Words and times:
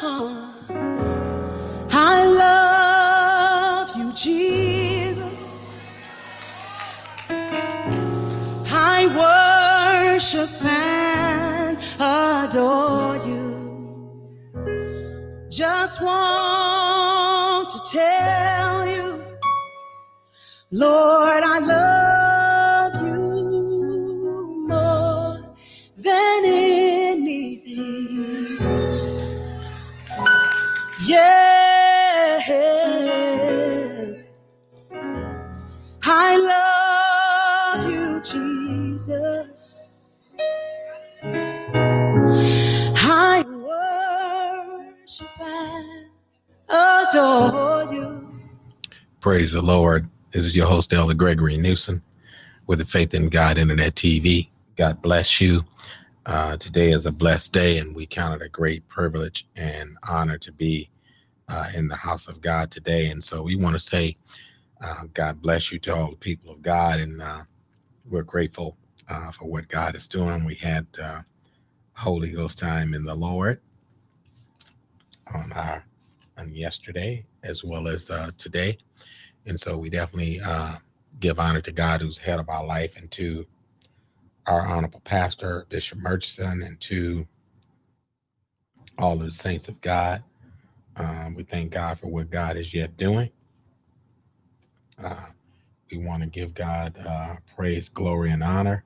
I 0.00 0.54
love 2.24 3.96
you, 3.96 4.12
Jesus. 4.12 5.92
I 8.70 9.08
worship 10.14 10.48
and 10.64 11.76
adore 11.98 13.16
you. 13.26 13.56
Just 15.50 16.00
want 16.00 17.68
to 17.70 17.80
tell 17.90 18.86
you, 18.86 19.20
Lord, 20.70 21.07
Praise 49.20 49.52
the 49.52 49.62
Lord. 49.62 50.08
This 50.30 50.46
is 50.46 50.54
your 50.54 50.68
host, 50.68 50.92
Elder 50.92 51.12
Gregory 51.12 51.56
Newsom, 51.56 52.04
with 52.68 52.78
the 52.78 52.84
Faith 52.84 53.14
in 53.14 53.30
God 53.30 53.58
Internet 53.58 53.96
TV. 53.96 54.50
God 54.76 55.02
bless 55.02 55.40
you. 55.40 55.64
Uh, 56.26 56.56
today 56.56 56.90
is 56.92 57.04
a 57.04 57.12
blessed 57.12 57.52
day, 57.52 57.78
and 57.78 57.96
we 57.96 58.06
count 58.06 58.40
it 58.40 58.44
a 58.46 58.48
great 58.48 58.88
privilege 58.88 59.48
and 59.56 59.98
honor 60.08 60.38
to 60.38 60.52
be 60.52 60.90
uh, 61.48 61.68
in 61.74 61.88
the 61.88 61.96
house 61.96 62.28
of 62.28 62.40
God 62.40 62.70
today. 62.70 63.08
And 63.08 63.24
so 63.24 63.42
we 63.42 63.56
want 63.56 63.74
to 63.74 63.80
say, 63.80 64.16
uh, 64.80 65.04
God 65.14 65.42
bless 65.42 65.72
you 65.72 65.80
to 65.80 65.96
all 65.96 66.10
the 66.10 66.16
people 66.16 66.52
of 66.52 66.62
God, 66.62 67.00
and 67.00 67.20
uh, 67.20 67.42
we're 68.08 68.22
grateful 68.22 68.76
uh, 69.08 69.32
for 69.32 69.46
what 69.46 69.68
God 69.68 69.96
is 69.96 70.08
doing. 70.08 70.44
We 70.44 70.54
had 70.56 70.86
uh, 71.02 71.22
Holy 71.96 72.30
Ghost 72.30 72.58
time 72.58 72.94
in 72.94 73.04
the 73.04 73.16
Lord 73.16 73.60
on 75.34 75.52
our 75.52 75.84
on 76.38 76.54
yesterday 76.54 77.26
as 77.42 77.64
well 77.64 77.88
as 77.88 78.10
today. 78.38 78.78
And 79.46 79.60
so 79.60 79.76
we 79.78 79.90
definitely 79.90 80.40
uh, 80.44 80.76
give 81.20 81.38
honor 81.38 81.60
to 81.62 81.72
God 81.72 82.02
who's 82.02 82.18
head 82.18 82.40
of 82.40 82.48
our 82.48 82.64
life 82.64 82.96
and 82.96 83.10
to 83.12 83.46
our 84.46 84.62
honorable 84.66 85.00
pastor, 85.00 85.66
Bishop 85.68 85.98
Murchison, 85.98 86.62
and 86.62 86.80
to 86.82 87.26
all 88.98 89.14
of 89.14 89.20
the 89.26 89.32
saints 89.32 89.68
of 89.68 89.80
God. 89.80 90.22
Um, 90.96 91.34
we 91.34 91.44
thank 91.44 91.72
God 91.72 91.98
for 92.00 92.08
what 92.08 92.30
God 92.30 92.56
is 92.56 92.74
yet 92.74 92.96
doing. 92.96 93.30
Uh, 95.02 95.26
we 95.90 95.98
want 95.98 96.22
to 96.22 96.28
give 96.28 96.54
God 96.54 96.96
uh, 97.06 97.36
praise, 97.56 97.88
glory, 97.88 98.30
and 98.30 98.42
honor 98.42 98.84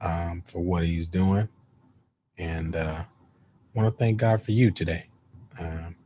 um, 0.00 0.42
for 0.46 0.60
what 0.60 0.84
he's 0.84 1.08
doing. 1.08 1.48
And 2.38 2.76
uh, 2.76 3.04
want 3.74 3.92
to 3.92 3.98
thank 3.98 4.18
God 4.18 4.42
for 4.42 4.52
you 4.52 4.70
today. 4.70 5.06
Um, 5.58 5.96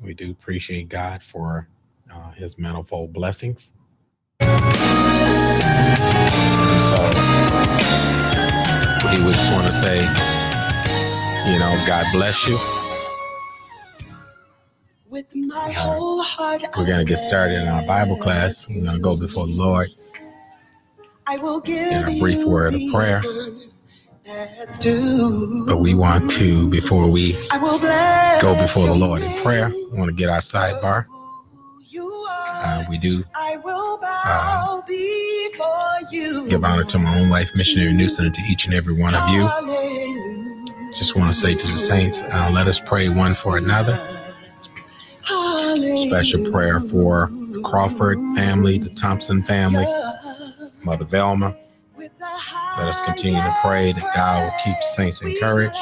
we 0.00 0.14
do 0.14 0.30
appreciate 0.30 0.88
God 0.88 1.22
for 1.22 1.68
uh, 2.12 2.30
his 2.32 2.58
manifold 2.58 3.12
blessings. 3.12 3.70
So 4.40 4.46
we 9.06 9.24
would 9.24 9.34
just 9.34 9.52
want 9.52 9.66
to 9.66 9.72
say, 9.72 10.00
you 11.50 11.58
know, 11.58 11.82
God 11.86 12.06
bless 12.12 12.46
you. 12.46 12.58
With 15.08 15.34
my 15.34 15.72
whole 15.72 16.22
heart, 16.22 16.62
We're 16.76 16.86
going 16.86 17.04
to 17.04 17.04
get 17.04 17.18
started 17.18 17.62
in 17.62 17.68
our 17.68 17.84
Bible 17.86 18.16
class. 18.16 18.68
We're 18.68 18.84
going 18.84 18.96
to 18.96 19.02
go 19.02 19.18
before 19.18 19.46
the 19.46 19.56
Lord 19.56 19.88
I 21.26 21.36
will 21.36 21.60
give 21.60 21.92
in 21.92 22.16
a 22.16 22.18
brief 22.18 22.44
word 22.44 22.74
of 22.74 22.80
prayer. 22.92 23.22
honor 23.24 23.50
That's 24.24 24.78
due. 24.78 25.64
But 25.66 25.78
we 25.78 25.94
want 25.94 26.30
to, 26.32 26.68
before 26.68 27.10
we 27.10 27.36
go 28.40 28.56
before 28.58 28.86
the 28.86 28.96
Lord 28.96 29.22
in 29.22 29.40
prayer, 29.42 29.68
we 29.68 29.98
want 29.98 30.08
to 30.08 30.14
get 30.14 30.28
our 30.28 30.40
sidebar. 30.40 31.06
Who 32.60 32.68
You 32.68 32.72
are. 32.72 32.84
Uh, 32.84 32.84
we 32.90 32.98
do 32.98 33.24
I 33.34 33.56
will 33.58 33.98
bow 33.98 34.82
before 34.86 35.98
you. 36.10 36.48
give 36.48 36.64
honor 36.64 36.84
to 36.84 36.98
my 36.98 37.18
own 37.20 37.28
life, 37.30 37.50
missionary 37.54 37.92
Newsom, 37.92 38.26
and 38.26 38.34
to 38.34 38.42
each 38.50 38.66
and 38.66 38.74
every 38.74 38.94
one 38.94 39.14
of 39.14 39.28
you. 39.30 39.48
Just 40.94 41.16
want 41.16 41.32
to 41.32 41.38
say 41.38 41.54
to 41.54 41.68
the 41.68 41.78
saints, 41.78 42.22
uh, 42.22 42.50
let 42.52 42.66
us 42.68 42.80
pray 42.80 43.08
one 43.08 43.34
for 43.34 43.56
another. 43.58 43.98
Special 45.96 46.50
prayer 46.50 46.80
for 46.80 47.28
the 47.30 47.62
Crawford 47.64 48.18
family, 48.36 48.78
the 48.78 48.90
Thompson 48.90 49.42
family, 49.42 49.86
Mother 50.84 51.04
Velma. 51.04 51.56
Let 52.78 52.88
us 52.88 53.00
continue 53.02 53.40
to 53.40 53.56
pray 53.62 53.92
that 53.92 54.14
God 54.14 54.44
will 54.44 54.58
keep 54.64 54.74
the 54.80 54.86
saints 54.88 55.22
encouraged. 55.22 55.78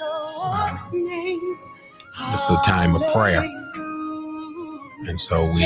Uh, 0.00 0.76
This 2.32 2.44
is 2.44 2.50
a 2.58 2.62
time 2.62 2.96
of 2.96 3.02
prayer. 3.12 3.42
And 5.08 5.20
so 5.20 5.50
we 5.52 5.62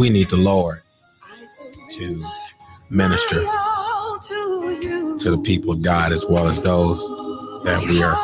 we 0.00 0.08
need 0.08 0.30
the 0.30 0.36
Lord 0.38 0.80
to 1.90 2.26
minister 2.88 3.42
to 5.18 5.30
the 5.30 5.38
people 5.44 5.72
of 5.72 5.84
God 5.84 6.10
as 6.10 6.24
well 6.24 6.48
as 6.48 6.58
those 6.58 7.06
that 7.64 7.84
we 7.86 8.02
are 8.02 8.16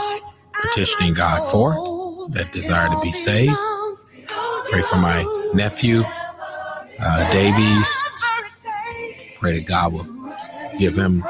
petitioning 0.63 1.13
God 1.13 1.51
for 1.51 2.31
that 2.31 2.51
desire 2.55 2.89
to 2.89 2.99
be 3.03 3.13
saved. 3.13 3.55
Pray 4.71 4.81
for 4.89 4.97
my 4.97 5.23
nephew, 5.53 6.03
uh, 6.99 7.31
Davies. 7.31 7.87
Pray 9.35 9.59
that 9.59 9.67
God 9.67 9.93
will 9.93 10.35
give 10.79 10.97
him 10.97 11.23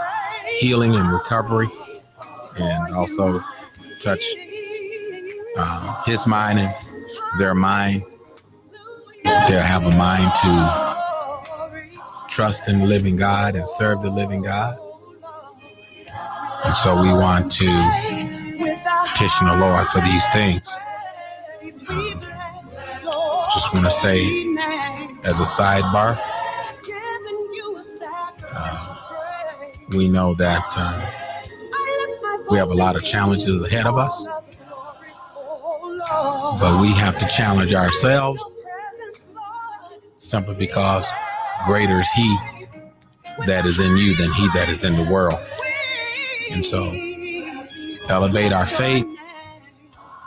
healing 0.60 0.94
and 0.94 1.10
recovery 1.10 1.68
and 2.56 2.94
also 2.94 3.42
touch 4.00 4.22
uh, 5.56 6.04
his 6.04 6.24
mind 6.24 6.60
and 6.60 6.72
their 7.40 7.52
mind. 7.52 8.04
They'll 9.48 9.60
have 9.60 9.84
a 9.84 9.90
mind 9.92 10.32
to 10.42 12.26
trust 12.28 12.68
in 12.68 12.80
the 12.80 12.86
living 12.86 13.16
God 13.16 13.56
and 13.56 13.68
serve 13.68 14.02
the 14.02 14.10
living 14.10 14.42
God. 14.42 14.76
And 16.64 16.76
so 16.76 17.00
we 17.00 17.12
want 17.12 17.50
to 17.52 17.66
petition 19.06 19.46
the 19.46 19.56
Lord 19.56 19.86
for 19.88 20.00
these 20.00 20.26
things. 20.32 20.62
Um, 21.88 22.20
just 23.54 23.72
want 23.72 23.84
to 23.86 23.90
say, 23.90 24.20
as 25.24 25.38
a 25.38 25.44
sidebar, 25.44 26.18
uh, 28.52 28.96
we 29.90 30.08
know 30.08 30.34
that 30.34 30.66
uh, 30.76 31.06
we 32.50 32.58
have 32.58 32.70
a 32.70 32.74
lot 32.74 32.96
of 32.96 33.04
challenges 33.04 33.62
ahead 33.62 33.86
of 33.86 33.96
us, 33.96 34.26
but 36.60 36.80
we 36.80 36.88
have 36.88 37.18
to 37.18 37.26
challenge 37.28 37.72
ourselves 37.74 38.42
simply 40.26 40.54
because 40.54 41.06
greater 41.66 42.00
is 42.00 42.10
He 42.12 42.36
that 43.46 43.64
is 43.64 43.78
in 43.80 43.96
you 43.96 44.16
than 44.16 44.32
He 44.32 44.48
that 44.54 44.68
is 44.68 44.82
in 44.82 44.96
the 44.96 45.10
world. 45.10 45.38
And 46.50 46.64
so, 46.64 46.84
elevate 48.08 48.52
our 48.52 48.66
faith, 48.66 49.06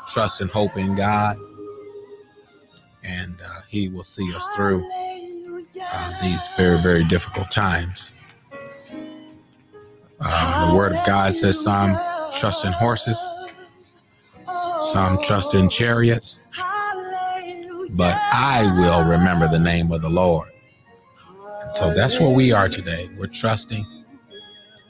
trust 0.08 0.42
and 0.42 0.50
hope 0.50 0.78
in 0.78 0.96
God, 0.96 1.36
and 3.04 3.40
uh, 3.42 3.62
He 3.68 3.90
will 3.90 4.04
see 4.04 4.34
us 4.34 4.48
through 4.56 4.90
uh, 5.82 6.22
these 6.22 6.48
very, 6.56 6.80
very 6.80 7.04
difficult 7.04 7.52
times. 7.52 8.14
Uh, 10.22 10.70
the 10.70 10.76
Word 10.76 10.94
of 10.94 11.06
God 11.06 11.36
says 11.36 11.62
some 11.62 11.98
trust 12.38 12.66
in 12.66 12.72
horses, 12.74 13.20
some 14.80 15.22
trust 15.22 15.56
in 15.56 15.70
chariots, 15.70 16.40
but 17.96 18.16
I 18.32 18.72
will 18.78 19.08
remember 19.08 19.48
the 19.48 19.60
name 19.60 19.92
of 19.92 20.02
the 20.02 20.10
Lord. 20.10 20.50
And 21.64 21.74
so 21.74 21.94
that's 21.94 22.20
where 22.20 22.30
we 22.30 22.52
are 22.52 22.70
today. 22.70 23.10
We're 23.18 23.28
trusting 23.28 23.86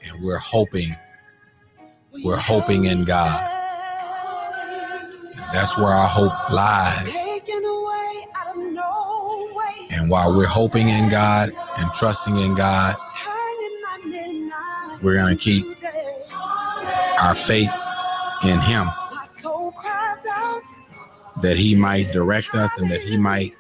and 0.04 0.24
we're 0.24 0.38
hoping. 0.38 0.96
We're 2.24 2.38
hoping 2.38 2.86
in 2.86 3.06
God. 3.06 3.56
That's 5.54 5.78
where 5.78 5.88
our 5.88 6.08
hope 6.08 6.52
lies. 6.52 7.28
And 9.92 10.10
while 10.10 10.36
we're 10.36 10.46
hoping 10.46 10.90
in 10.90 11.10
God 11.10 11.52
and 11.78 11.94
trusting 11.94 12.38
in 12.38 12.56
God, 12.56 12.96
we're 15.02 15.16
going 15.16 15.36
to 15.36 15.42
keep 15.42 15.66
our 17.22 17.36
faith 17.36 17.72
in 18.44 18.60
Him 18.60 18.88
that 21.42 21.58
He 21.58 21.76
might 21.76 22.12
direct 22.12 22.54
us 22.56 22.78
and 22.78 22.90
that 22.92 23.02
He 23.02 23.18
might 23.18 23.54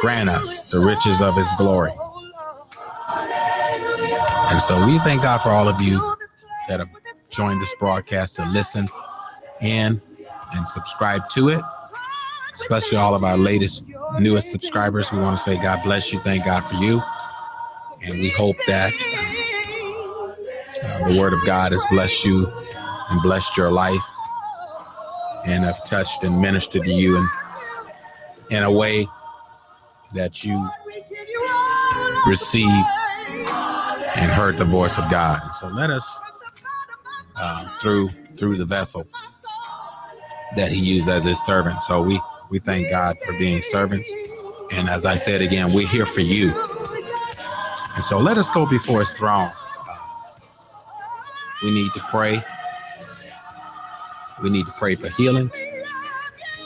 grant 0.00 0.30
us 0.30 0.62
the 0.62 0.78
riches 0.78 1.20
of 1.20 1.36
His 1.36 1.48
glory. 1.58 1.92
And 4.50 4.60
so 4.60 4.84
we 4.86 4.98
thank 5.00 5.22
God 5.22 5.38
for 5.38 5.50
all 5.50 5.68
of 5.68 5.80
you 5.80 6.16
that 6.68 6.80
have 6.80 6.90
joined 7.28 7.62
this 7.62 7.74
broadcast 7.78 8.36
to 8.36 8.44
listen 8.46 8.88
in 9.60 10.00
and 10.52 10.68
subscribe 10.68 11.28
to 11.30 11.50
it. 11.50 11.62
Especially 12.52 12.98
all 12.98 13.14
of 13.14 13.22
our 13.22 13.36
latest, 13.36 13.84
newest 14.18 14.50
subscribers. 14.50 15.12
We 15.12 15.18
want 15.20 15.38
to 15.38 15.42
say 15.42 15.56
God 15.56 15.82
bless 15.84 16.12
you. 16.12 16.18
Thank 16.20 16.44
God 16.44 16.60
for 16.62 16.74
you. 16.74 17.00
And 18.02 18.14
we 18.14 18.30
hope 18.30 18.56
that 18.66 18.92
uh, 20.82 21.08
the 21.08 21.18
word 21.18 21.32
of 21.32 21.44
God 21.46 21.72
has 21.72 21.84
blessed 21.90 22.24
you 22.24 22.50
and 23.10 23.22
blessed 23.22 23.56
your 23.56 23.70
life 23.70 24.02
and 25.44 25.64
have 25.64 25.84
touched 25.84 26.22
and 26.24 26.40
ministered 26.40 26.84
to 26.84 26.92
you 26.92 27.16
in, 27.16 27.28
in 28.50 28.62
a 28.62 28.70
way 28.70 29.06
that 30.14 30.44
you 30.44 30.68
received 32.26 32.86
and 34.16 34.30
heard 34.30 34.56
the 34.58 34.64
voice 34.64 34.98
of 34.98 35.10
God. 35.10 35.40
So 35.54 35.68
let 35.68 35.90
us 35.90 36.18
uh, 37.36 37.68
through 37.80 38.10
through 38.34 38.56
the 38.56 38.64
vessel 38.64 39.06
that 40.56 40.72
He 40.72 40.80
used 40.80 41.08
as 41.08 41.24
His 41.24 41.40
servant. 41.44 41.82
So 41.82 42.02
we 42.02 42.20
we 42.50 42.58
thank 42.58 42.90
God 42.90 43.16
for 43.24 43.32
being 43.38 43.62
servants, 43.62 44.10
and 44.72 44.88
as 44.88 45.06
I 45.06 45.14
said 45.14 45.40
again, 45.40 45.72
we're 45.72 45.86
here 45.86 46.06
for 46.06 46.20
you. 46.20 46.52
And 47.94 48.04
so 48.04 48.18
let 48.18 48.38
us 48.38 48.50
go 48.50 48.68
before 48.68 49.00
His 49.00 49.12
throne. 49.12 49.50
We 51.62 51.70
need 51.70 51.92
to 51.94 52.00
pray. 52.10 52.42
We 54.42 54.50
need 54.50 54.66
to 54.66 54.72
pray 54.72 54.94
for 54.94 55.08
healing. 55.10 55.50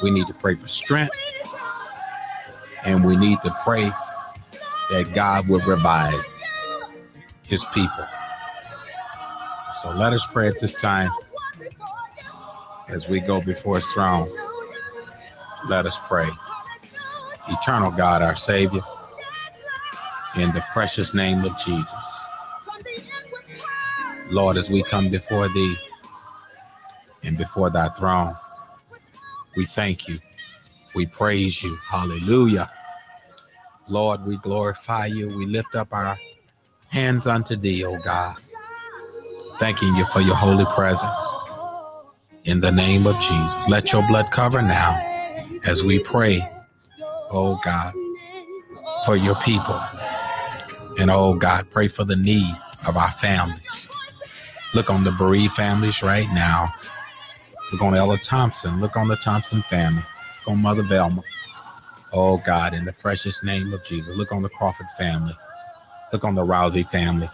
We 0.03 0.11
need 0.11 0.26
to 0.26 0.35
pray 0.35 0.55
for 0.55 0.69
strength. 0.69 1.15
And 2.85 3.05
we 3.05 3.17
need 3.17 3.41
to 3.43 3.56
pray 3.62 3.91
that 4.91 5.12
God 5.15 5.49
will 5.49 5.61
revive 5.61 6.15
his 7.47 7.65
people. 7.67 8.06
So 9.82 9.91
let 9.91 10.12
us 10.12 10.26
pray 10.26 10.49
at 10.49 10.61
this 10.61 10.75
time 10.81 11.11
as 12.88 13.09
we 13.09 13.21
go 13.21 13.41
before 13.41 13.77
his 13.77 13.87
throne. 13.88 14.31
Let 15.69 15.87
us 15.87 15.99
pray. 16.06 16.29
Eternal 17.49 17.91
God, 17.91 18.23
our 18.23 18.37
Savior, 18.37 18.82
in 20.37 20.53
the 20.53 20.65
precious 20.73 21.15
name 21.15 21.44
of 21.44 21.56
Jesus. 21.59 21.94
Lord, 24.31 24.56
as 24.56 24.70
we 24.70 24.82
come 24.85 25.09
before 25.09 25.49
thee 25.49 25.77
and 27.25 27.38
before 27.38 27.71
thy 27.71 27.88
throne, 27.91 28.37
we 29.56 29.65
thank 29.65 30.09
you. 30.09 30.19
We 30.94 31.06
praise 31.06 31.62
you. 31.62 31.76
Hallelujah. 31.88 32.71
Lord, 33.88 34.25
we 34.25 34.37
glorify 34.38 35.06
you. 35.06 35.29
We 35.29 35.47
lift 35.47 35.75
up 35.75 35.93
our 35.93 36.17
hands 36.88 37.26
unto 37.26 37.56
thee, 37.56 37.85
O 37.85 37.99
God, 37.99 38.37
thanking 39.59 39.94
you 39.97 40.05
for 40.06 40.21
your 40.21 40.37
holy 40.37 40.65
presence. 40.67 41.21
In 42.44 42.61
the 42.61 42.71
name 42.71 43.06
of 43.06 43.19
Jesus, 43.21 43.56
let 43.69 43.93
your 43.93 44.06
blood 44.06 44.31
cover 44.31 44.61
now 44.61 44.94
as 45.65 45.82
we 45.82 45.99
pray, 45.99 46.47
oh 47.31 47.59
God, 47.65 47.93
for 49.06 49.17
your 49.17 49.35
people. 49.37 49.81
And 50.99 51.11
oh 51.11 51.35
God, 51.35 51.70
pray 51.70 51.88
for 51.88 52.05
the 52.05 52.17
need 52.17 52.55
of 52.87 52.97
our 52.97 53.11
families. 53.11 53.88
Look 54.75 54.91
on 54.91 55.05
the 55.05 55.12
bereaved 55.12 55.55
families 55.55 56.03
right 56.03 56.29
now. 56.35 56.69
Look 57.75 57.82
on 57.82 57.97
Ella 57.97 58.19
Thompson. 58.19 58.81
Look 58.81 58.97
on 58.97 59.09
the 59.09 59.17
Thompson 59.17 59.61
family. 59.62 60.05
Look 60.47 60.55
on 60.55 60.62
Mother 60.62 60.85
Velma. 60.85 61.25
Oh 62.12 62.38
God, 62.38 62.73
in 62.73 62.85
the 62.85 62.93
precious 62.93 63.43
name 63.43 63.73
of 63.73 63.82
Jesus. 63.82 64.17
Look 64.17 64.31
on 64.31 64.43
the 64.43 64.49
Crawford 64.49 64.87
family. 64.97 65.37
Look 66.12 66.23
on 66.23 66.37
the 66.37 66.47
Rousey 66.47 66.88
family. 66.88 67.29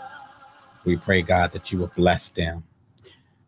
We 0.87 0.97
pray, 0.97 1.21
God, 1.21 1.53
that 1.53 1.71
you 1.71 1.81
would 1.81 1.95
bless 1.95 2.31
them. 2.31 2.65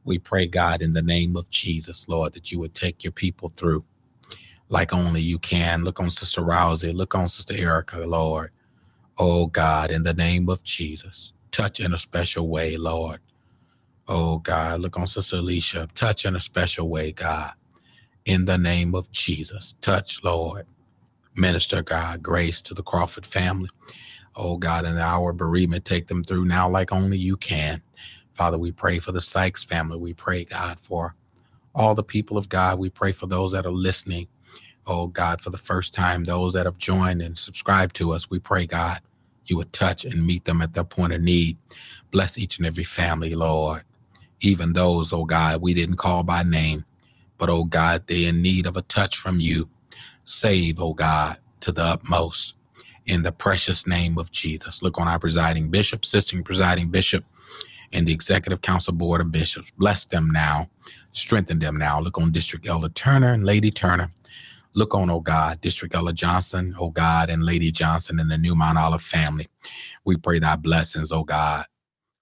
We 0.05 0.19
pray, 0.19 0.47
God, 0.47 0.83
in 0.83 0.93
the 0.93 1.01
name 1.01 1.35
of 1.35 1.49
Jesus, 1.49 2.11
Lord, 2.11 2.35
that 2.35 2.53
you 2.53 2.59
would 2.59 2.75
take 2.75 3.03
your 3.03 3.13
people 3.13 3.55
through 3.57 3.87
like 4.69 4.93
only 4.93 5.23
you 5.23 5.39
can. 5.39 5.83
Look 5.85 5.99
on 5.99 6.11
Sister 6.11 6.43
Rousey. 6.43 6.95
Look 6.95 7.15
on 7.15 7.31
Sister 7.31 7.55
Erica, 7.57 8.01
Lord. 8.01 8.51
Oh, 9.17 9.47
God, 9.47 9.91
in 9.91 10.03
the 10.03 10.13
name 10.13 10.51
of 10.51 10.63
Jesus, 10.63 11.33
touch 11.53 11.81
in 11.81 11.95
a 11.95 11.99
special 11.99 12.49
way, 12.49 12.77
Lord. 12.77 13.21
Oh, 14.09 14.39
God, 14.39 14.81
look 14.81 14.99
on 14.99 15.07
Sister 15.07 15.37
Alicia. 15.37 15.89
Touch 15.95 16.27
in 16.27 16.37
a 16.37 16.41
special 16.41 16.89
way, 16.89 17.13
God. 17.13 17.53
In 18.25 18.45
the 18.47 18.59
name 18.59 18.95
of 18.95 19.11
Jesus, 19.13 19.77
touch, 19.81 20.23
Lord. 20.25 20.67
Minister, 21.37 21.83
God, 21.83 22.23
grace 22.23 22.61
to 22.63 22.75
the 22.75 22.83
Crawford 22.83 23.27
family. 23.27 23.71
Oh 24.37 24.57
God, 24.57 24.85
in 24.87 24.99
our 24.99 25.33
bereavement, 25.33 25.85
take 25.85 26.09
them 26.09 26.25
through 26.25 26.47
now 26.47 26.69
like 26.69 26.93
only 26.93 27.19
you 27.19 27.37
can. 27.37 27.83
Father, 28.35 28.59
we 28.59 28.73
pray 28.73 28.99
for 28.99 29.13
the 29.13 29.21
Sykes 29.21 29.65
family. 29.65 29.99
We 29.99 30.15
pray, 30.15 30.45
God, 30.45 30.81
for 30.81 31.17
all 31.75 31.95
the 31.95 32.05
people 32.05 32.39
of 32.39 32.49
God. 32.49 32.79
We 32.79 32.91
pray 32.91 33.13
for 33.13 33.27
those 33.27 33.53
that 33.53 33.67
are 33.67 33.73
listening. 33.73 34.29
Oh 34.87 35.09
God, 35.09 35.41
for 35.41 35.51
the 35.51 35.59
first 35.59 35.95
time, 35.95 36.25
those 36.25 36.55
that 36.55 36.67
have 36.67 36.79
joined 36.79 37.23
and 37.23 37.39
subscribed 37.39 37.97
to 37.97 38.13
us, 38.13 38.31
we 38.31 38.39
pray, 38.39 38.67
God, 38.67 39.01
you 39.47 39.57
would 39.59 39.73
touch 39.73 40.05
and 40.05 40.27
meet 40.27 40.45
them 40.47 40.63
at 40.63 40.75
their 40.75 40.85
point 40.85 41.13
of 41.15 41.23
need. 41.23 41.59
Bless 42.11 42.39
each 42.39 42.59
and 42.59 42.67
every 42.67 42.85
family, 42.85 43.35
Lord. 43.35 43.85
Even 44.43 44.75
those, 44.75 45.13
oh 45.13 45.27
God, 45.27 45.63
we 45.63 45.75
didn't 45.75 45.97
call 45.97 46.25
by 46.25 46.45
name, 46.45 46.85
but 47.39 47.51
oh 47.51 47.65
God, 47.65 48.07
they're 48.09 48.31
in 48.31 48.43
need 48.43 48.67
of 48.67 48.77
a 48.77 48.83
touch 48.83 49.17
from 49.17 49.41
you. 49.41 49.71
Save, 50.25 50.81
oh 50.81 50.95
God, 50.95 51.39
to 51.61 51.73
the 51.73 51.83
utmost 51.83 52.57
in 53.07 53.23
the 53.23 53.33
precious 53.33 53.87
name 53.87 54.19
of 54.19 54.33
Jesus. 54.33 54.83
Look 54.83 55.01
on 55.01 55.09
our 55.09 55.21
presiding 55.21 55.71
bishop, 55.71 56.05
assisting 56.05 56.45
presiding 56.45 56.91
bishop, 56.91 57.25
and 57.93 58.07
the 58.07 58.13
executive 58.13 58.63
council 58.63 58.95
board 58.95 59.21
of 59.21 59.33
bishops. 59.33 59.73
Bless 59.79 60.05
them 60.07 60.31
now, 60.31 60.71
strengthen 61.13 61.61
them 61.61 61.77
now. 61.77 62.01
Look 62.01 62.19
on 62.19 62.33
District 62.33 62.67
Elder 62.67 62.91
Turner 62.91 63.33
and 63.33 63.45
Lady 63.45 63.71
Turner. 63.71 64.11
Look 64.75 64.95
on, 64.95 65.11
oh 65.11 65.21
God, 65.21 65.61
District 65.61 65.95
Elder 65.95 66.13
Johnson, 66.15 66.75
oh 66.79 66.91
God, 66.91 67.31
and 67.31 67.45
Lady 67.45 67.71
Johnson 67.73 68.21
and 68.21 68.31
the 68.31 68.39
New 68.39 68.57
Mount 68.57 68.79
Olive 68.79 69.03
family. 69.03 69.49
We 70.05 70.17
pray 70.17 70.41
thy 70.41 70.57
blessings, 70.57 71.13
oh 71.13 71.25
God. 71.25 71.67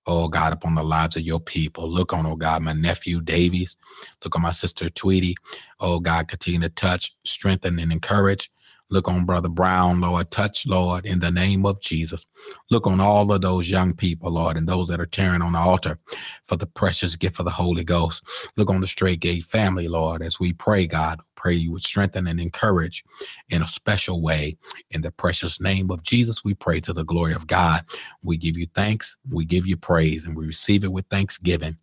Oh 0.06 0.28
God, 0.28 0.52
upon 0.52 0.74
the 0.76 0.84
lives 0.84 1.16
of 1.16 1.22
your 1.22 1.40
people. 1.40 1.88
Look 1.88 2.12
on, 2.12 2.26
oh 2.26 2.36
God, 2.36 2.62
my 2.62 2.72
nephew 2.74 3.20
Davies. 3.20 3.76
Look 4.24 4.36
on 4.36 4.42
my 4.42 4.52
sister 4.52 4.90
Tweety. 4.90 5.36
Oh 5.80 6.00
God, 6.00 6.28
continue 6.28 6.60
to 6.60 6.70
touch, 6.70 7.16
strengthen, 7.24 7.78
and 7.78 7.92
encourage. 7.92 8.50
Look 8.90 9.08
on 9.08 9.24
Brother 9.26 9.48
Brown, 9.48 10.00
Lord. 10.00 10.30
Touch, 10.30 10.66
Lord, 10.66 11.06
in 11.06 11.20
the 11.20 11.30
name 11.30 11.66
of 11.66 11.80
Jesus. 11.80 12.26
Look 12.70 12.86
on 12.86 13.00
all 13.00 13.32
of 13.32 13.40
those 13.42 13.70
young 13.70 13.94
people, 13.94 14.32
Lord, 14.32 14.56
and 14.56 14.68
those 14.68 14.88
that 14.88 15.00
are 15.00 15.06
tearing 15.06 15.42
on 15.42 15.52
the 15.52 15.58
altar 15.60 15.98
for 16.44 16.56
the 16.56 16.66
precious 16.66 17.16
gift 17.16 17.38
of 17.40 17.46
the 17.46 17.52
Holy 17.52 17.84
Ghost. 17.84 18.22
Look 18.56 18.70
on 18.70 18.82
the 18.82 18.88
Straight 18.88 19.20
Gate 19.20 19.44
family, 19.44 19.88
Lord, 19.88 20.22
as 20.22 20.40
we 20.40 20.52
pray, 20.52 20.86
God. 20.86 21.20
Pray 21.40 21.54
you 21.54 21.72
would 21.72 21.82
strengthen 21.82 22.26
and 22.28 22.40
encourage 22.40 23.04
in 23.50 23.62
a 23.62 23.66
special 23.66 24.22
way. 24.22 24.58
In 24.90 25.02
the 25.02 25.12
precious 25.12 25.60
name 25.60 25.90
of 25.90 26.02
Jesus, 26.04 26.44
we 26.44 26.54
pray 26.54 26.80
to 26.80 26.92
the 26.92 27.04
glory 27.04 27.34
of 27.34 27.46
God. 27.48 27.84
We 28.24 28.36
give 28.36 28.58
you 28.58 28.66
thanks, 28.66 29.16
we 29.32 29.46
give 29.46 29.66
you 29.66 29.78
praise, 29.78 30.26
and 30.26 30.36
we 30.36 30.46
receive 30.46 30.84
it 30.84 30.92
with 30.92 31.06
thanksgiving. 31.06 31.78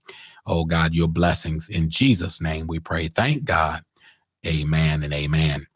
Oh 0.46 0.66
God, 0.66 0.94
your 0.94 1.10
blessings. 1.10 1.70
In 1.70 1.90
Jesus' 1.90 2.42
name 2.42 2.68
we 2.68 2.80
pray. 2.80 3.10
Thank 3.10 3.46
God. 3.46 3.84
Amen 4.46 5.04
and 5.04 5.14
amen. 5.14 5.68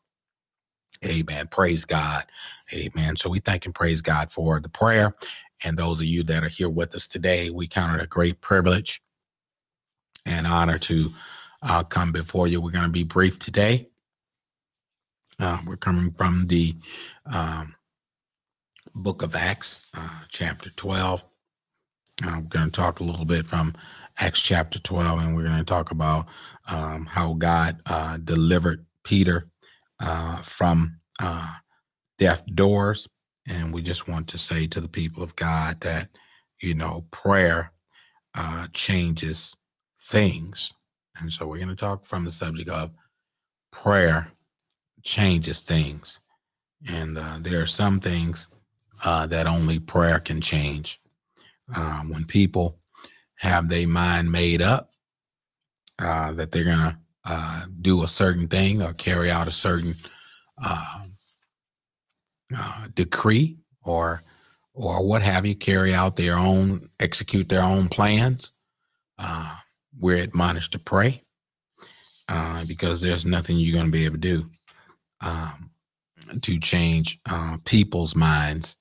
Amen. 1.05 1.47
Praise 1.47 1.85
God. 1.85 2.25
Amen. 2.73 3.17
So 3.17 3.29
we 3.29 3.39
thank 3.39 3.65
and 3.65 3.75
praise 3.75 4.01
God 4.01 4.31
for 4.31 4.59
the 4.59 4.69
prayer. 4.69 5.15
And 5.65 5.77
those 5.77 5.99
of 5.99 6.07
you 6.07 6.23
that 6.25 6.43
are 6.43 6.49
here 6.49 6.69
with 6.69 6.95
us 6.95 7.07
today, 7.07 7.49
we 7.49 7.67
count 7.67 7.99
it 7.99 8.03
a 8.03 8.07
great 8.07 8.41
privilege 8.41 9.01
and 10.25 10.47
honor 10.47 10.79
to 10.79 11.13
uh, 11.61 11.83
come 11.83 12.11
before 12.11 12.47
you. 12.47 12.61
We're 12.61 12.71
going 12.71 12.85
to 12.85 12.91
be 12.91 13.03
brief 13.03 13.39
today. 13.39 13.89
Uh, 15.39 15.59
we're 15.67 15.77
coming 15.77 16.11
from 16.11 16.47
the 16.47 16.75
um, 17.25 17.75
book 18.95 19.21
of 19.21 19.35
Acts, 19.35 19.87
uh, 19.95 20.21
chapter 20.29 20.69
12. 20.71 21.23
I'm 22.23 22.47
going 22.47 22.65
to 22.65 22.71
talk 22.71 22.99
a 22.99 23.03
little 23.03 23.25
bit 23.25 23.45
from 23.45 23.73
Acts 24.19 24.41
chapter 24.41 24.79
12, 24.79 25.19
and 25.19 25.35
we're 25.35 25.43
going 25.43 25.57
to 25.57 25.63
talk 25.63 25.91
about 25.91 26.27
um, 26.69 27.07
how 27.07 27.33
God 27.33 27.81
uh, 27.85 28.17
delivered 28.17 28.85
Peter 29.03 29.49
uh, 29.99 30.37
from 30.37 30.99
uh, 31.19 31.55
deaf 32.19 32.45
doors. 32.45 33.07
And 33.47 33.73
we 33.73 33.81
just 33.81 34.07
want 34.07 34.27
to 34.29 34.37
say 34.37 34.67
to 34.67 34.81
the 34.81 34.87
people 34.89 35.23
of 35.23 35.35
God 35.35 35.81
that, 35.81 36.09
you 36.61 36.75
know, 36.75 37.05
prayer 37.11 37.71
uh, 38.35 38.67
changes 38.73 39.55
things. 39.99 40.73
And 41.19 41.31
so 41.31 41.47
we're 41.47 41.57
going 41.57 41.69
to 41.69 41.75
talk 41.75 42.05
from 42.05 42.25
the 42.25 42.31
subject 42.31 42.69
of 42.69 42.91
prayer 43.71 44.31
changes 45.03 45.61
things. 45.61 46.19
And 46.87 47.17
uh, 47.17 47.37
there 47.39 47.61
are 47.61 47.67
some 47.67 47.99
things 47.99 48.47
uh, 49.03 49.27
that 49.27 49.47
only 49.47 49.79
prayer 49.79 50.19
can 50.19 50.41
change. 50.41 50.99
Um, 51.75 52.11
when 52.11 52.25
people 52.25 52.79
have 53.37 53.69
their 53.69 53.87
mind 53.87 54.31
made 54.31 54.61
up 54.61 54.91
uh, 55.99 56.31
that 56.33 56.51
they're 56.51 56.63
going 56.63 56.77
to 56.77 56.97
uh, 57.25 57.65
do 57.81 58.03
a 58.03 58.07
certain 58.07 58.47
thing 58.47 58.81
or 58.81 58.93
carry 58.93 59.31
out 59.31 59.47
a 59.47 59.51
certain 59.51 59.95
uh, 60.63 61.05
uh, 62.55 62.87
decree 62.93 63.57
or 63.83 64.21
or 64.73 65.05
what 65.05 65.21
have 65.21 65.45
you, 65.45 65.53
carry 65.53 65.93
out 65.93 66.15
their 66.15 66.37
own, 66.37 66.89
execute 66.99 67.49
their 67.49 67.61
own 67.61 67.89
plans. 67.89 68.53
Uh, 69.19 69.57
we're 69.99 70.17
admonished 70.17 70.73
to 70.73 70.79
pray. 70.79 71.21
uh, 72.29 72.65
because 72.65 73.01
there's 73.01 73.25
nothing 73.25 73.57
you're 73.57 73.75
going 73.75 73.87
to 73.87 73.91
be 73.91 74.05
able 74.05 74.15
to 74.15 74.19
do 74.19 74.49
um, 75.21 75.71
to 76.41 76.59
change 76.59 77.19
uh, 77.29 77.57
people's 77.65 78.15
minds 78.15 78.77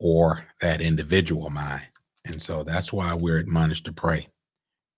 or 0.00 0.44
that 0.60 0.80
individual 0.80 1.50
mind. 1.50 1.84
And 2.26 2.42
so 2.42 2.64
that's 2.64 2.92
why 2.92 3.14
we're 3.14 3.38
admonished 3.38 3.86
to 3.86 3.92
pray. 3.92 4.28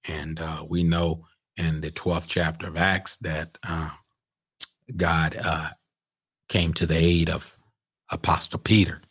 And 0.08 0.40
uh, 0.40 0.64
we 0.68 0.82
know 0.85 1.26
in 1.56 1.80
the 1.82 1.90
12th 1.92 2.26
chapter 2.28 2.68
of 2.68 2.76
Acts 2.76 3.16
that 3.18 3.58
uh, 3.68 3.90
God 4.97 5.37
uh, 5.42 5.70
came 6.49 6.75
to 6.75 6.87
the 6.87 6.97
aid 6.97 7.30
of 7.30 7.58
Apostle 8.11 8.61
Peter. 8.61 9.02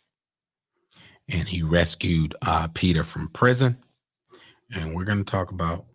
And 1.28 1.48
he 1.48 1.62
rescued 1.62 2.36
uh, 2.42 2.68
Peter 2.74 3.04
from 3.04 3.28
prison. 3.28 3.78
And 4.74 4.94
we're 4.94 5.04
going 5.04 5.24
to 5.24 5.30
talk 5.30 5.52
about 5.52 5.86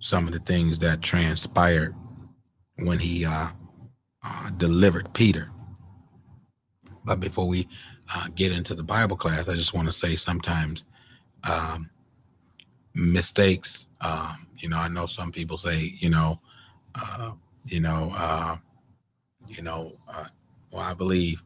some 0.00 0.26
of 0.26 0.32
the 0.32 0.38
things 0.40 0.78
that 0.78 1.02
transpired 1.02 1.94
when 2.78 2.98
he 2.98 3.24
uh, 3.24 3.48
uh, 4.24 4.50
delivered 4.56 5.12
Peter. 5.14 5.50
But 7.04 7.20
before 7.20 7.48
we 7.48 7.68
uh, 8.14 8.28
get 8.34 8.52
into 8.52 8.74
the 8.74 8.82
Bible 8.82 9.16
class, 9.16 9.48
I 9.48 9.54
just 9.54 9.74
want 9.74 9.86
to 9.86 9.92
say 9.92 10.16
sometimes 10.16 10.86
um, 11.48 11.90
mistakes. 12.94 13.86
Um, 14.00 14.48
you 14.58 14.68
know, 14.68 14.78
I 14.78 14.88
know 14.88 15.06
some 15.06 15.32
people 15.32 15.58
say, 15.58 15.94
you 15.98 16.10
know, 16.10 16.40
uh, 16.94 17.32
you 17.64 17.80
know, 17.80 18.12
uh, 18.16 18.56
you 19.46 19.62
know, 19.62 19.98
uh, 20.08 20.26
well, 20.70 20.82
I 20.82 20.94
believe, 20.94 21.42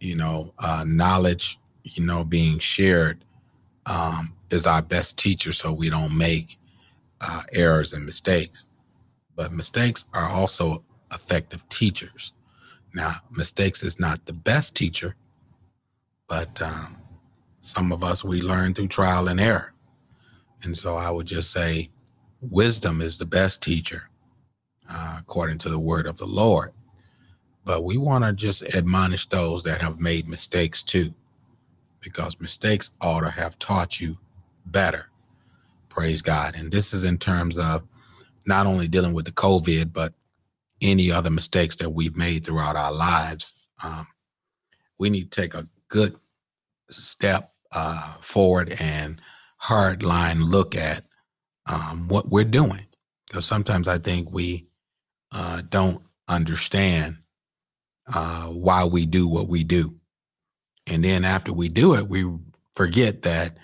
you 0.00 0.16
know, 0.16 0.54
uh, 0.58 0.84
knowledge, 0.86 1.58
you 1.84 2.04
know, 2.04 2.24
being 2.24 2.58
shared 2.58 3.24
um, 3.86 4.34
is 4.50 4.66
our 4.66 4.82
best 4.82 5.18
teacher, 5.18 5.52
so 5.52 5.72
we 5.72 5.90
don't 5.90 6.16
make 6.16 6.58
uh, 7.20 7.42
errors 7.52 7.92
and 7.92 8.04
mistakes. 8.04 8.68
But 9.34 9.52
mistakes 9.52 10.04
are 10.14 10.28
also 10.28 10.84
effective 11.12 11.68
teachers. 11.68 12.32
Now, 12.94 13.16
mistakes 13.30 13.82
is 13.82 14.00
not 14.00 14.26
the 14.26 14.32
best 14.32 14.74
teacher, 14.74 15.14
but 16.28 16.60
um, 16.62 16.98
some 17.60 17.92
of 17.92 18.02
us 18.02 18.24
we 18.24 18.40
learn 18.40 18.74
through 18.74 18.88
trial 18.88 19.28
and 19.28 19.40
error. 19.40 19.72
And 20.62 20.76
so 20.76 20.96
I 20.96 21.10
would 21.10 21.26
just 21.26 21.50
say 21.50 21.90
wisdom 22.40 23.00
is 23.00 23.18
the 23.18 23.26
best 23.26 23.62
teacher, 23.62 24.08
uh, 24.90 25.16
according 25.20 25.58
to 25.58 25.68
the 25.68 25.78
word 25.78 26.06
of 26.06 26.18
the 26.18 26.26
Lord. 26.26 26.72
But 27.64 27.84
we 27.84 27.96
want 27.96 28.24
to 28.24 28.32
just 28.32 28.62
admonish 28.74 29.26
those 29.26 29.62
that 29.64 29.82
have 29.82 30.00
made 30.00 30.28
mistakes 30.28 30.82
too, 30.82 31.14
because 32.00 32.40
mistakes 32.40 32.90
ought 33.00 33.20
to 33.20 33.30
have 33.30 33.58
taught 33.58 34.00
you 34.00 34.18
better. 34.66 35.10
Praise 35.98 36.22
God. 36.22 36.54
And 36.54 36.70
this 36.70 36.94
is 36.94 37.02
in 37.02 37.18
terms 37.18 37.58
of 37.58 37.82
not 38.46 38.66
only 38.66 38.86
dealing 38.86 39.14
with 39.14 39.24
the 39.24 39.32
COVID, 39.32 39.92
but 39.92 40.14
any 40.80 41.10
other 41.10 41.28
mistakes 41.28 41.74
that 41.74 41.90
we've 41.90 42.16
made 42.16 42.46
throughout 42.46 42.76
our 42.76 42.92
lives. 42.92 43.56
Um, 43.82 44.06
we 44.96 45.10
need 45.10 45.32
to 45.32 45.40
take 45.42 45.54
a 45.54 45.66
good 45.88 46.14
step 46.88 47.52
uh, 47.72 48.14
forward 48.20 48.76
and 48.78 49.20
hard 49.56 50.04
line 50.04 50.44
look 50.44 50.76
at 50.76 51.02
um, 51.66 52.06
what 52.06 52.28
we're 52.28 52.44
doing. 52.44 52.86
Because 53.26 53.44
sometimes 53.46 53.88
I 53.88 53.98
think 53.98 54.30
we 54.30 54.68
uh, 55.32 55.62
don't 55.68 56.00
understand 56.28 57.16
uh, 58.06 58.44
why 58.44 58.84
we 58.84 59.04
do 59.04 59.26
what 59.26 59.48
we 59.48 59.64
do. 59.64 59.96
And 60.86 61.02
then 61.02 61.24
after 61.24 61.52
we 61.52 61.68
do 61.68 61.96
it, 61.96 62.08
we 62.08 62.24
forget 62.76 63.22
that 63.22 63.56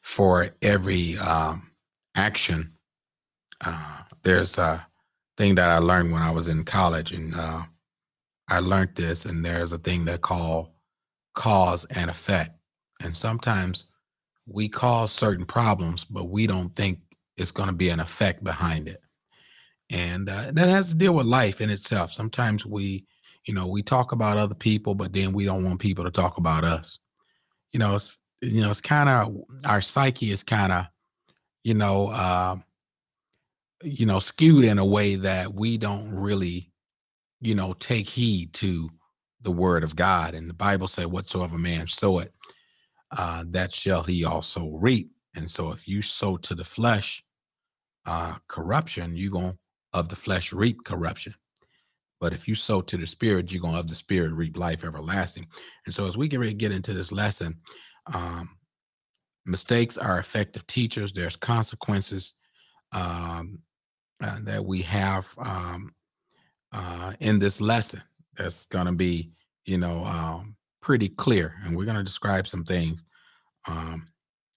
for 0.00 0.48
every 0.60 1.16
um, 1.18 1.62
action, 2.16 2.72
uh, 3.64 4.02
there's 4.22 4.58
a 4.58 4.86
thing 5.36 5.54
that 5.56 5.70
I 5.70 5.78
learned 5.78 6.12
when 6.12 6.22
I 6.22 6.30
was 6.30 6.48
in 6.48 6.64
college. 6.64 7.12
And 7.12 7.34
uh, 7.34 7.62
I 8.48 8.58
learned 8.58 8.94
this, 8.94 9.24
and 9.24 9.44
there's 9.44 9.72
a 9.72 9.78
thing 9.78 10.04
that 10.06 10.22
called 10.22 10.70
cause 11.34 11.84
and 11.86 12.10
effect. 12.10 12.50
And 13.02 13.16
sometimes 13.16 13.86
we 14.46 14.68
cause 14.68 15.12
certain 15.12 15.44
problems, 15.44 16.04
but 16.04 16.24
we 16.24 16.46
don't 16.46 16.74
think 16.74 17.00
it's 17.36 17.50
going 17.50 17.68
to 17.68 17.74
be 17.74 17.90
an 17.90 18.00
effect 18.00 18.42
behind 18.42 18.88
it. 18.88 19.00
And 19.90 20.28
uh, 20.28 20.50
that 20.52 20.68
has 20.68 20.88
to 20.90 20.96
deal 20.96 21.14
with 21.14 21.26
life 21.26 21.60
in 21.60 21.70
itself. 21.70 22.12
Sometimes 22.12 22.64
we, 22.64 23.06
you 23.46 23.54
know, 23.54 23.66
we 23.66 23.82
talk 23.82 24.12
about 24.12 24.38
other 24.38 24.54
people, 24.54 24.94
but 24.94 25.12
then 25.12 25.32
we 25.32 25.44
don't 25.44 25.64
want 25.64 25.80
people 25.80 26.04
to 26.04 26.10
talk 26.10 26.38
about 26.38 26.64
us. 26.64 26.98
You 27.72 27.78
know, 27.78 27.94
it's 27.94 28.18
you 28.40 28.60
know, 28.60 28.70
it's 28.70 28.80
kind 28.80 29.08
of 29.08 29.36
our 29.64 29.80
psyche 29.80 30.30
is 30.30 30.42
kind 30.42 30.72
of, 30.72 30.86
you 31.66 31.74
know, 31.74 32.06
uh, 32.06 32.56
you 33.82 34.06
know, 34.06 34.20
skewed 34.20 34.64
in 34.64 34.78
a 34.78 34.84
way 34.84 35.16
that 35.16 35.52
we 35.52 35.76
don't 35.76 36.14
really, 36.14 36.70
you 37.40 37.56
know, 37.56 37.72
take 37.72 38.08
heed 38.08 38.52
to 38.52 38.88
the 39.42 39.50
word 39.50 39.82
of 39.82 39.96
God. 39.96 40.34
And 40.34 40.48
the 40.48 40.54
Bible 40.54 40.86
said, 40.86 41.06
"Whatsoever 41.06 41.58
man 41.58 41.88
soweth, 41.88 42.30
uh, 43.10 43.42
that 43.48 43.72
shall 43.72 44.04
he 44.04 44.24
also 44.24 44.68
reap. 44.76 45.10
And 45.34 45.50
so 45.50 45.72
if 45.72 45.88
you 45.88 46.02
sow 46.02 46.36
to 46.36 46.54
the 46.54 46.64
flesh 46.64 47.24
uh, 48.06 48.36
corruption, 48.46 49.16
you're 49.16 49.32
going 49.32 49.58
of 49.92 50.08
the 50.08 50.14
flesh 50.16 50.52
reap 50.52 50.84
corruption. 50.84 51.34
But 52.20 52.32
if 52.32 52.46
you 52.46 52.54
sow 52.54 52.80
to 52.82 52.96
the 52.96 53.08
spirit, 53.08 53.50
you're 53.50 53.60
going 53.60 53.74
to 53.74 53.80
of 53.80 53.88
the 53.88 53.96
spirit 53.96 54.32
reap 54.34 54.56
life 54.56 54.84
everlasting. 54.84 55.48
And 55.84 55.92
so 55.92 56.06
as 56.06 56.16
we 56.16 56.28
get 56.28 56.38
ready 56.38 56.52
to 56.52 56.56
get 56.56 56.70
into 56.70 56.92
this 56.92 57.10
lesson, 57.10 57.56
um, 58.14 58.56
mistakes 59.46 59.96
are 59.96 60.18
effective 60.18 60.66
teachers. 60.66 61.12
There's 61.12 61.36
consequences 61.36 62.34
um, 62.92 63.60
uh, 64.22 64.38
that 64.42 64.64
we 64.64 64.82
have 64.82 65.32
um, 65.38 65.94
uh, 66.72 67.12
in 67.20 67.38
this 67.38 67.60
lesson 67.60 68.02
that's 68.36 68.66
going 68.66 68.86
to 68.86 68.92
be, 68.92 69.30
you 69.64 69.78
know, 69.78 70.04
um, 70.04 70.56
pretty 70.80 71.08
clear, 71.08 71.54
and 71.64 71.76
we're 71.76 71.84
going 71.84 71.96
to 71.96 72.02
describe 72.02 72.46
some 72.46 72.64
things. 72.64 73.04
Um, 73.66 74.08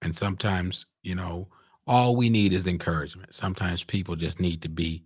and 0.02 0.16
sometimes, 0.16 0.86
you 1.02 1.16
know, 1.16 1.48
all 1.88 2.16
we 2.16 2.30
need 2.30 2.54
is 2.54 2.68
encouragement. 2.68 3.34
Sometimes 3.34 3.84
people 3.84 4.16
just 4.16 4.40
need 4.40 4.62
to 4.62 4.70
be 4.70 5.04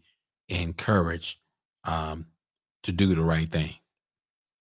encouraged 0.50 1.40
um, 1.86 2.26
to 2.84 2.92
do 2.92 3.16
the 3.16 3.22
right 3.22 3.50
thing. 3.50 3.76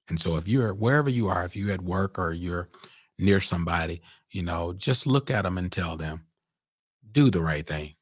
And 0.08 0.20
so, 0.20 0.36
if 0.36 0.46
you're 0.46 0.74
wherever 0.74 1.10
you 1.10 1.28
are, 1.28 1.44
if 1.44 1.56
you're 1.56 1.72
at 1.72 1.82
work 1.82 2.18
or 2.18 2.32
you're 2.32 2.68
near 3.22 3.40
somebody, 3.40 4.02
you 4.30 4.42
know, 4.42 4.72
just 4.72 5.06
look 5.06 5.30
at 5.30 5.42
them 5.42 5.56
and 5.56 5.70
tell 5.70 5.96
them, 5.96 6.26
do 7.10 7.30
the 7.30 7.40
right 7.40 7.66
thing. 7.66 7.94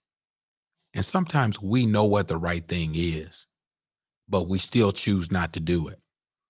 And 0.95 1.05
sometimes 1.05 1.61
we 1.63 1.87
know 1.87 2.05
what 2.05 2.29
the 2.29 2.37
right 2.37 2.67
thing 2.67 2.93
is, 2.95 3.47
but 4.29 4.49
we 4.49 4.59
still 4.59 4.91
choose 4.91 5.31
not 5.31 5.53
to 5.53 5.61
do 5.61 5.89
it 5.89 6.01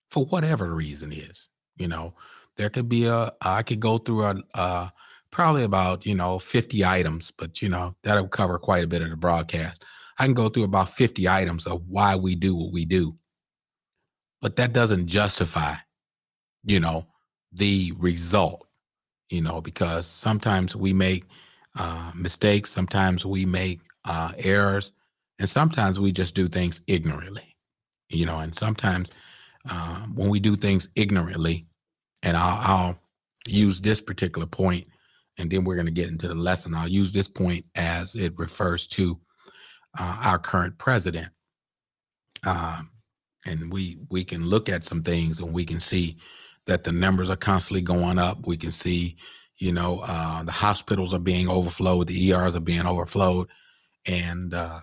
for 0.09 0.25
whatever 0.25 0.73
reason 0.73 1.11
is. 1.11 1.49
You 1.75 1.87
know, 1.87 2.15
there 2.57 2.69
could 2.69 2.89
be 2.89 3.05
a, 3.05 3.31
I 3.41 3.63
could 3.63 3.79
go 3.79 3.97
through 3.97 4.23
a, 4.23 4.35
uh, 4.53 4.89
probably 5.31 5.63
about, 5.63 6.05
you 6.05 6.15
know, 6.15 6.39
50 6.39 6.83
items, 6.83 7.31
but, 7.31 7.61
you 7.61 7.69
know, 7.69 7.95
that'll 8.03 8.27
cover 8.27 8.57
quite 8.57 8.83
a 8.83 8.87
bit 8.87 9.01
of 9.01 9.09
the 9.09 9.15
broadcast. 9.15 9.85
I 10.19 10.25
can 10.25 10.33
go 10.33 10.49
through 10.49 10.63
about 10.65 10.89
50 10.89 11.27
items 11.27 11.65
of 11.65 11.87
why 11.87 12.15
we 12.15 12.35
do 12.35 12.55
what 12.55 12.73
we 12.73 12.85
do. 12.85 13.17
But 14.41 14.55
that 14.57 14.73
doesn't 14.73 15.07
justify, 15.07 15.75
you 16.63 16.79
know, 16.79 17.07
the 17.51 17.93
result, 17.97 18.67
you 19.29 19.41
know, 19.41 19.61
because 19.61 20.07
sometimes 20.07 20.75
we 20.75 20.93
make 20.93 21.25
uh, 21.77 22.11
mistakes, 22.15 22.71
sometimes 22.71 23.25
we 23.25 23.45
make 23.45 23.79
uh, 24.05 24.31
errors, 24.37 24.93
and 25.39 25.49
sometimes 25.49 25.99
we 25.99 26.11
just 26.11 26.35
do 26.35 26.47
things 26.47 26.81
ignorantly, 26.87 27.55
you 28.09 28.25
know, 28.25 28.39
and 28.39 28.55
sometimes 28.55 29.11
um, 29.69 30.15
when 30.15 30.29
we 30.29 30.39
do 30.39 30.55
things 30.55 30.89
ignorantly. 30.95 31.65
And 32.23 32.37
I'll, 32.37 32.59
I'll 32.61 32.99
use 33.47 33.81
this 33.81 34.01
particular 34.01 34.47
point, 34.47 34.87
and 35.37 35.49
then 35.49 35.63
we're 35.63 35.75
going 35.75 35.87
to 35.87 35.91
get 35.91 36.09
into 36.09 36.27
the 36.27 36.35
lesson. 36.35 36.75
I'll 36.75 36.87
use 36.87 37.13
this 37.13 37.27
point 37.27 37.65
as 37.75 38.15
it 38.15 38.37
refers 38.37 38.87
to 38.87 39.19
uh, 39.97 40.17
our 40.23 40.39
current 40.39 40.77
president. 40.77 41.29
Um, 42.45 42.91
and 43.45 43.71
we 43.71 43.97
we 44.09 44.23
can 44.23 44.45
look 44.45 44.69
at 44.69 44.85
some 44.85 45.01
things 45.01 45.39
and 45.39 45.53
we 45.53 45.65
can 45.65 45.79
see 45.79 46.17
that 46.67 46.83
the 46.83 46.91
numbers 46.91 47.29
are 47.29 47.35
constantly 47.35 47.81
going 47.81 48.19
up. 48.19 48.45
We 48.45 48.57
can 48.57 48.71
see, 48.71 49.17
you 49.57 49.71
know, 49.71 50.01
uh, 50.03 50.43
the 50.43 50.51
hospitals 50.51 51.13
are 51.13 51.19
being 51.19 51.49
overflowed, 51.49 52.07
the 52.07 52.31
ERs 52.31 52.55
are 52.55 52.61
being 52.61 52.85
overflowed, 52.85 53.47
and 54.05 54.53
uh, 54.53 54.81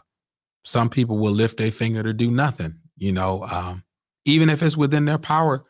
some 0.65 0.89
people 0.89 1.19
will 1.19 1.33
lift 1.33 1.61
a 1.61 1.71
finger 1.71 2.03
to 2.03 2.13
do 2.13 2.31
nothing. 2.31 2.79
You 2.97 3.13
know, 3.13 3.45
um, 3.45 3.85
even 4.25 4.51
if 4.51 4.63
it's 4.63 4.77
within 4.77 5.05
their 5.05 5.19
power 5.19 5.65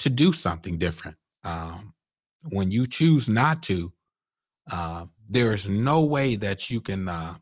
to 0.00 0.10
do 0.10 0.32
something 0.32 0.78
different. 0.78 1.16
Um, 1.44 1.94
when 2.50 2.70
you 2.70 2.86
choose 2.86 3.28
not 3.28 3.62
to, 3.64 3.92
uh, 4.70 5.06
there 5.28 5.54
is 5.54 5.68
no 5.68 6.04
way 6.04 6.36
that 6.36 6.70
you 6.70 6.80
can 6.80 7.08
uh, 7.08 7.34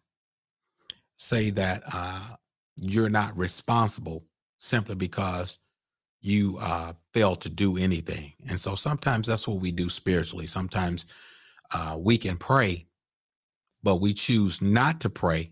say 1.16 1.50
that 1.50 1.83
uh, 1.92 2.37
you're 2.76 3.09
not 3.09 3.37
responsible 3.37 4.25
simply 4.59 4.95
because 4.95 5.59
you 6.22 6.56
uh, 6.60 6.92
fail 7.12 7.36
to 7.36 7.48
do 7.48 7.76
anything. 7.76 8.32
And 8.48 8.58
so 8.58 8.76
sometimes 8.76 9.26
that's 9.26 9.46
what 9.46 9.60
we 9.60 9.72
do 9.72 9.88
spiritually. 9.88 10.46
Sometimes 10.46 11.04
uh, 11.74 11.96
we 11.98 12.16
can 12.16 12.36
pray, 12.38 12.86
but 13.82 13.96
we 13.96 14.14
choose 14.14 14.62
not 14.62 15.00
to 15.00 15.10
pray 15.10 15.50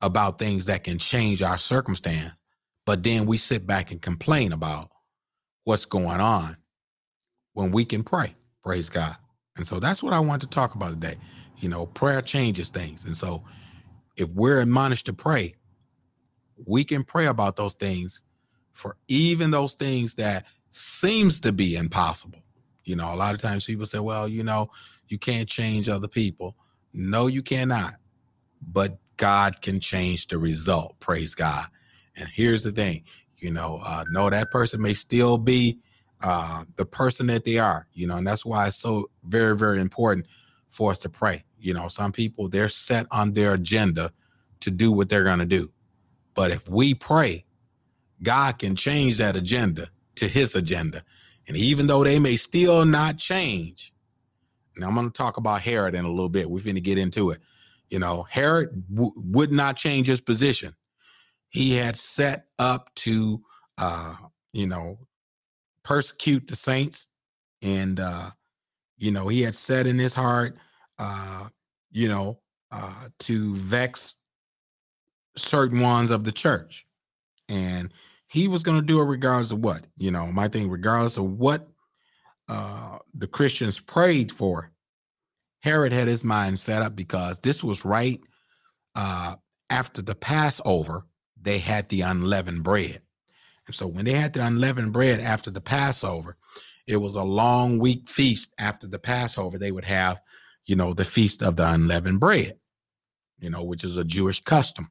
about 0.00 0.38
things 0.38 0.64
that 0.66 0.84
can 0.84 0.98
change 0.98 1.42
our 1.42 1.58
circumstance, 1.58 2.32
but 2.86 3.02
then 3.04 3.26
we 3.26 3.36
sit 3.36 3.66
back 3.66 3.92
and 3.92 4.02
complain 4.02 4.52
about 4.52 4.90
what's 5.64 5.84
going 5.84 6.20
on 6.20 6.56
when 7.52 7.70
we 7.70 7.84
can 7.84 8.02
pray. 8.02 8.34
Praise 8.64 8.88
God. 8.88 9.16
And 9.56 9.66
so 9.66 9.78
that's 9.78 10.02
what 10.02 10.14
I 10.14 10.20
want 10.20 10.40
to 10.42 10.48
talk 10.48 10.74
about 10.74 10.90
today. 10.90 11.16
You 11.58 11.68
know, 11.68 11.86
prayer 11.86 12.22
changes 12.22 12.70
things. 12.70 13.04
And 13.04 13.16
so 13.16 13.44
if 14.16 14.28
we're 14.30 14.60
admonished 14.60 15.06
to 15.06 15.12
pray, 15.12 15.54
we 16.66 16.82
can 16.84 17.04
pray 17.04 17.26
about 17.26 17.56
those 17.56 17.74
things 17.74 18.22
for 18.72 18.96
even 19.08 19.50
those 19.50 19.74
things 19.74 20.14
that 20.14 20.44
seems 20.70 21.40
to 21.40 21.52
be 21.52 21.76
impossible. 21.76 22.40
You 22.84 22.96
know, 22.96 23.12
a 23.12 23.16
lot 23.16 23.34
of 23.34 23.40
times 23.40 23.66
people 23.66 23.86
say, 23.86 23.98
well, 23.98 24.26
you 24.26 24.42
know, 24.42 24.70
you 25.08 25.18
can't 25.18 25.48
change 25.48 25.88
other 25.88 26.08
people. 26.08 26.56
No, 26.92 27.26
you 27.26 27.42
cannot. 27.42 27.94
But 28.60 28.98
God 29.16 29.60
can 29.60 29.80
change 29.80 30.26
the 30.28 30.38
result. 30.38 30.98
Praise 30.98 31.34
God. 31.34 31.66
And 32.16 32.28
here's 32.28 32.62
the 32.62 32.72
thing, 32.72 33.04
you 33.38 33.52
know, 33.52 33.80
uh, 33.84 34.04
no, 34.10 34.28
that 34.30 34.50
person 34.50 34.82
may 34.82 34.94
still 34.94 35.38
be 35.38 35.78
uh, 36.22 36.64
the 36.76 36.84
person 36.84 37.26
that 37.28 37.44
they 37.44 37.58
are, 37.58 37.86
you 37.92 38.06
know, 38.06 38.16
and 38.16 38.26
that's 38.26 38.44
why 38.44 38.66
it's 38.66 38.76
so 38.76 39.10
very, 39.24 39.56
very 39.56 39.80
important 39.80 40.26
for 40.70 40.90
us 40.90 40.98
to 41.00 41.08
pray. 41.08 41.44
You 41.58 41.74
know, 41.74 41.88
some 41.88 42.12
people 42.12 42.48
they're 42.48 42.68
set 42.68 43.06
on 43.10 43.32
their 43.32 43.54
agenda 43.54 44.12
to 44.60 44.70
do 44.70 44.92
what 44.92 45.08
they're 45.08 45.24
going 45.24 45.38
to 45.38 45.46
do. 45.46 45.72
But 46.34 46.50
if 46.50 46.68
we 46.68 46.94
pray, 46.94 47.44
God 48.22 48.58
can 48.58 48.76
change 48.76 49.18
that 49.18 49.36
agenda 49.36 49.88
to 50.16 50.28
his 50.28 50.54
agenda. 50.54 51.02
And 51.48 51.56
even 51.56 51.86
though 51.86 52.04
they 52.04 52.18
may 52.18 52.36
still 52.36 52.84
not 52.84 53.18
change, 53.18 53.92
now 54.76 54.88
I'm 54.88 54.94
going 54.94 55.10
to 55.10 55.12
talk 55.12 55.36
about 55.36 55.62
Herod 55.62 55.94
in 55.94 56.04
a 56.04 56.10
little 56.10 56.28
bit. 56.28 56.50
We're 56.50 56.64
going 56.64 56.76
to 56.76 56.80
get 56.80 56.98
into 56.98 57.30
it. 57.30 57.40
You 57.90 57.98
know, 57.98 58.22
Herod 58.22 58.84
w- 58.94 59.12
would 59.16 59.52
not 59.52 59.76
change 59.76 60.06
his 60.06 60.20
position. 60.20 60.74
He 61.50 61.74
had 61.74 61.96
set 61.96 62.46
up 62.58 62.94
to, 62.96 63.42
uh, 63.76 64.14
you 64.52 64.66
know, 64.66 64.98
persecute 65.84 66.46
the 66.46 66.56
saints. 66.56 67.08
And, 67.60 68.00
uh, 68.00 68.30
you 68.96 69.10
know, 69.10 69.28
he 69.28 69.42
had 69.42 69.54
set 69.54 69.86
in 69.86 69.98
his 69.98 70.14
heart, 70.14 70.56
uh, 70.98 71.48
you 71.90 72.08
know, 72.08 72.40
uh, 72.70 73.08
to 73.20 73.54
vex 73.56 74.14
certain 75.36 75.80
ones 75.80 76.10
of 76.10 76.24
the 76.24 76.32
church. 76.32 76.86
And 77.48 77.92
he 78.32 78.48
was 78.48 78.62
going 78.62 78.80
to 78.80 78.86
do 78.86 78.98
it 78.98 79.04
regardless 79.04 79.50
of 79.50 79.58
what, 79.58 79.84
you 79.98 80.10
know, 80.10 80.26
my 80.32 80.48
thing, 80.48 80.70
regardless 80.70 81.18
of 81.18 81.38
what 81.38 81.68
uh, 82.48 82.96
the 83.12 83.26
Christians 83.26 83.78
prayed 83.78 84.32
for. 84.32 84.72
Herod 85.60 85.92
had 85.92 86.08
his 86.08 86.24
mind 86.24 86.58
set 86.58 86.80
up 86.80 86.96
because 86.96 87.40
this 87.40 87.62
was 87.62 87.84
right 87.84 88.20
uh, 88.94 89.36
after 89.68 90.00
the 90.00 90.14
Passover, 90.14 91.06
they 91.40 91.58
had 91.58 91.90
the 91.90 92.00
unleavened 92.00 92.64
bread. 92.64 93.02
And 93.66 93.76
so 93.76 93.86
when 93.86 94.06
they 94.06 94.12
had 94.12 94.32
the 94.32 94.46
unleavened 94.46 94.94
bread 94.94 95.20
after 95.20 95.50
the 95.50 95.60
Passover, 95.60 96.38
it 96.86 96.96
was 96.96 97.16
a 97.16 97.22
long 97.22 97.78
week 97.78 98.08
feast 98.08 98.54
after 98.58 98.86
the 98.86 98.98
Passover. 98.98 99.58
They 99.58 99.72
would 99.72 99.84
have, 99.84 100.20
you 100.64 100.74
know, 100.74 100.94
the 100.94 101.04
feast 101.04 101.42
of 101.42 101.56
the 101.56 101.68
unleavened 101.70 102.20
bread, 102.20 102.58
you 103.38 103.50
know, 103.50 103.62
which 103.62 103.84
is 103.84 103.98
a 103.98 104.04
Jewish 104.04 104.42
custom. 104.42 104.90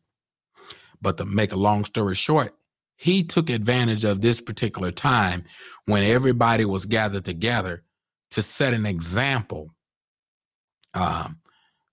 But 1.02 1.18
to 1.18 1.26
make 1.26 1.54
a 1.54 1.58
long 1.58 1.86
story 1.86 2.14
short, 2.14 2.56
he 3.02 3.24
took 3.24 3.50
advantage 3.50 4.06
of 4.06 4.22
this 4.22 4.40
particular 4.42 4.92
time 4.92 5.44
when 5.86 6.04
everybody 6.04 6.66
was 6.66 6.86
gathered 6.86 7.26
together 7.26 7.82
to 8.30 8.44
set 8.44 8.76
an 8.76 8.86
example 8.86 9.74
um, 10.94 11.40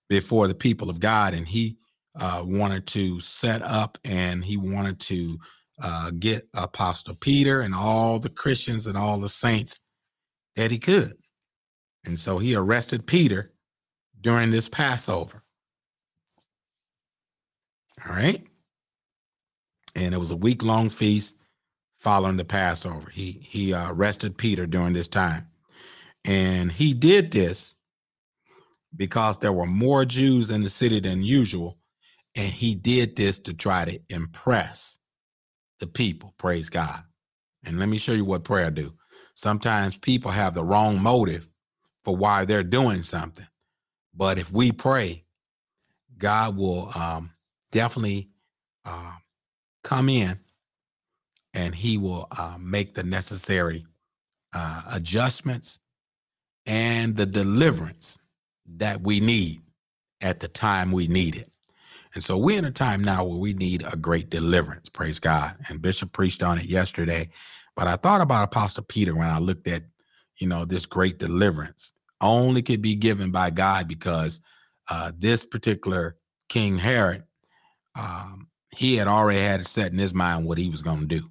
before 0.07 0.47
the 0.47 0.53
people 0.53 0.87
of 0.87 0.99
God. 0.99 1.33
And 1.33 1.47
he 1.47 1.77
uh, 2.15 2.43
wanted 2.45 2.85
to 2.87 3.19
set 3.19 3.63
up 3.63 3.97
and 4.05 4.45
he 4.45 4.55
wanted 4.55 4.99
to 4.99 5.39
uh, 5.81 6.11
get 6.11 6.47
Apostle 6.53 7.15
Peter 7.19 7.61
and 7.61 7.73
all 7.73 8.19
the 8.19 8.29
Christians 8.29 8.85
and 8.85 8.95
all 8.95 9.19
the 9.19 9.29
saints 9.29 9.79
that 10.55 10.69
he 10.69 10.77
could. 10.77 11.13
And 12.05 12.19
so 12.19 12.37
he 12.37 12.53
arrested 12.53 13.07
Peter 13.07 13.51
during 14.21 14.51
this 14.51 14.69
Passover. 14.69 15.41
All 18.07 18.15
right 18.15 18.48
and 19.99 20.15
it 20.15 20.17
was 20.19 20.31
a 20.31 20.35
week 20.37 20.63
long 20.63 20.89
feast 20.89 21.35
following 21.99 22.37
the 22.37 22.45
Passover. 22.45 23.09
He 23.11 23.45
he 23.47 23.73
uh, 23.73 23.91
arrested 23.91 24.37
Peter 24.37 24.65
during 24.65 24.93
this 24.93 25.07
time, 25.07 25.47
and 26.25 26.71
he 26.71 26.93
did 26.93 27.31
this 27.31 27.75
because 28.95 29.37
there 29.37 29.53
were 29.53 29.65
more 29.65 30.05
Jews 30.05 30.49
in 30.49 30.63
the 30.63 30.69
city 30.69 30.99
than 30.99 31.23
usual, 31.23 31.77
and 32.35 32.51
he 32.51 32.75
did 32.75 33.15
this 33.15 33.39
to 33.39 33.53
try 33.53 33.85
to 33.85 33.99
impress 34.09 34.99
the 35.79 35.87
people. 35.87 36.33
Praise 36.37 36.69
God. 36.69 37.03
And 37.65 37.79
let 37.79 37.89
me 37.89 37.97
show 37.97 38.13
you 38.13 38.25
what 38.25 38.43
prayer 38.45 38.71
do. 38.71 38.93
Sometimes 39.35 39.97
people 39.97 40.31
have 40.31 40.53
the 40.53 40.63
wrong 40.63 41.01
motive 41.01 41.49
for 42.03 42.15
why 42.15 42.45
they're 42.45 42.63
doing 42.63 43.03
something, 43.03 43.47
but 44.15 44.39
if 44.39 44.51
we 44.51 44.71
pray, 44.71 45.25
God 46.17 46.57
will 46.57 46.91
um, 46.97 47.31
definitely 47.71 48.29
uh, 48.85 49.13
come 49.83 50.09
in 50.09 50.39
and 51.53 51.75
he 51.75 51.97
will 51.97 52.27
uh, 52.37 52.57
make 52.59 52.95
the 52.95 53.03
necessary 53.03 53.85
uh, 54.53 54.83
adjustments 54.93 55.79
and 56.65 57.15
the 57.15 57.25
deliverance 57.25 58.19
that 58.77 59.01
we 59.01 59.19
need 59.19 59.61
at 60.21 60.39
the 60.39 60.47
time 60.47 60.91
we 60.91 61.07
need 61.07 61.35
it. 61.35 61.49
And 62.15 62.23
so 62.23 62.37
we're 62.37 62.57
in 62.57 62.65
a 62.65 62.71
time 62.71 63.03
now 63.03 63.23
where 63.23 63.37
we 63.37 63.53
need 63.53 63.83
a 63.91 63.95
great 63.95 64.29
deliverance. 64.29 64.89
Praise 64.89 65.19
God. 65.19 65.55
And 65.69 65.81
Bishop 65.81 66.11
preached 66.11 66.43
on 66.43 66.57
it 66.59 66.65
yesterday. 66.65 67.29
But 67.75 67.87
I 67.87 67.95
thought 67.95 68.21
about 68.21 68.43
Apostle 68.45 68.83
Peter 68.83 69.15
when 69.15 69.29
I 69.29 69.39
looked 69.39 69.67
at, 69.67 69.83
you 70.39 70.47
know, 70.47 70.65
this 70.65 70.85
great 70.85 71.19
deliverance 71.19 71.93
only 72.21 72.61
could 72.61 72.81
be 72.81 72.95
given 72.95 73.31
by 73.31 73.51
God 73.51 73.87
because 73.87 74.41
uh, 74.89 75.11
this 75.17 75.45
particular 75.45 76.17
King 76.49 76.77
Herod 76.79 77.23
um, 77.97 78.48
he 78.71 78.95
had 78.95 79.07
already 79.07 79.39
had 79.39 79.61
it 79.61 79.67
set 79.67 79.91
in 79.91 79.97
his 79.97 80.13
mind 80.13 80.45
what 80.45 80.57
he 80.57 80.69
was 80.69 80.81
going 80.81 81.01
to 81.01 81.05
do. 81.05 81.29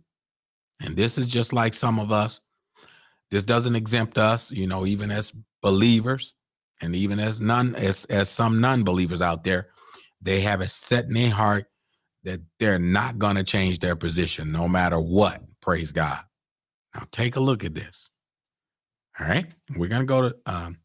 And 0.81 0.97
this 0.97 1.19
is 1.19 1.27
just 1.27 1.53
like 1.53 1.75
some 1.75 1.99
of 1.99 2.13
us. 2.13 2.41
This 3.31 3.45
doesn't 3.45 3.77
exempt 3.77 4.17
us, 4.17 4.51
you 4.51 4.67
know, 4.67 4.87
even 4.87 5.11
as 5.11 5.35
believers 5.63 6.35
and 6.81 6.95
even 6.95 7.19
as 7.21 7.41
none 7.41 7.75
as 7.75 8.05
as 8.07 8.31
some 8.31 8.61
non-believers 8.61 9.21
out 9.21 9.45
there, 9.45 9.69
they 10.21 10.41
have 10.41 10.61
it 10.61 10.71
set 10.71 11.05
in 11.05 11.15
their 11.15 11.31
heart 11.31 11.67
that 12.25 12.41
they're 12.59 12.79
not 12.79 13.19
going 13.19 13.37
to 13.37 13.45
change 13.45 13.81
their 13.81 13.97
position 13.97 14.51
no 14.51 14.69
matter 14.69 14.99
what. 14.99 15.43
Praise 15.61 15.93
God. 15.93 16.21
Now 16.95 17.05
take 17.11 17.37
a 17.37 17.41
look 17.41 17.65
at 17.65 17.75
this. 17.75 18.11
All 19.21 19.27
right. 19.27 19.47
We're 19.77 19.89
going 19.89 20.03
to 20.03 20.07
go 20.07 20.29
to 20.29 20.37
um, 20.47 20.79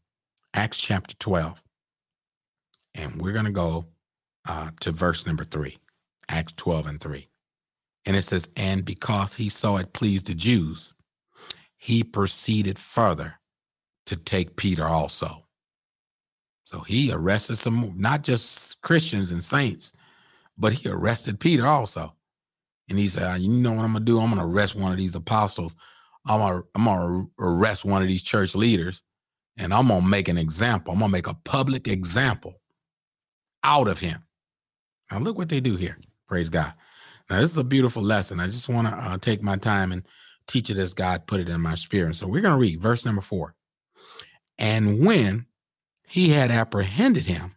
Acts 0.52 0.78
chapter 0.78 1.14
12. 1.16 1.62
And 2.96 3.20
we're 3.20 3.32
going 3.32 3.44
to 3.44 3.50
go 3.52 3.86
uh, 4.46 4.70
to 4.80 4.92
verse 4.92 5.26
number 5.26 5.44
three. 5.44 5.78
Acts 6.28 6.52
12 6.54 6.86
and 6.86 7.00
3. 7.00 7.28
And 8.06 8.16
it 8.16 8.22
says, 8.22 8.48
And 8.56 8.84
because 8.84 9.34
he 9.34 9.48
saw 9.48 9.76
it 9.76 9.92
pleased 9.92 10.26
the 10.26 10.34
Jews, 10.34 10.94
he 11.76 12.02
proceeded 12.02 12.78
further 12.78 13.34
to 14.06 14.16
take 14.16 14.56
Peter 14.56 14.84
also. 14.84 15.44
So 16.64 16.80
he 16.80 17.12
arrested 17.12 17.56
some, 17.56 17.94
not 17.96 18.22
just 18.22 18.80
Christians 18.82 19.30
and 19.30 19.42
saints, 19.42 19.92
but 20.56 20.72
he 20.72 20.88
arrested 20.88 21.40
Peter 21.40 21.66
also. 21.66 22.14
And 22.88 22.98
he 22.98 23.08
said, 23.08 23.24
ah, 23.24 23.34
You 23.34 23.48
know 23.48 23.72
what 23.72 23.84
I'm 23.84 23.92
going 23.92 24.04
to 24.04 24.12
do? 24.12 24.20
I'm 24.20 24.30
going 24.34 24.40
to 24.40 24.46
arrest 24.46 24.76
one 24.76 24.92
of 24.92 24.98
these 24.98 25.14
apostles. 25.14 25.76
I'm 26.26 26.40
going 26.40 26.62
to 26.62 26.68
I'm 26.74 26.84
gonna 26.84 27.26
arrest 27.38 27.84
one 27.84 28.02
of 28.02 28.08
these 28.08 28.22
church 28.22 28.54
leaders 28.54 29.02
and 29.56 29.72
I'm 29.72 29.88
going 29.88 30.02
to 30.02 30.06
make 30.06 30.28
an 30.28 30.38
example. 30.38 30.92
I'm 30.92 30.98
going 30.98 31.10
to 31.10 31.12
make 31.12 31.26
a 31.26 31.34
public 31.34 31.86
example 31.86 32.60
out 33.62 33.88
of 33.88 33.98
him. 33.98 34.24
Now, 35.10 35.18
look 35.18 35.38
what 35.38 35.48
they 35.48 35.60
do 35.60 35.76
here. 35.76 35.98
Praise 36.28 36.48
God. 36.48 36.72
Now, 37.30 37.40
this 37.40 37.50
is 37.50 37.56
a 37.56 37.64
beautiful 37.64 38.02
lesson. 38.02 38.40
I 38.40 38.46
just 38.46 38.68
want 38.68 38.88
to 38.88 38.94
uh, 38.94 39.18
take 39.18 39.42
my 39.42 39.56
time 39.56 39.92
and 39.92 40.02
teach 40.46 40.70
it 40.70 40.78
as 40.78 40.94
God 40.94 41.26
put 41.26 41.40
it 41.40 41.48
in 41.48 41.60
my 41.60 41.74
spirit. 41.74 42.16
So 42.16 42.26
we're 42.26 42.42
going 42.42 42.54
to 42.54 42.60
read 42.60 42.80
verse 42.80 43.04
number 43.04 43.22
four. 43.22 43.54
And 44.58 45.04
when 45.04 45.46
he 46.06 46.30
had 46.30 46.50
apprehended 46.50 47.26
him, 47.26 47.56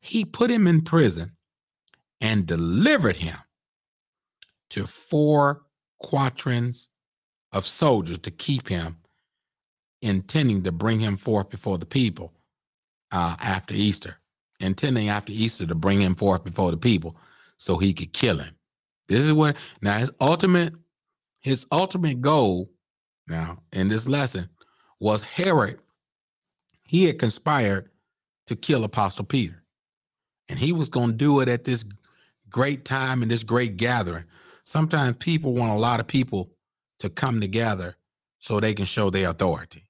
he 0.00 0.24
put 0.24 0.50
him 0.50 0.66
in 0.66 0.82
prison 0.82 1.36
and 2.20 2.46
delivered 2.46 3.16
him 3.16 3.36
to 4.70 4.86
four 4.86 5.62
quaternions 5.98 6.88
of 7.52 7.64
soldiers 7.64 8.18
to 8.18 8.30
keep 8.30 8.68
him, 8.68 8.98
intending 10.00 10.62
to 10.62 10.72
bring 10.72 11.00
him 11.00 11.16
forth 11.16 11.50
before 11.50 11.78
the 11.78 11.86
people 11.86 12.32
uh, 13.10 13.36
after 13.40 13.74
Easter, 13.74 14.16
intending 14.60 15.08
after 15.08 15.32
Easter 15.32 15.66
to 15.66 15.74
bring 15.74 16.00
him 16.00 16.14
forth 16.14 16.44
before 16.44 16.70
the 16.70 16.76
people 16.76 17.16
so 17.62 17.76
he 17.76 17.94
could 17.94 18.12
kill 18.12 18.38
him. 18.38 18.56
This 19.08 19.22
is 19.22 19.32
what 19.32 19.56
now 19.80 19.98
his 19.98 20.10
ultimate 20.20 20.74
his 21.42 21.64
ultimate 21.70 22.20
goal 22.20 22.70
now 23.28 23.62
in 23.72 23.88
this 23.88 24.08
lesson 24.08 24.48
was 24.98 25.22
Herod. 25.22 25.78
He 26.86 27.04
had 27.04 27.20
conspired 27.20 27.90
to 28.46 28.56
kill 28.56 28.82
Apostle 28.82 29.24
Peter. 29.24 29.62
And 30.48 30.58
he 30.58 30.72
was 30.72 30.88
going 30.88 31.10
to 31.10 31.16
do 31.16 31.40
it 31.40 31.48
at 31.48 31.64
this 31.64 31.84
great 32.50 32.84
time 32.84 33.22
and 33.22 33.30
this 33.30 33.44
great 33.44 33.76
gathering. 33.76 34.24
Sometimes 34.64 35.16
people 35.18 35.54
want 35.54 35.72
a 35.72 35.78
lot 35.78 36.00
of 36.00 36.06
people 36.06 36.50
to 36.98 37.08
come 37.08 37.40
together 37.40 37.96
so 38.40 38.58
they 38.58 38.74
can 38.74 38.86
show 38.86 39.08
their 39.08 39.30
authority. 39.30 39.88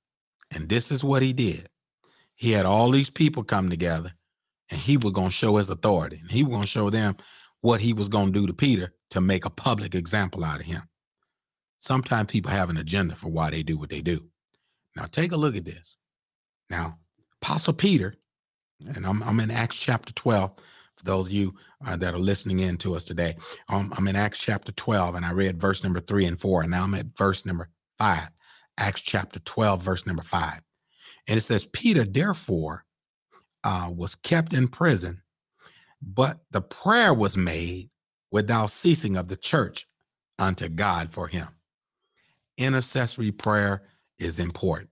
And 0.50 0.68
this 0.68 0.92
is 0.92 1.02
what 1.02 1.22
he 1.22 1.32
did. 1.32 1.68
He 2.34 2.52
had 2.52 2.66
all 2.66 2.90
these 2.90 3.10
people 3.10 3.44
come 3.44 3.70
together 3.70 4.12
and 4.70 4.78
he 4.78 4.96
was 4.96 5.12
going 5.12 5.28
to 5.28 5.34
show 5.34 5.56
his 5.56 5.70
authority. 5.70 6.18
And 6.20 6.30
he 6.30 6.42
was 6.44 6.52
going 6.52 6.62
to 6.62 6.68
show 6.68 6.90
them 6.90 7.16
what 7.62 7.80
he 7.80 7.92
was 7.92 8.08
going 8.08 8.26
to 8.26 8.40
do 8.40 8.46
to 8.46 8.52
Peter 8.52 8.92
to 9.10 9.20
make 9.20 9.44
a 9.44 9.50
public 9.50 9.94
example 9.94 10.44
out 10.44 10.60
of 10.60 10.66
him. 10.66 10.82
Sometimes 11.78 12.30
people 12.30 12.50
have 12.50 12.70
an 12.70 12.76
agenda 12.76 13.14
for 13.16 13.28
why 13.28 13.50
they 13.50 13.62
do 13.62 13.78
what 13.78 13.90
they 13.90 14.02
do. 14.02 14.28
Now, 14.94 15.06
take 15.06 15.32
a 15.32 15.36
look 15.36 15.56
at 15.56 15.64
this. 15.64 15.96
Now, 16.68 16.98
Apostle 17.40 17.72
Peter, 17.72 18.14
and 18.94 19.06
I'm, 19.06 19.22
I'm 19.22 19.40
in 19.40 19.50
Acts 19.50 19.76
chapter 19.76 20.12
12, 20.12 20.52
for 20.96 21.04
those 21.04 21.26
of 21.26 21.32
you 21.32 21.54
uh, 21.86 21.96
that 21.96 22.14
are 22.14 22.18
listening 22.18 22.60
in 22.60 22.76
to 22.78 22.94
us 22.94 23.04
today. 23.04 23.36
Um, 23.68 23.92
I'm 23.96 24.06
in 24.08 24.16
Acts 24.16 24.38
chapter 24.38 24.72
12, 24.72 25.14
and 25.14 25.24
I 25.24 25.32
read 25.32 25.60
verse 25.60 25.82
number 25.82 26.00
three 26.00 26.26
and 26.26 26.40
four, 26.40 26.62
and 26.62 26.70
now 26.70 26.84
I'm 26.84 26.94
at 26.94 27.16
verse 27.16 27.46
number 27.46 27.68
five. 27.98 28.28
Acts 28.78 29.00
chapter 29.00 29.38
12, 29.40 29.82
verse 29.82 30.06
number 30.06 30.22
five. 30.22 30.60
And 31.28 31.38
it 31.38 31.42
says, 31.42 31.66
Peter, 31.66 32.04
therefore, 32.04 32.84
uh, 33.64 33.90
was 33.94 34.14
kept 34.14 34.52
in 34.52 34.68
prison, 34.68 35.21
but 36.02 36.40
the 36.50 36.60
prayer 36.60 37.14
was 37.14 37.36
made 37.36 37.90
without 38.30 38.70
ceasing 38.70 39.16
of 39.16 39.28
the 39.28 39.36
church 39.36 39.86
unto 40.38 40.68
God 40.68 41.10
for 41.10 41.28
him. 41.28 41.48
Intercessory 42.58 43.30
prayer 43.30 43.82
is 44.18 44.38
important. 44.38 44.90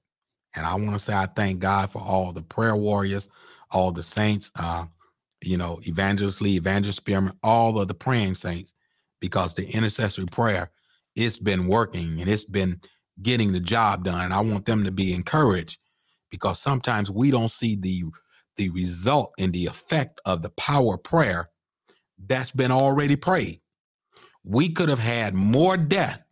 And 0.55 0.67
I 0.67 0.75
want 0.75 0.93
to 0.93 0.99
say 0.99 1.15
I 1.15 1.27
thank 1.27 1.61
God 1.61 1.91
for 1.91 2.01
all 2.01 2.33
the 2.33 2.43
prayer 2.43 2.77
warriors, 2.77 3.29
all 3.71 3.93
the 3.93 4.03
saints, 4.03 4.51
uh, 4.57 4.87
you 5.43 5.57
know, 5.57 5.81
Evangelist 5.85 6.41
Lee, 6.43 6.57
Evangelist 6.57 6.99
Spearman, 6.99 7.35
all 7.43 7.81
of 7.81 7.89
the 7.89 7.95
praying 7.95 8.35
saints, 8.35 8.75
because 9.21 9.55
the 9.55 9.69
intercessory 9.69 10.27
prayer, 10.27 10.71
it's 11.17 11.39
been 11.39 11.67
working 11.67 12.21
and 12.21 12.29
it's 12.29 12.45
been 12.45 12.81
getting 13.23 13.53
the 13.53 13.61
job 13.61 14.05
done. 14.05 14.27
And 14.27 14.35
I 14.35 14.41
want 14.41 14.67
them 14.67 14.85
to 14.85 14.91
be 14.91 15.13
encouraged 15.13 15.79
because 16.31 16.59
sometimes 16.59 17.11
we 17.11 17.31
don't 17.31 17.51
see 17.51 17.77
the 17.77 18.05
the 18.61 18.69
result 18.69 19.33
and 19.39 19.55
the 19.55 19.65
effect 19.65 20.21
of 20.27 20.43
the 20.43 20.51
power 20.51 20.97
of 20.97 21.03
prayer 21.03 21.49
that's 22.27 22.51
been 22.51 22.71
already 22.71 23.17
prayed. 23.17 23.63
We 24.45 24.69
could 24.69 24.91
have 24.91 24.99
had 24.99 25.33
more 25.33 25.79
death 25.79 26.23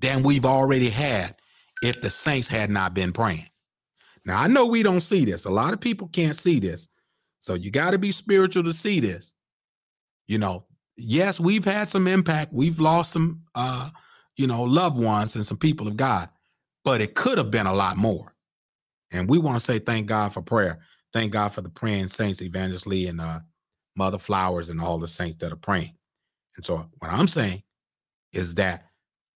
than 0.00 0.24
we've 0.24 0.44
already 0.44 0.90
had 0.90 1.36
if 1.80 2.00
the 2.00 2.10
saints 2.10 2.48
had 2.48 2.70
not 2.70 2.92
been 2.92 3.12
praying. 3.12 3.46
Now, 4.26 4.40
I 4.40 4.48
know 4.48 4.66
we 4.66 4.82
don't 4.82 5.00
see 5.00 5.24
this. 5.24 5.44
A 5.44 5.50
lot 5.50 5.72
of 5.72 5.80
people 5.80 6.08
can't 6.08 6.36
see 6.36 6.58
this. 6.58 6.88
So 7.38 7.54
you 7.54 7.70
got 7.70 7.92
to 7.92 7.98
be 7.98 8.10
spiritual 8.10 8.64
to 8.64 8.72
see 8.72 8.98
this. 8.98 9.36
You 10.26 10.38
know, 10.38 10.66
yes, 10.96 11.38
we've 11.38 11.64
had 11.64 11.88
some 11.88 12.08
impact. 12.08 12.52
We've 12.52 12.80
lost 12.80 13.12
some, 13.12 13.42
uh, 13.54 13.90
you 14.36 14.48
know, 14.48 14.64
loved 14.64 14.98
ones 14.98 15.36
and 15.36 15.46
some 15.46 15.56
people 15.56 15.86
of 15.86 15.96
God, 15.96 16.30
but 16.84 17.00
it 17.00 17.14
could 17.14 17.38
have 17.38 17.52
been 17.52 17.66
a 17.66 17.74
lot 17.74 17.96
more. 17.96 18.34
And 19.12 19.30
we 19.30 19.38
want 19.38 19.56
to 19.56 19.64
say 19.64 19.78
thank 19.78 20.08
God 20.08 20.32
for 20.32 20.42
prayer. 20.42 20.80
Thank 21.12 21.32
God 21.32 21.52
for 21.52 21.60
the 21.60 21.68
praying 21.68 22.08
saints, 22.08 22.42
Evangelist 22.42 22.86
Lee 22.86 23.06
and 23.06 23.20
uh, 23.20 23.40
Mother 23.96 24.18
Flowers 24.18 24.70
and 24.70 24.80
all 24.80 24.98
the 24.98 25.08
saints 25.08 25.38
that 25.40 25.52
are 25.52 25.56
praying. 25.56 25.94
And 26.56 26.64
so 26.64 26.88
what 26.98 27.10
I'm 27.10 27.28
saying 27.28 27.62
is 28.32 28.54
that 28.56 28.84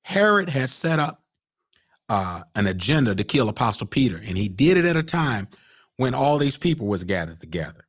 Herod 0.02 0.48
had 0.48 0.70
set 0.70 0.98
up 0.98 1.22
uh, 2.08 2.42
an 2.54 2.66
agenda 2.66 3.14
to 3.14 3.24
kill 3.24 3.48
Apostle 3.48 3.86
Peter, 3.86 4.16
and 4.16 4.36
he 4.36 4.48
did 4.48 4.76
it 4.76 4.84
at 4.84 4.96
a 4.96 5.02
time 5.02 5.48
when 5.96 6.14
all 6.14 6.38
these 6.38 6.58
people 6.58 6.86
was 6.86 7.04
gathered 7.04 7.40
together. 7.40 7.86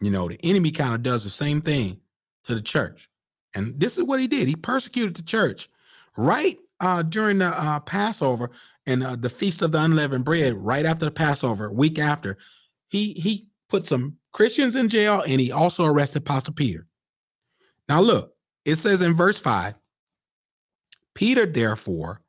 You 0.00 0.10
know, 0.10 0.28
the 0.28 0.40
enemy 0.42 0.70
kind 0.70 0.94
of 0.94 1.02
does 1.02 1.24
the 1.24 1.30
same 1.30 1.60
thing 1.60 2.00
to 2.44 2.54
the 2.54 2.62
church. 2.62 3.08
And 3.54 3.78
this 3.78 3.98
is 3.98 4.04
what 4.04 4.20
he 4.20 4.26
did. 4.26 4.48
He 4.48 4.56
persecuted 4.56 5.14
the 5.14 5.22
church 5.22 5.68
right 6.16 6.58
uh, 6.80 7.02
during 7.02 7.38
the 7.38 7.48
uh, 7.48 7.80
Passover 7.80 8.50
and 8.86 9.04
uh, 9.04 9.16
the 9.16 9.28
Feast 9.28 9.60
of 9.60 9.72
the 9.72 9.82
Unleavened 9.82 10.24
Bread, 10.24 10.54
right 10.54 10.86
after 10.86 11.04
the 11.04 11.10
Passover, 11.10 11.70
week 11.70 11.98
after 11.98 12.38
he 12.90 13.14
he 13.14 13.46
put 13.68 13.86
some 13.86 14.16
Christians 14.32 14.76
in 14.76 14.88
jail 14.88 15.22
and 15.26 15.40
he 15.40 15.50
also 15.50 15.84
arrested 15.84 16.22
Apostle 16.22 16.54
Peter. 16.54 16.86
Now 17.88 18.00
look, 18.00 18.34
it 18.64 18.76
says 18.76 19.00
in 19.00 19.14
verse 19.14 19.38
5, 19.38 19.74
Peter 21.14 21.46
therefore 21.46 22.20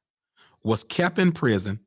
was 0.63 0.83
kept 0.83 1.19
in 1.19 1.31
prison, 1.31 1.79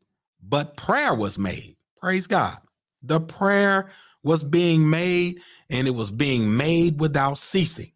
but 0.42 0.76
prayer 0.76 1.14
was 1.14 1.38
made. 1.38 1.76
Praise 2.00 2.26
God. 2.26 2.58
The 3.02 3.20
prayer 3.20 3.90
was 4.22 4.42
being 4.42 4.88
made 4.88 5.40
and 5.70 5.86
it 5.86 5.94
was 5.94 6.10
being 6.10 6.56
made 6.56 7.00
without 7.00 7.38
ceasing 7.38 7.92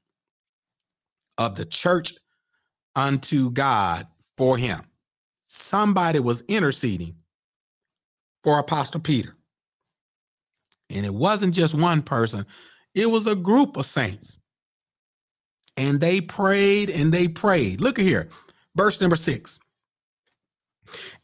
of 1.39 1.57
the 1.57 1.65
church 1.65 2.15
unto 2.95 3.51
God 3.51 4.07
for 4.37 4.57
him. 4.57 4.81
Somebody 5.47 6.21
was 6.21 6.43
interceding 6.49 7.17
for 8.43 8.59
Apostle 8.59 9.01
Peter. 9.01 9.38
And 10.91 11.05
it 11.05 11.15
wasn't 11.15 11.55
just 11.55 11.75
one 11.75 12.03
person, 12.03 12.47
it 12.95 13.11
was 13.11 13.27
a 13.27 13.37
group 13.37 13.77
of 13.77 13.87
saints. 13.87 14.39
And 15.77 16.01
they 16.01 16.21
prayed 16.21 16.91
and 16.91 17.13
they 17.13 17.29
prayed. 17.29 17.81
Look 17.81 17.99
at 17.99 18.05
here, 18.05 18.29
verse 18.75 19.01
number 19.01 19.17
six. 19.17 19.59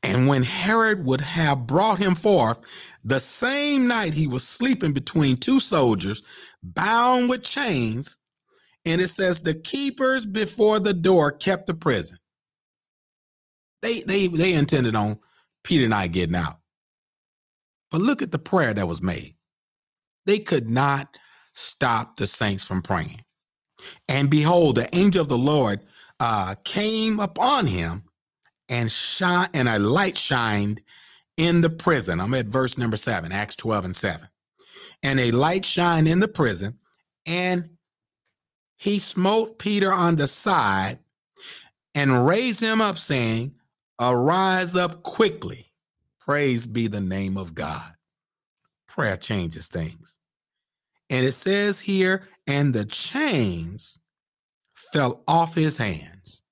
And 0.02 0.28
when 0.28 0.42
Herod 0.42 1.04
would 1.04 1.20
have 1.22 1.66
brought 1.66 1.98
him 1.98 2.14
forth, 2.14 2.58
the 3.04 3.18
same 3.20 3.88
night 3.88 4.14
he 4.14 4.26
was 4.26 4.46
sleeping 4.46 4.92
between 4.92 5.36
two 5.36 5.60
soldiers, 5.60 6.22
bound 6.62 7.28
with 7.28 7.42
chains. 7.42 8.18
And 8.84 9.00
it 9.00 9.08
says 9.08 9.40
the 9.40 9.54
keepers 9.54 10.26
before 10.26 10.78
the 10.78 10.94
door 10.94 11.32
kept 11.32 11.66
the 11.66 11.74
prison. 11.74 12.18
They 13.82 14.00
they 14.00 14.28
they 14.28 14.54
intended 14.54 14.96
on 14.96 15.18
Peter 15.62 15.84
and 15.84 15.94
I 15.94 16.06
getting 16.06 16.36
out. 16.36 16.58
But 17.90 18.00
look 18.00 18.22
at 18.22 18.32
the 18.32 18.38
prayer 18.38 18.74
that 18.74 18.88
was 18.88 19.02
made. 19.02 19.36
They 20.26 20.38
could 20.38 20.68
not 20.68 21.16
stop 21.52 22.16
the 22.16 22.26
saints 22.26 22.64
from 22.64 22.82
praying. 22.82 23.24
And 24.08 24.30
behold, 24.30 24.76
the 24.76 24.94
angel 24.94 25.22
of 25.22 25.28
the 25.28 25.38
Lord 25.38 25.80
uh, 26.20 26.54
came 26.64 27.20
upon 27.20 27.66
him 27.66 28.04
and 28.68 28.90
shine 28.90 29.48
and 29.54 29.68
a 29.68 29.78
light 29.78 30.16
shined 30.16 30.80
in 31.36 31.60
the 31.60 31.70
prison. 31.70 32.20
I'm 32.20 32.34
at 32.34 32.46
verse 32.46 32.78
number 32.78 32.96
seven, 32.96 33.32
Acts 33.32 33.56
12 33.56 33.86
and 33.86 33.96
7. 33.96 34.28
And 35.02 35.20
a 35.20 35.30
light 35.32 35.64
shined 35.64 36.08
in 36.08 36.20
the 36.20 36.28
prison, 36.28 36.78
and 37.26 37.70
he 38.76 38.98
smote 38.98 39.58
Peter 39.58 39.92
on 39.92 40.16
the 40.16 40.26
side 40.26 40.98
and 41.94 42.26
raised 42.26 42.60
him 42.60 42.80
up, 42.80 42.98
saying, 42.98 43.54
Arise 44.00 44.74
up 44.74 45.02
quickly. 45.02 45.66
Praise 46.20 46.66
be 46.66 46.86
the 46.88 47.00
name 47.00 47.36
of 47.36 47.54
God. 47.54 47.93
Prayer 48.94 49.16
changes 49.16 49.66
things. 49.66 50.18
And 51.10 51.26
it 51.26 51.32
says 51.32 51.80
here, 51.80 52.28
and 52.46 52.72
the 52.72 52.84
chains 52.84 53.98
fell 54.72 55.24
off 55.26 55.56
his 55.56 55.76
hands. 55.76 56.42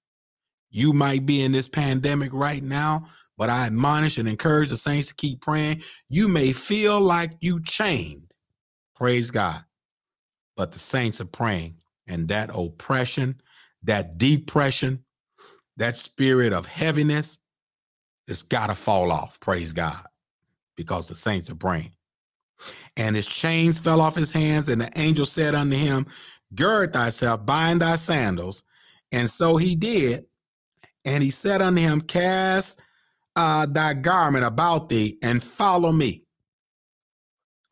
You 0.68 0.92
might 0.92 1.24
be 1.24 1.40
in 1.42 1.52
this 1.52 1.68
pandemic 1.68 2.32
right 2.32 2.60
now, 2.60 3.06
but 3.38 3.48
I 3.48 3.66
admonish 3.66 4.18
and 4.18 4.28
encourage 4.28 4.70
the 4.70 4.76
saints 4.76 5.06
to 5.08 5.14
keep 5.14 5.40
praying. 5.40 5.84
You 6.08 6.26
may 6.26 6.52
feel 6.52 7.00
like 7.00 7.30
you 7.40 7.62
chained. 7.62 8.34
Praise 8.96 9.30
God. 9.30 9.62
But 10.56 10.72
the 10.72 10.80
saints 10.80 11.20
are 11.20 11.26
praying, 11.26 11.76
and 12.08 12.26
that 12.26 12.50
oppression, 12.52 13.40
that 13.84 14.18
depression, 14.18 15.04
that 15.76 15.96
spirit 15.96 16.52
of 16.52 16.66
heaviness, 16.66 17.38
it's 18.26 18.42
got 18.42 18.66
to 18.66 18.74
fall 18.74 19.12
off. 19.12 19.38
Praise 19.38 19.70
God. 19.70 20.04
Because 20.76 21.06
the 21.06 21.14
saints 21.14 21.48
are 21.48 21.54
praying 21.54 21.92
and 22.96 23.16
his 23.16 23.26
chains 23.26 23.78
fell 23.78 24.00
off 24.00 24.14
his 24.14 24.32
hands. 24.32 24.68
And 24.68 24.80
the 24.80 24.90
angel 24.98 25.26
said 25.26 25.54
unto 25.54 25.76
him, 25.76 26.06
Gird 26.54 26.92
thyself, 26.92 27.46
bind 27.46 27.80
thy 27.80 27.96
sandals. 27.96 28.62
And 29.10 29.28
so 29.30 29.56
he 29.56 29.74
did. 29.74 30.26
And 31.04 31.22
he 31.22 31.30
said 31.30 31.62
unto 31.62 31.80
him, 31.80 32.00
Cast 32.00 32.80
uh, 33.36 33.66
thy 33.66 33.94
garment 33.94 34.44
about 34.44 34.88
thee 34.88 35.18
and 35.22 35.42
follow 35.42 35.92
me. 35.92 36.24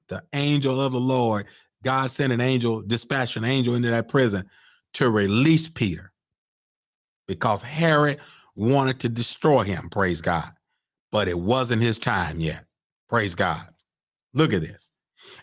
The 0.08 0.22
angel 0.32 0.80
of 0.80 0.92
the 0.92 1.00
Lord, 1.00 1.46
God 1.84 2.10
sent 2.10 2.32
an 2.32 2.40
angel, 2.40 2.82
dispatched 2.82 3.36
an 3.36 3.44
angel 3.44 3.74
into 3.74 3.90
that 3.90 4.08
prison 4.08 4.48
to 4.94 5.10
release 5.10 5.68
Peter 5.68 6.12
because 7.28 7.62
Herod 7.62 8.18
wanted 8.56 9.00
to 9.00 9.08
destroy 9.08 9.62
him. 9.62 9.88
Praise 9.90 10.20
God. 10.20 10.50
But 11.12 11.28
it 11.28 11.38
wasn't 11.38 11.82
his 11.82 11.98
time 11.98 12.40
yet. 12.40 12.64
Praise 13.08 13.34
God. 13.34 13.66
Look 14.34 14.52
at 14.52 14.62
this. 14.62 14.90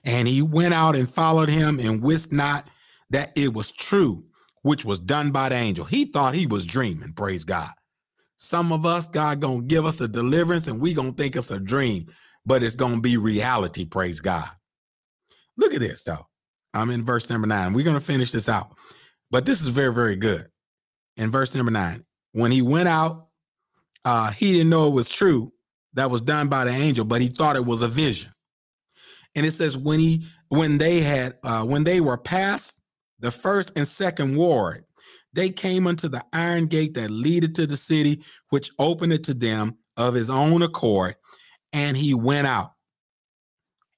And 0.04 0.28
he 0.28 0.42
went 0.42 0.74
out 0.74 0.96
and 0.96 1.10
followed 1.10 1.50
him 1.50 1.80
and 1.80 2.02
wist 2.02 2.32
not 2.32 2.70
that 3.10 3.32
it 3.36 3.54
was 3.54 3.72
true, 3.72 4.26
which 4.63 4.86
was 4.86 5.00
done 5.00 5.32
by 5.32 5.50
the 5.50 5.56
angel. 5.56 5.86
He 5.86 6.06
thought 6.06 6.36
he 6.36 6.48
was 6.48 6.66
dreaming, 6.66 7.13
praise 7.13 7.44
God. 7.44 7.72
Some 8.38 8.72
of 8.72 8.86
us, 8.86 9.08
God 9.08 9.40
gonna 9.40 9.62
give 9.63 9.86
us 9.86 10.00
a 10.02 10.08
deliverance 10.08 10.68
and 10.68 10.80
we 10.80 10.94
gonna 10.94 11.12
think 11.12 11.36
it's 11.36 11.52
a 11.52 11.60
dream, 11.60 12.08
but 12.46 12.63
it's 12.63 12.76
gonna 12.76 13.02
be 13.02 13.18
reality, 13.18 13.86
praise 13.86 14.20
God. 14.20 14.50
Look 15.58 15.74
at 15.74 15.80
this 15.80 16.04
though. 16.04 16.28
I'm 16.74 16.92
in 16.92 17.04
verse 17.04 17.30
number 17.30 17.48
nine. 17.48 17.74
We're 17.74 17.86
gonna 17.86 18.00
finish 18.00 18.32
this 18.32 18.50
out. 18.50 18.78
But 19.32 19.46
this 19.46 19.62
is 19.62 19.70
very, 19.70 19.94
very 19.94 20.16
good. 20.16 20.48
In 21.18 21.32
verse 21.32 21.54
number 21.56 21.72
nine, 21.72 22.06
when 22.34 22.52
he 22.52 22.62
went 22.62 22.88
out, 22.88 23.28
uh, 24.06 24.32
he 24.32 24.52
didn't 24.52 24.70
know 24.70 24.88
it 24.88 24.94
was 24.94 25.10
true 25.10 25.52
that 25.94 26.12
was 26.12 26.22
done 26.22 26.48
by 26.48 26.66
the 26.66 26.72
angel, 26.72 27.06
but 27.06 27.22
he 27.22 27.28
thought 27.28 27.56
it 27.56 27.66
was 27.66 27.82
a 27.82 27.88
vision. 27.88 28.32
And 29.38 29.45
it 29.45 29.52
says 29.52 29.78
when 29.78 30.00
he 30.00 30.26
when 30.50 30.80
they 30.80 31.00
had 31.00 31.38
uh, 31.43 31.63
when 31.63 31.84
they 31.84 32.02
were 32.02 32.17
past 32.17 32.82
the 33.19 33.30
first 33.30 33.71
and 33.76 33.88
second 33.88 34.36
ward, 34.36 34.84
they 35.32 35.52
came 35.52 35.86
unto 35.86 36.10
the 36.10 36.26
iron 36.34 36.65
gate 36.65 36.95
that 36.95 37.12
leaded 37.12 37.54
to 37.56 37.67
the 37.67 37.78
city, 37.78 38.23
which 38.50 38.71
opened 38.80 39.13
it 39.13 39.23
to 39.26 39.36
them 39.36 39.78
of 39.95 40.15
his 40.15 40.32
own 40.32 40.63
accord, 40.63 41.15
and 41.71 41.95
he 41.95 42.15
went 42.15 42.47
out 42.47 42.73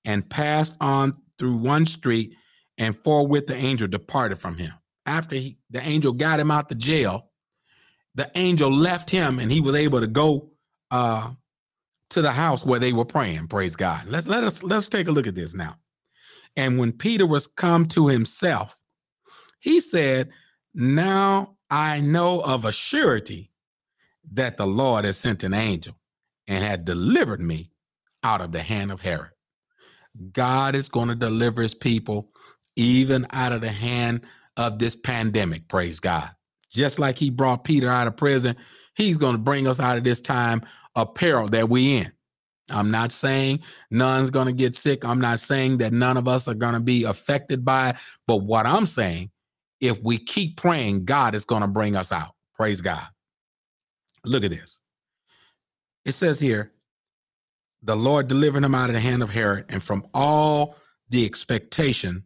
and 0.03 0.29
passed 0.29 0.75
on 0.81 1.15
through 1.37 1.55
one 1.55 1.85
street, 1.85 2.35
and 2.77 2.97
forthwith 2.97 3.47
the 3.47 3.55
angel 3.55 3.87
departed 3.87 4.39
from 4.39 4.57
him. 4.57 4.73
After 5.05 5.37
he, 5.37 5.57
the 5.69 5.81
angel 5.81 6.11
got 6.11 6.41
him 6.41 6.51
out 6.51 6.67
the 6.67 6.75
jail, 6.75 7.29
the 8.13 8.29
angel 8.35 8.69
left 8.69 9.09
him, 9.09 9.39
and 9.39 9.49
he 9.49 9.61
was 9.61 9.75
able 9.75 10.01
to 10.01 10.07
go 10.07 10.51
uh, 10.91 11.31
to 12.09 12.21
the 12.21 12.31
house 12.31 12.65
where 12.65 12.79
they 12.79 12.93
were 12.93 13.05
praying. 13.05 13.47
Praise 13.47 13.75
God. 13.75 14.05
Let's 14.07 14.27
let 14.27 14.43
us 14.43 14.63
let's 14.63 14.87
take 14.87 15.07
a 15.07 15.11
look 15.11 15.27
at 15.27 15.35
this 15.35 15.53
now. 15.53 15.75
And 16.55 16.79
when 16.79 16.91
Peter 16.91 17.25
was 17.25 17.47
come 17.47 17.85
to 17.87 18.07
himself, 18.07 18.77
he 19.59 19.79
said, 19.79 20.29
Now 20.73 21.55
I 21.69 21.99
know 21.99 22.41
of 22.41 22.65
a 22.65 22.71
surety 22.71 23.51
that 24.31 24.57
the 24.57 24.67
Lord 24.67 25.05
has 25.05 25.17
sent 25.17 25.43
an 25.43 25.53
angel 25.53 25.95
and 26.47 26.63
had 26.63 26.85
delivered 26.85 27.41
me 27.41 27.71
out 28.23 28.41
of 28.41 28.51
the 28.51 28.61
hand 28.61 28.91
of 28.91 29.01
Herod. 29.01 29.31
God 30.33 30.75
is 30.75 30.89
going 30.89 31.07
to 31.07 31.15
deliver 31.15 31.61
his 31.61 31.75
people 31.75 32.31
even 32.75 33.27
out 33.31 33.51
of 33.51 33.61
the 33.61 33.71
hand 33.71 34.21
of 34.57 34.79
this 34.79 34.95
pandemic. 34.95 35.67
Praise 35.67 35.99
God. 35.99 36.31
Just 36.71 36.99
like 36.99 37.17
he 37.17 37.29
brought 37.29 37.63
Peter 37.63 37.89
out 37.89 38.07
of 38.07 38.17
prison, 38.17 38.55
he's 38.95 39.17
going 39.17 39.33
to 39.33 39.39
bring 39.39 39.67
us 39.67 39.79
out 39.79 39.97
of 39.97 40.03
this 40.03 40.19
time 40.21 40.61
peril 41.05 41.47
that 41.49 41.69
we 41.69 41.97
in. 41.97 42.11
I'm 42.69 42.91
not 42.91 43.11
saying 43.11 43.61
none's 43.89 44.29
going 44.29 44.45
to 44.45 44.53
get 44.53 44.75
sick. 44.75 45.03
I'm 45.03 45.19
not 45.19 45.39
saying 45.39 45.79
that 45.79 45.91
none 45.91 46.17
of 46.17 46.27
us 46.27 46.47
are 46.47 46.53
going 46.53 46.75
to 46.75 46.79
be 46.79 47.03
affected 47.03 47.65
by 47.65 47.89
it. 47.89 47.95
But 48.27 48.37
what 48.37 48.65
I'm 48.65 48.85
saying, 48.85 49.31
if 49.81 50.01
we 50.03 50.17
keep 50.17 50.57
praying, 50.57 51.05
God 51.05 51.35
is 51.35 51.45
going 51.45 51.61
to 51.61 51.67
bring 51.67 51.95
us 51.95 52.11
out. 52.11 52.35
Praise 52.53 52.81
God. 52.81 53.07
Look 54.25 54.43
at 54.43 54.51
this. 54.51 54.79
It 56.05 56.11
says 56.11 56.39
here, 56.39 56.71
the 57.81 57.95
Lord 57.95 58.27
delivered 58.27 58.63
him 58.63 58.75
out 58.75 58.89
of 58.89 58.93
the 58.93 58.99
hand 58.99 59.23
of 59.23 59.29
Herod 59.29 59.65
and 59.69 59.81
from 59.81 60.05
all 60.13 60.75
the 61.09 61.25
expectation 61.25 62.23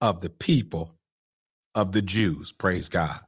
of 0.00 0.20
the 0.20 0.30
people 0.30 0.94
of 1.74 1.92
the 1.92 2.02
Jews. 2.02 2.52
Praise 2.52 2.88
God. 2.88 3.20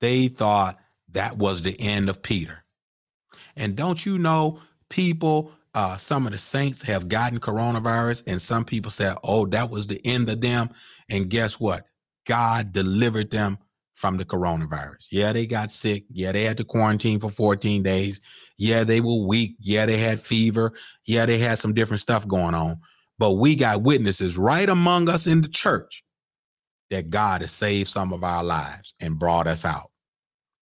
They 0.00 0.28
thought 0.28 0.78
that 1.12 1.38
was 1.38 1.62
the 1.62 1.78
end 1.80 2.08
of 2.08 2.22
Peter. 2.22 2.59
And 3.56 3.76
don't 3.76 4.04
you 4.04 4.18
know, 4.18 4.60
people, 4.88 5.52
uh, 5.74 5.96
some 5.96 6.26
of 6.26 6.32
the 6.32 6.38
saints 6.38 6.82
have 6.82 7.08
gotten 7.08 7.40
coronavirus, 7.40 8.24
and 8.26 8.40
some 8.40 8.64
people 8.64 8.90
said, 8.90 9.16
oh, 9.22 9.46
that 9.46 9.70
was 9.70 9.86
the 9.86 10.00
end 10.04 10.28
of 10.28 10.40
them. 10.40 10.70
And 11.08 11.30
guess 11.30 11.60
what? 11.60 11.86
God 12.26 12.72
delivered 12.72 13.30
them 13.30 13.58
from 13.94 14.16
the 14.16 14.24
coronavirus. 14.24 15.06
Yeah, 15.10 15.32
they 15.32 15.46
got 15.46 15.70
sick. 15.70 16.04
Yeah, 16.10 16.32
they 16.32 16.44
had 16.44 16.56
to 16.56 16.64
quarantine 16.64 17.20
for 17.20 17.28
14 17.28 17.82
days. 17.82 18.20
Yeah, 18.56 18.82
they 18.82 19.00
were 19.00 19.26
weak. 19.26 19.56
Yeah, 19.60 19.84
they 19.84 19.98
had 19.98 20.20
fever. 20.20 20.72
Yeah, 21.04 21.26
they 21.26 21.38
had 21.38 21.58
some 21.58 21.74
different 21.74 22.00
stuff 22.00 22.26
going 22.26 22.54
on. 22.54 22.80
But 23.18 23.32
we 23.32 23.54
got 23.56 23.82
witnesses 23.82 24.38
right 24.38 24.68
among 24.68 25.10
us 25.10 25.26
in 25.26 25.42
the 25.42 25.48
church 25.48 26.02
that 26.88 27.10
God 27.10 27.42
has 27.42 27.52
saved 27.52 27.90
some 27.90 28.12
of 28.14 28.24
our 28.24 28.42
lives 28.42 28.94
and 29.00 29.18
brought 29.18 29.46
us 29.46 29.66
out. 29.66 29.90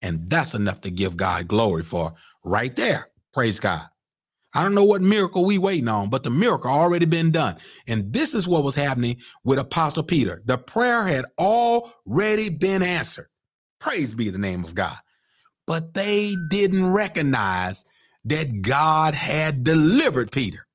And 0.02 0.28
that's 0.28 0.54
enough 0.54 0.80
to 0.82 0.90
give 0.90 1.16
God 1.16 1.46
glory 1.46 1.84
for 1.84 2.14
right 2.44 2.74
there. 2.76 3.10
Praise 3.32 3.60
God. 3.60 3.82
I 4.54 4.62
don't 4.62 4.74
know 4.74 4.84
what 4.84 5.02
miracle 5.02 5.44
we 5.44 5.58
waiting 5.58 5.88
on, 5.88 6.10
but 6.10 6.24
the 6.24 6.30
miracle 6.30 6.70
already 6.70 7.06
been 7.06 7.30
done. 7.30 7.56
And 7.86 8.12
this 8.12 8.34
is 8.34 8.48
what 8.48 8.64
was 8.64 8.74
happening 8.74 9.18
with 9.44 9.58
Apostle 9.58 10.02
Peter. 10.02 10.42
The 10.46 10.58
prayer 10.58 11.06
had 11.06 11.26
already 11.38 12.48
been 12.48 12.82
answered. 12.82 13.28
Praise 13.78 14.14
be 14.14 14.30
the 14.30 14.38
name 14.38 14.64
of 14.64 14.74
God. 14.74 14.96
But 15.66 15.94
they 15.94 16.36
didn't 16.48 16.92
recognize 16.92 17.84
that 18.24 18.62
God 18.62 19.14
had 19.14 19.64
delivered 19.64 20.32
Peter. 20.32 20.66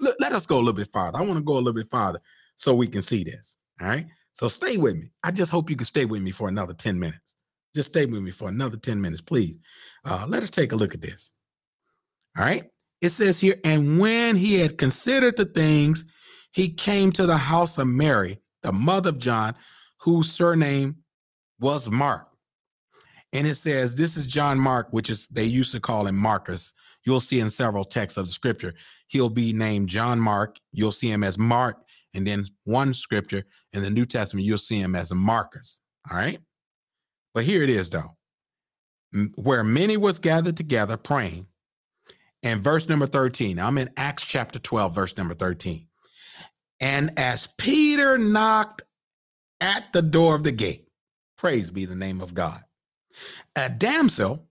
Let, 0.00 0.20
let 0.20 0.32
us 0.32 0.46
go 0.46 0.56
a 0.56 0.58
little 0.58 0.72
bit 0.72 0.92
farther. 0.92 1.18
I 1.18 1.22
want 1.22 1.36
to 1.36 1.44
go 1.44 1.54
a 1.54 1.58
little 1.58 1.74
bit 1.74 1.90
farther 1.90 2.20
so 2.56 2.74
we 2.74 2.88
can 2.88 3.02
see 3.02 3.24
this. 3.24 3.56
All 3.80 3.88
right. 3.88 4.06
So 4.34 4.48
stay 4.48 4.76
with 4.78 4.96
me. 4.96 5.12
I 5.22 5.30
just 5.30 5.50
hope 5.52 5.70
you 5.70 5.76
can 5.76 5.86
stay 5.86 6.04
with 6.06 6.22
me 6.22 6.30
for 6.32 6.48
another 6.48 6.74
10 6.74 6.98
minutes. 6.98 7.36
Just 7.74 7.90
stay 7.90 8.06
with 8.06 8.22
me 8.22 8.30
for 8.30 8.48
another 8.48 8.76
10 8.76 9.00
minutes, 9.00 9.22
please. 9.22 9.58
Uh, 10.04 10.26
let 10.28 10.42
us 10.42 10.50
take 10.50 10.72
a 10.72 10.76
look 10.76 10.94
at 10.94 11.00
this. 11.00 11.32
All 12.36 12.44
right 12.44 12.64
it 13.02 13.10
says 13.10 13.40
here, 13.40 13.60
and 13.64 13.98
when 13.98 14.36
he 14.36 14.54
had 14.54 14.78
considered 14.78 15.36
the 15.36 15.44
things, 15.44 16.04
he 16.52 16.68
came 16.68 17.10
to 17.12 17.26
the 17.26 17.36
house 17.36 17.76
of 17.76 17.88
Mary, 17.88 18.38
the 18.62 18.72
mother 18.72 19.10
of 19.10 19.18
John, 19.18 19.56
whose 20.00 20.30
surname 20.30 20.98
was 21.58 21.90
Mark. 21.90 22.28
And 23.32 23.46
it 23.46 23.56
says, 23.56 23.96
This 23.96 24.16
is 24.16 24.26
John 24.26 24.58
Mark, 24.58 24.88
which 24.92 25.10
is 25.10 25.26
they 25.28 25.44
used 25.44 25.72
to 25.72 25.80
call 25.80 26.06
him 26.06 26.16
Marcus. 26.16 26.74
You'll 27.04 27.20
see 27.20 27.40
in 27.40 27.50
several 27.50 27.84
texts 27.84 28.16
of 28.16 28.26
the 28.26 28.32
scripture, 28.32 28.74
he'll 29.08 29.30
be 29.30 29.52
named 29.52 29.88
John 29.88 30.20
Mark. 30.20 30.58
You'll 30.70 30.92
see 30.92 31.10
him 31.10 31.24
as 31.24 31.36
Mark. 31.36 31.82
And 32.14 32.24
then 32.24 32.46
one 32.64 32.94
scripture 32.94 33.44
in 33.72 33.82
the 33.82 33.90
New 33.90 34.04
Testament, 34.04 34.46
you'll 34.46 34.58
see 34.58 34.78
him 34.78 34.94
as 34.94 35.12
Marcus. 35.12 35.80
All 36.08 36.16
right. 36.16 36.38
But 37.34 37.44
here 37.44 37.62
it 37.62 37.70
is, 37.70 37.88
though, 37.90 38.16
where 39.34 39.64
many 39.64 39.96
was 39.96 40.18
gathered 40.18 40.56
together 40.56 40.96
praying 40.96 41.46
and 42.42 42.62
verse 42.62 42.88
number 42.88 43.06
13. 43.06 43.58
I'm 43.58 43.78
in 43.78 43.90
Acts 43.96 44.24
chapter 44.24 44.58
12, 44.58 44.94
verse 44.94 45.16
number 45.16 45.34
13. 45.34 45.86
And 46.80 47.16
as 47.16 47.46
Peter 47.58 48.18
knocked 48.18 48.82
at 49.60 49.92
the 49.92 50.02
door 50.02 50.34
of 50.34 50.42
the 50.42 50.52
gate, 50.52 50.88
praise 51.36 51.70
be 51.70 51.84
the 51.84 51.94
name 51.94 52.20
of 52.20 52.34
God, 52.34 52.62
a 53.54 53.68
damsel 53.68 54.48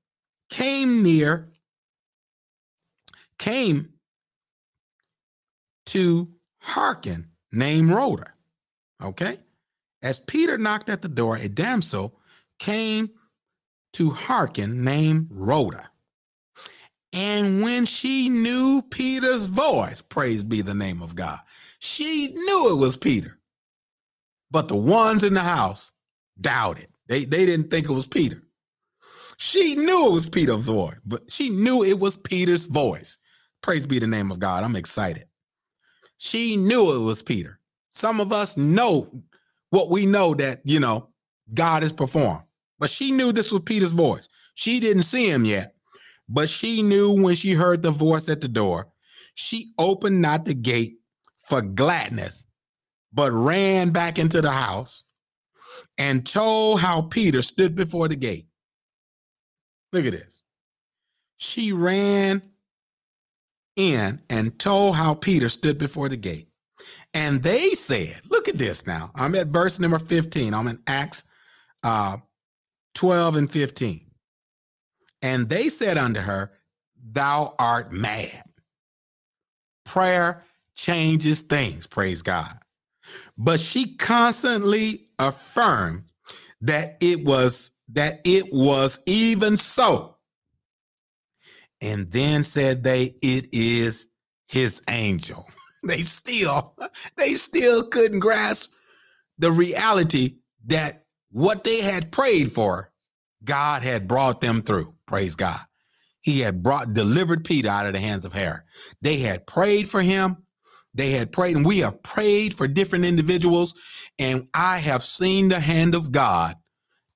came 0.49 1.03
near, 1.03 1.49
came 3.37 3.89
to 5.87 6.29
hearken, 6.59 7.31
named 7.51 7.91
Rhoda. 7.91 8.31
Okay. 9.03 9.39
As 10.01 10.19
Peter 10.19 10.57
knocked 10.57 10.89
at 10.89 11.01
the 11.01 11.09
door, 11.09 11.35
a 11.35 11.49
damsel 11.49 12.17
came 12.59 13.09
to 13.93 14.09
hearken, 14.09 14.83
named 14.83 15.27
Rhoda. 15.31 15.89
And 17.13 17.61
when 17.61 17.85
she 17.85 18.29
knew 18.29 18.81
Peter's 18.89 19.47
voice, 19.47 20.01
praise 20.01 20.43
be 20.43 20.61
the 20.61 20.73
name 20.73 21.01
of 21.01 21.15
God, 21.15 21.39
she 21.79 22.27
knew 22.33 22.71
it 22.71 22.79
was 22.79 22.95
Peter. 22.95 23.37
But 24.49 24.67
the 24.67 24.75
ones 24.75 25.23
in 25.23 25.33
the 25.33 25.41
house 25.41 25.91
doubted. 26.39 26.87
They, 27.07 27.25
they 27.25 27.45
didn't 27.45 27.69
think 27.69 27.89
it 27.89 27.93
was 27.93 28.07
Peter. 28.07 28.41
She 29.37 29.75
knew 29.75 30.07
it 30.07 30.13
was 30.13 30.29
Peter's 30.29 30.67
voice, 30.67 30.97
but 31.05 31.31
she 31.31 31.49
knew 31.49 31.83
it 31.83 31.99
was 31.99 32.15
Peter's 32.15 32.65
voice. 32.65 33.17
Praise 33.61 33.85
be 33.85 33.99
the 33.99 34.07
name 34.07 34.31
of 34.31 34.39
God. 34.39 34.63
I'm 34.63 34.75
excited. 34.75 35.25
She 36.17 36.57
knew 36.57 36.95
it 36.95 36.99
was 36.99 37.23
Peter. 37.23 37.59
Some 37.91 38.19
of 38.19 38.31
us 38.31 38.55
know 38.55 39.23
what 39.71 39.89
we 39.89 40.05
know 40.05 40.35
that, 40.35 40.61
you 40.63 40.79
know, 40.79 41.09
God 41.53 41.83
has 41.83 41.91
performed, 41.91 42.43
but 42.81 42.89
she 42.89 43.11
knew 43.11 43.31
this 43.31 43.51
was 43.51 43.61
Peter's 43.61 43.91
voice. 43.91 44.27
She 44.55 44.79
didn't 44.79 45.03
see 45.03 45.29
him 45.29 45.45
yet, 45.45 45.75
but 46.27 46.49
she 46.49 46.81
knew 46.81 47.23
when 47.23 47.35
she 47.35 47.51
heard 47.51 47.83
the 47.83 47.91
voice 47.91 48.27
at 48.27 48.41
the 48.41 48.47
door, 48.47 48.87
she 49.35 49.71
opened 49.77 50.19
not 50.19 50.45
the 50.45 50.55
gate 50.55 50.95
for 51.47 51.61
gladness, 51.61 52.47
but 53.13 53.31
ran 53.31 53.91
back 53.91 54.17
into 54.17 54.41
the 54.41 54.51
house 54.51 55.03
and 55.99 56.25
told 56.25 56.81
how 56.81 57.03
Peter 57.03 57.43
stood 57.43 57.75
before 57.75 58.07
the 58.07 58.15
gate. 58.15 58.47
Look 59.93 60.05
at 60.05 60.13
this. 60.13 60.41
She 61.37 61.73
ran 61.73 62.41
in 63.75 64.21
and 64.27 64.57
told 64.57 64.95
how 64.95 65.13
Peter 65.13 65.49
stood 65.49 65.77
before 65.77 66.09
the 66.09 66.17
gate. 66.17 66.47
And 67.13 67.43
they 67.43 67.75
said, 67.75 68.21
Look 68.27 68.47
at 68.47 68.57
this 68.57 68.87
now. 68.87 69.11
I'm 69.13 69.35
at 69.35 69.47
verse 69.47 69.79
number 69.79 69.99
15. 69.99 70.53
I'm 70.55 70.67
in 70.67 70.79
Acts 70.87 71.25
uh, 71.83 72.17
12 72.95 73.35
and 73.35 73.51
15. 73.51 74.05
And 75.21 75.49
they 75.49 75.69
said 75.69 75.97
unto 75.97 76.19
her, 76.19 76.51
Thou 77.11 77.55
art 77.59 77.91
mad. 77.91 78.43
Prayer 79.85 80.43
changes 80.75 81.41
things, 81.41 81.87
praise 81.87 82.21
God. 82.21 82.57
But 83.37 83.59
she 83.59 83.95
constantly 83.95 85.09
affirmed 85.19 86.03
that 86.61 86.97
it 87.01 87.23
was 87.25 87.71
that 87.93 88.21
it 88.23 88.53
was 88.53 88.99
even 89.05 89.57
so. 89.57 90.17
And 91.81 92.11
then 92.11 92.43
said 92.43 92.83
they, 92.83 93.15
it 93.21 93.49
is 93.53 94.07
his 94.47 94.81
angel. 94.87 95.47
They 95.83 96.03
still, 96.03 96.77
they 97.17 97.33
still 97.33 97.87
couldn't 97.87 98.19
grasp 98.19 98.71
the 99.39 99.51
reality 99.51 100.35
that 100.67 101.00
what 101.31 101.63
they 101.63 101.81
had 101.81 102.11
prayed 102.11 102.53
for, 102.53 102.91
God 103.43 103.83
had 103.83 104.07
brought 104.07 104.41
them 104.41 104.61
through. 104.63 104.95
Praise 105.07 105.35
God. 105.35 105.59
He 106.21 106.41
had 106.41 106.63
brought, 106.63 106.93
delivered 106.93 107.45
Peter 107.45 107.69
out 107.69 107.87
of 107.87 107.93
the 107.93 107.99
hands 107.99 108.25
of 108.25 108.33
Herod. 108.33 108.61
They 109.01 109.17
had 109.17 109.47
prayed 109.47 109.89
for 109.89 110.01
him. 110.01 110.37
They 110.93 111.11
had 111.11 111.31
prayed, 111.31 111.57
and 111.57 111.65
we 111.65 111.79
have 111.79 112.03
prayed 112.03 112.53
for 112.55 112.67
different 112.67 113.05
individuals, 113.05 113.73
and 114.19 114.47
I 114.53 114.79
have 114.79 115.03
seen 115.03 115.49
the 115.49 115.59
hand 115.59 115.95
of 115.95 116.11
God 116.11 116.57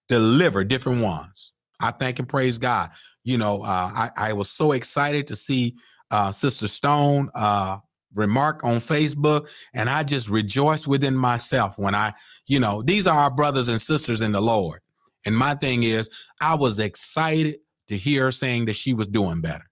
deliver 0.08 0.64
different 0.64 1.02
ones. 1.02 1.54
I 1.80 1.92
thank 1.92 2.20
and 2.20 2.30
praise 2.30 2.58
God. 2.58 2.92
You 3.24 3.38
know, 3.38 3.64
uh, 3.64 3.92
I, 3.96 4.12
I 4.18 4.34
was 4.34 4.50
so 4.50 4.72
excited 4.74 5.28
to 5.28 5.36
see 5.36 5.76
uh, 6.12 6.32
Sister 6.32 6.68
Stone 6.68 7.30
uh, 7.36 7.80
remark 8.16 8.64
on 8.64 8.78
Facebook, 8.78 9.50
and 9.74 9.90
I 9.90 10.04
just 10.04 10.30
rejoice 10.30 10.88
within 10.88 11.16
myself 11.16 11.78
when 11.78 11.94
I, 11.94 12.14
you 12.48 12.60
know, 12.60 12.82
these 12.82 13.06
are 13.06 13.18
our 13.18 13.32
brothers 13.32 13.68
and 13.68 13.82
sisters 13.82 14.22
in 14.22 14.32
the 14.32 14.42
Lord. 14.42 14.82
And 15.26 15.38
my 15.38 15.56
thing 15.56 15.84
is, 15.84 16.10
I 16.42 16.56
was 16.56 16.80
excited 16.80 17.58
to 17.88 17.98
hear 17.98 18.26
her 18.26 18.32
saying 18.32 18.66
that 18.66 18.76
she 18.76 18.94
was 18.94 19.08
doing 19.08 19.42
better. 19.42 19.66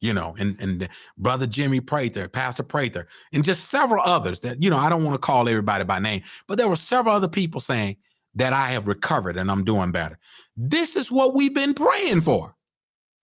You 0.00 0.12
know, 0.12 0.36
and 0.38 0.60
and 0.60 0.88
brother 1.16 1.46
Jimmy 1.46 1.80
Prather, 1.80 2.28
Pastor 2.28 2.62
Prather, 2.62 3.08
and 3.32 3.42
just 3.42 3.70
several 3.70 4.02
others 4.04 4.40
that 4.40 4.62
you 4.62 4.68
know 4.68 4.76
I 4.76 4.90
don't 4.90 5.04
want 5.04 5.14
to 5.14 5.26
call 5.26 5.48
everybody 5.48 5.84
by 5.84 5.98
name, 5.98 6.22
but 6.46 6.58
there 6.58 6.68
were 6.68 6.76
several 6.76 7.14
other 7.14 7.28
people 7.28 7.60
saying 7.60 7.96
that 8.34 8.52
I 8.52 8.66
have 8.66 8.86
recovered 8.86 9.38
and 9.38 9.50
I'm 9.50 9.64
doing 9.64 9.92
better. 9.92 10.18
This 10.54 10.96
is 10.96 11.10
what 11.10 11.34
we've 11.34 11.54
been 11.54 11.72
praying 11.72 12.20
for. 12.20 12.54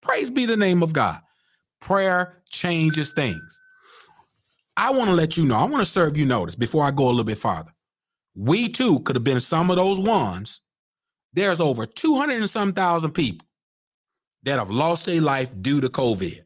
Praise 0.01 0.29
be 0.29 0.45
the 0.45 0.55
name 0.55 0.83
of 0.83 0.93
God. 0.93 1.19
Prayer 1.81 2.41
changes 2.49 3.11
things. 3.11 3.59
I 4.79 4.91
want 4.91 5.09
to 5.09 5.13
let 5.13 5.35
you 5.35 5.43
know, 5.43 5.55
I 5.55 5.65
want 5.65 5.83
to 5.83 5.91
serve 5.91 6.15
you 6.15 6.25
notice 6.25 6.55
before 6.55 6.85
I 6.85 6.91
go 6.91 7.03
a 7.03 7.09
little 7.09 7.25
bit 7.25 7.37
farther. 7.37 7.73
We 8.33 8.69
too 8.69 9.01
could 9.01 9.17
have 9.17 9.25
been 9.25 9.41
some 9.41 9.69
of 9.69 9.75
those 9.75 9.99
ones. 9.99 10.61
There's 11.33 11.59
over 11.59 11.85
200 11.85 12.37
and 12.37 12.49
some 12.49 12.71
thousand 12.71 13.11
people 13.11 13.45
that 14.43 14.57
have 14.57 14.69
lost 14.71 15.05
their 15.05 15.19
life 15.19 15.53
due 15.61 15.81
to 15.81 15.89
COVID. 15.89 16.43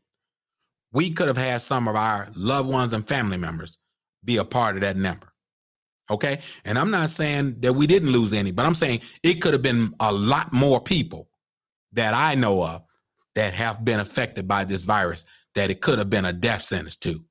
We 0.94 1.12
could 1.12 1.28
have 1.28 1.38
had 1.38 1.62
some 1.62 1.88
of 1.88 1.96
our 1.96 2.28
loved 2.34 2.70
ones 2.70 2.94
and 2.94 3.08
family 3.08 3.38
members 3.38 3.78
be 4.26 4.38
a 4.38 4.44
part 4.44 4.78
of 4.78 4.82
that 4.82 4.98
number. 4.98 5.32
Okay. 6.10 6.40
And 6.66 6.80
I'm 6.80 6.90
not 6.90 7.12
saying 7.12 7.58
that 7.60 7.74
we 7.74 7.86
didn't 7.86 8.12
lose 8.12 8.34
any, 8.34 8.50
but 8.50 8.66
I'm 8.66 8.74
saying 8.74 9.02
it 9.22 9.44
could 9.44 9.54
have 9.54 9.62
been 9.62 9.94
a 10.00 10.12
lot 10.12 10.52
more 10.52 10.82
people 10.82 11.30
that 11.92 12.16
I 12.16 12.34
know 12.34 12.64
of 12.64 12.82
that 13.36 13.54
have 13.54 13.86
been 13.86 14.00
affected 14.00 14.48
by 14.48 14.66
this 14.66 14.86
virus 14.86 15.24
that 15.54 15.70
it 15.70 15.82
could 15.82 16.00
have 16.00 16.10
been 16.10 16.26
a 16.26 16.34
death 16.34 16.64
sentence 16.64 16.96
to. 16.96 17.24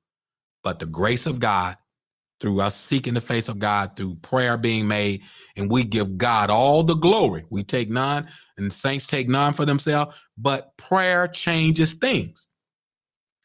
But 0.63 0.79
the 0.79 0.85
grace 0.85 1.25
of 1.25 1.39
God, 1.39 1.77
through 2.39 2.61
us 2.61 2.75
seeking 2.75 3.13
the 3.13 3.21
face 3.21 3.49
of 3.49 3.59
God, 3.59 3.95
through 3.95 4.15
prayer 4.15 4.57
being 4.57 4.87
made, 4.87 5.23
and 5.55 5.71
we 5.71 5.83
give 5.83 6.17
God 6.17 6.49
all 6.49 6.83
the 6.83 6.95
glory. 6.95 7.45
We 7.49 7.63
take 7.63 7.89
none, 7.89 8.27
and 8.57 8.73
saints 8.73 9.07
take 9.07 9.29
none 9.29 9.53
for 9.53 9.65
themselves, 9.65 10.15
but 10.37 10.75
prayer 10.77 11.27
changes 11.27 11.93
things. 11.93 12.47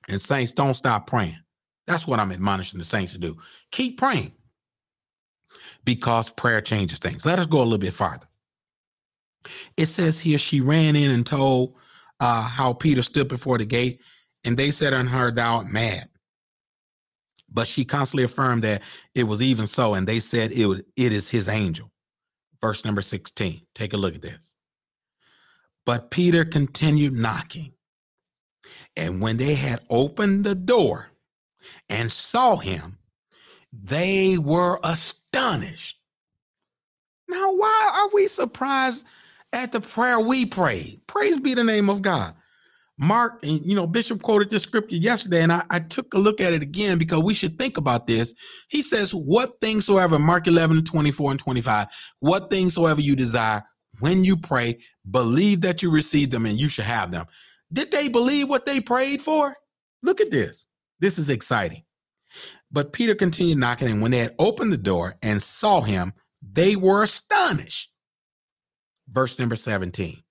And 0.09 0.21
saints 0.21 0.53
don't 0.53 0.75
stop 0.75 1.07
praying. 1.07 1.39
That's 1.87 2.07
what 2.07 2.21
I'm 2.21 2.33
admonishing 2.33 2.79
the 2.79 2.85
saints 2.85 3.13
to 3.13 3.19
do. 3.19 3.37
Keep 3.73 3.99
praying 3.99 4.33
because 5.85 6.31
prayer 6.31 6.61
changes 6.61 6.99
things. 6.99 7.25
Let 7.27 7.39
us 7.39 7.47
go 7.47 7.59
a 7.59 7.65
little 7.65 7.79
bit 7.79 7.95
farther. 7.95 8.27
It 9.77 9.87
says 9.87 10.21
here 10.21 10.39
she 10.39 10.61
ran 10.61 10.97
in 10.97 11.11
and 11.11 11.27
told 11.27 11.75
uh, 12.21 12.43
how 12.43 12.73
Peter 12.75 13.03
stood 13.03 13.29
before 13.29 13.59
the 13.59 13.65
gate, 13.65 14.01
and 14.45 14.57
they 14.57 14.71
said 14.71 14.95
unto 14.95 15.11
her, 15.11 15.31
Thou 15.31 15.59
art 15.59 15.69
mad. 15.69 16.09
But 17.51 17.67
she 17.67 17.85
constantly 17.85 18.25
affirmed 18.25 18.65
that 18.65 18.83
it 19.15 19.25
was 19.25 19.43
even 19.43 19.67
so, 19.67 19.95
and 19.95 20.07
they 20.07 20.21
said 20.21 20.53
it, 20.53 20.67
was, 20.67 20.81
it 20.97 21.13
is 21.13 21.31
his 21.31 21.49
angel. 21.49 21.91
Verse 22.61 22.85
number 22.85 23.03
16. 23.03 23.63
Take 23.75 23.93
a 23.93 23.97
look 23.97 24.17
at 24.17 24.23
this. 24.23 24.55
But 25.87 26.11
Peter 26.11 26.45
continued 26.45 27.15
knocking. 27.15 27.73
And 28.97 29.21
when 29.21 29.37
they 29.39 29.55
had 29.55 29.81
opened 29.91 30.45
the 30.45 30.55
door 30.55 31.09
and 31.89 32.11
saw 32.13 32.57
him, 32.57 32.99
they 33.73 34.39
were 34.39 34.81
astonished. 34.83 35.99
Now, 37.29 37.55
why 37.55 37.93
are 37.95 38.15
we 38.15 38.29
surprised 38.29 39.07
at 39.53 39.73
the 39.73 39.81
prayer 39.81 40.21
we 40.21 40.47
prayed? 40.47 41.01
Praise 41.07 41.39
be 41.39 41.55
the 41.55 41.65
name 41.65 41.91
of 41.91 42.03
God. 42.03 42.35
Mark, 42.99 43.39
and 43.45 43.61
you 43.65 43.75
know, 43.75 43.87
Bishop 43.87 44.23
quoted 44.23 44.51
this 44.51 44.65
scripture 44.65 44.97
yesterday, 44.97 45.43
and 45.43 45.53
I, 45.53 45.65
I, 45.71 45.79
took 45.79 46.13
a 46.15 46.19
look 46.19 46.41
at 46.41 46.53
it 46.53 46.63
again 46.63 46.99
because 46.99 47.23
we 47.23 47.33
should 47.33 47.59
think 47.59 47.77
about 47.77 48.09
this. 48.09 48.35
He 48.69 48.83
says, 48.83 49.15
What 49.15 49.61
things 49.61 49.87
soever, 49.87 50.19
Mark 50.19 50.49
11, 50.49 50.85
24 50.85 51.31
and 51.31 51.41
25, 51.41 51.87
what 52.21 52.51
things 52.51 52.75
soever 52.75 53.01
you 53.01 53.15
desire, 53.15 53.63
when 54.01 54.25
you 54.25 54.37
pray, 54.37 54.79
believe 55.09 55.61
that 55.61 55.83
you 55.83 55.91
receive 55.91 56.31
them 56.31 56.45
and 56.45 56.59
you 56.59 56.69
should 56.69 56.85
have 56.85 57.11
them. 57.11 57.27
Did 57.73 57.91
they 57.91 58.09
believe 58.09 58.49
what 58.49 58.67
they 58.67 58.81
prayed 58.81 59.23
for? 59.23 59.55
Look 60.03 60.21
at 60.21 60.31
this. 60.31 60.67
This 61.01 61.19
is 61.19 61.29
exciting. 61.29 61.85
But 62.71 62.93
Peter 62.93 63.15
continued 63.15 63.59
knocking, 63.59 63.89
and 63.89 64.03
when 64.03 64.11
they 64.11 64.19
had 64.19 64.35
opened 64.39 64.73
the 64.73 64.77
door 64.77 65.17
and 65.23 65.41
saw 65.41 65.81
him, 65.81 66.13
they 66.43 66.77
were 66.77 67.03
astonished. 67.03 67.91
Verse 69.09 69.39
number 69.39 69.57
17. 69.57 70.23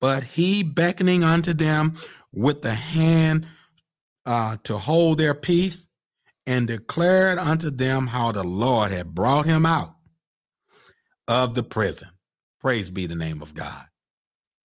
But 0.00 0.22
he 0.24 0.62
beckoning 0.62 1.24
unto 1.24 1.52
them 1.52 1.98
with 2.32 2.62
the 2.62 2.74
hand 2.74 3.46
uh, 4.26 4.58
to 4.64 4.78
hold 4.78 5.18
their 5.18 5.34
peace 5.34 5.88
and 6.46 6.66
declared 6.66 7.38
unto 7.38 7.70
them 7.70 8.06
how 8.06 8.32
the 8.32 8.44
Lord 8.44 8.92
had 8.92 9.14
brought 9.14 9.46
him 9.46 9.66
out 9.66 9.94
of 11.26 11.54
the 11.54 11.62
prison. 11.62 12.08
Praise 12.60 12.90
be 12.90 13.06
the 13.06 13.14
name 13.14 13.42
of 13.42 13.54
God. 13.54 13.84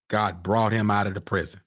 God 0.09 0.43
brought 0.43 0.71
him 0.71 0.91
out 0.91 1.07
of 1.07 1.13
the 1.13 1.21
prison. 1.21 1.61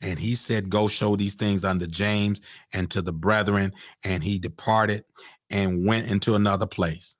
And 0.00 0.18
he 0.18 0.34
said, 0.34 0.70
Go 0.70 0.88
show 0.88 1.16
these 1.16 1.34
things 1.34 1.64
unto 1.64 1.86
James 1.86 2.40
and 2.72 2.90
to 2.90 3.02
the 3.02 3.12
brethren. 3.12 3.72
And 4.04 4.22
he 4.22 4.38
departed 4.38 5.04
and 5.50 5.86
went 5.86 6.08
into 6.08 6.34
another 6.34 6.66
place. 6.66 7.16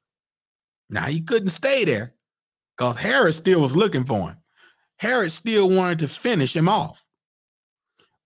Now 0.91 1.07
he 1.07 1.21
couldn't 1.21 1.51
stay 1.51 1.85
there 1.85 2.15
because 2.77 2.97
Herod 2.97 3.35
still 3.35 3.61
was 3.61 3.77
looking 3.77 4.05
for 4.05 4.31
him. 4.31 4.38
Herod 4.99 5.33
still 5.33 5.71
wanted 5.71 6.01
to 6.01 6.09
finish 6.09 6.55
him 6.55 6.69
off. 6.69 7.05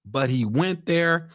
But 0.04 0.30
he 0.30 0.44
went 0.44 0.86
there 0.86 1.28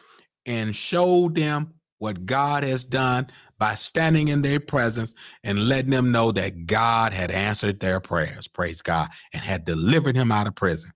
and 0.46 0.76
showed 0.76 1.36
them 1.36 1.74
what 2.00 2.26
God 2.26 2.64
has 2.64 2.84
done 2.84 3.28
by 3.58 3.74
standing 3.76 4.28
in 4.28 4.42
their 4.42 4.60
presence 4.60 5.14
and 5.44 5.68
letting 5.68 5.92
them 5.92 6.12
know 6.12 6.32
that 6.32 6.68
God 6.68 7.14
had 7.14 7.32
answered 7.32 7.80
their 7.80 8.00
prayers, 8.00 8.48
praise 8.48 8.82
God, 8.82 9.10
and 9.34 9.42
had 9.42 9.66
delivered 9.66 10.16
him 10.16 10.32
out 10.32 10.48
of 10.48 10.56
prison. 10.56 10.92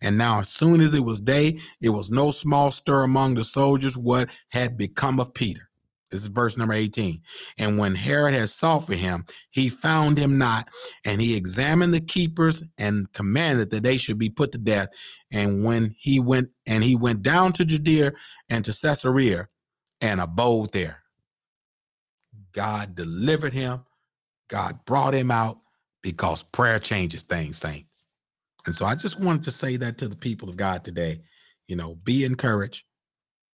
And 0.00 0.18
now, 0.18 0.40
as 0.40 0.48
soon 0.48 0.80
as 0.80 0.94
it 0.94 1.04
was 1.04 1.20
day, 1.20 1.58
it 1.80 1.90
was 1.90 2.10
no 2.10 2.30
small 2.30 2.70
stir 2.70 3.02
among 3.02 3.34
the 3.34 3.44
soldiers 3.44 3.96
what 3.96 4.28
had 4.50 4.76
become 4.76 5.20
of 5.20 5.32
Peter. 5.32 5.68
This 6.12 6.20
is 6.22 6.28
verse 6.28 6.58
number 6.58 6.74
18. 6.74 7.22
And 7.58 7.78
when 7.78 7.94
Herod 7.94 8.34
had 8.34 8.50
sought 8.50 8.86
for 8.86 8.94
him, 8.94 9.24
he 9.50 9.70
found 9.70 10.18
him 10.18 10.38
not, 10.38 10.68
and 11.04 11.20
he 11.20 11.34
examined 11.34 11.94
the 11.94 12.00
keepers 12.00 12.62
and 12.78 13.10
commanded 13.14 13.70
that 13.70 13.82
they 13.82 13.96
should 13.96 14.18
be 14.18 14.28
put 14.28 14.52
to 14.52 14.58
death. 14.58 14.90
And 15.32 15.64
when 15.64 15.94
he 15.98 16.20
went 16.20 16.50
and 16.66 16.84
he 16.84 16.94
went 16.94 17.22
down 17.22 17.54
to 17.54 17.64
Judea 17.64 18.12
and 18.50 18.64
to 18.66 18.72
Caesarea 18.72 19.48
and 20.02 20.20
abode 20.20 20.72
there. 20.72 21.02
God 22.52 22.94
delivered 22.94 23.54
him. 23.54 23.84
God 24.48 24.84
brought 24.84 25.14
him 25.14 25.30
out 25.30 25.60
because 26.02 26.42
prayer 26.42 26.78
changes 26.78 27.22
things, 27.22 27.56
saints. 27.56 28.04
And 28.66 28.74
so 28.74 28.84
I 28.84 28.94
just 28.94 29.18
wanted 29.18 29.44
to 29.44 29.50
say 29.50 29.76
that 29.78 29.98
to 29.98 30.08
the 30.08 30.16
people 30.16 30.50
of 30.50 30.56
God 30.56 30.84
today. 30.84 31.22
You 31.68 31.76
know, 31.76 31.96
be 32.04 32.24
encouraged. 32.24 32.84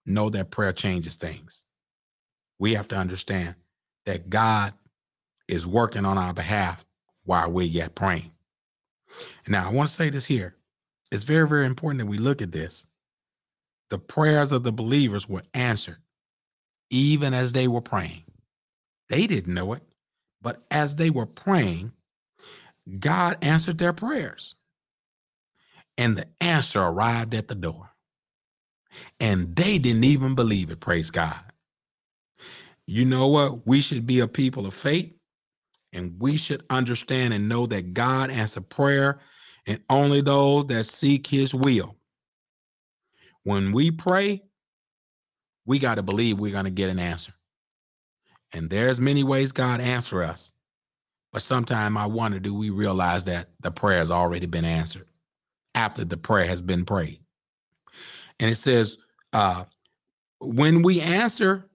Know 0.07 0.31
that 0.31 0.51
prayer 0.51 0.73
changes 0.73 1.17
things. 1.17 1.65
We 2.59 2.75
have 2.75 2.89
to 2.89 2.97
understand 2.97 3.55
that 4.07 4.31
God 4.31 4.75
is 5.49 5.67
working 5.67 6.05
on 6.05 6.19
our 6.19 6.33
behalf 6.33 6.85
while 7.25 7.51
we're 7.51 7.67
yet 7.67 7.95
praying. 7.95 8.33
Now, 9.47 9.69
I 9.69 9.73
want 9.73 9.89
to 9.89 9.95
say 9.95 10.11
this 10.11 10.27
here. 10.27 10.57
It's 11.11 11.25
very, 11.25 11.49
very 11.49 11.67
important 11.67 12.01
that 12.01 12.07
we 12.07 12.19
look 12.19 12.43
at 12.43 12.53
this. 12.53 12.87
The 13.91 13.99
prayers 13.99 14.53
of 14.53 14.65
the 14.65 14.73
believers 14.73 15.29
were 15.29 15.43
answered 15.55 15.99
even 16.91 17.35
as 17.35 17.53
they 17.53 17.69
were 17.69 17.81
praying. 17.81 18.25
They 19.09 19.27
didn't 19.27 19.55
know 19.55 19.73
it, 19.75 19.83
but 20.43 20.63
as 20.71 20.97
they 20.97 21.11
were 21.11 21.27
praying, 21.27 21.93
God 23.01 23.39
answered 23.43 23.79
their 23.79 23.93
prayers 23.93 24.55
and 25.99 26.17
the 26.17 26.27
answer 26.41 26.81
arrived 26.81 27.35
at 27.35 27.49
the 27.49 27.55
door. 27.55 27.91
And 29.21 29.57
they 29.57 29.79
didn't 29.79 30.05
even 30.05 30.35
believe 30.35 30.71
it, 30.71 30.81
praise 30.81 31.11
God. 31.11 31.48
You 32.91 33.05
know 33.05 33.29
what? 33.29 33.67
We 33.67 33.83
should 33.83 34.07
be 34.07 34.21
a 34.21 34.27
people 34.27 34.65
of 34.65 34.73
faith 34.73 35.13
and 35.93 36.17
we 36.19 36.39
should 36.39 36.65
understand 36.71 37.35
and 37.35 37.47
know 37.47 37.67
that 37.67 37.93
God 37.93 38.31
answers 38.31 38.65
prayer 38.71 39.21
and 39.67 39.81
only 39.91 40.23
those 40.23 40.69
that 40.69 40.87
seek 40.87 41.27
his 41.27 41.55
will. 41.55 41.97
When 43.45 43.73
we 43.73 43.91
pray, 43.91 44.43
we 45.67 45.79
got 45.79 45.97
to 45.97 46.03
believe 46.03 46.39
we're 46.39 46.51
going 46.51 46.65
to 46.65 46.71
get 46.71 46.89
an 46.89 46.99
answer. 46.99 47.35
And 48.55 48.71
there's 48.71 49.03
many 49.03 49.23
ways 49.23 49.53
God 49.53 49.83
answers 49.83 50.27
us. 50.27 50.53
But 51.31 51.43
sometimes 51.43 51.95
I 51.95 52.07
wonder, 52.07 52.39
do 52.39 52.55
we 52.55 52.71
realize 52.71 53.25
that 53.25 53.51
the 53.61 53.71
prayer 53.71 53.99
has 53.99 54.11
already 54.11 54.47
been 54.47 54.65
answered 54.65 55.07
after 55.75 56.07
the 56.07 56.17
prayer 56.17 56.47
has 56.47 56.63
been 56.63 56.87
prayed? 56.87 57.21
And 58.41 58.51
it 58.51 58.57
says, 58.57 58.97
uh, 59.35 59.65
when 60.41 60.81
we 60.81 61.03
answer, 61.03 61.69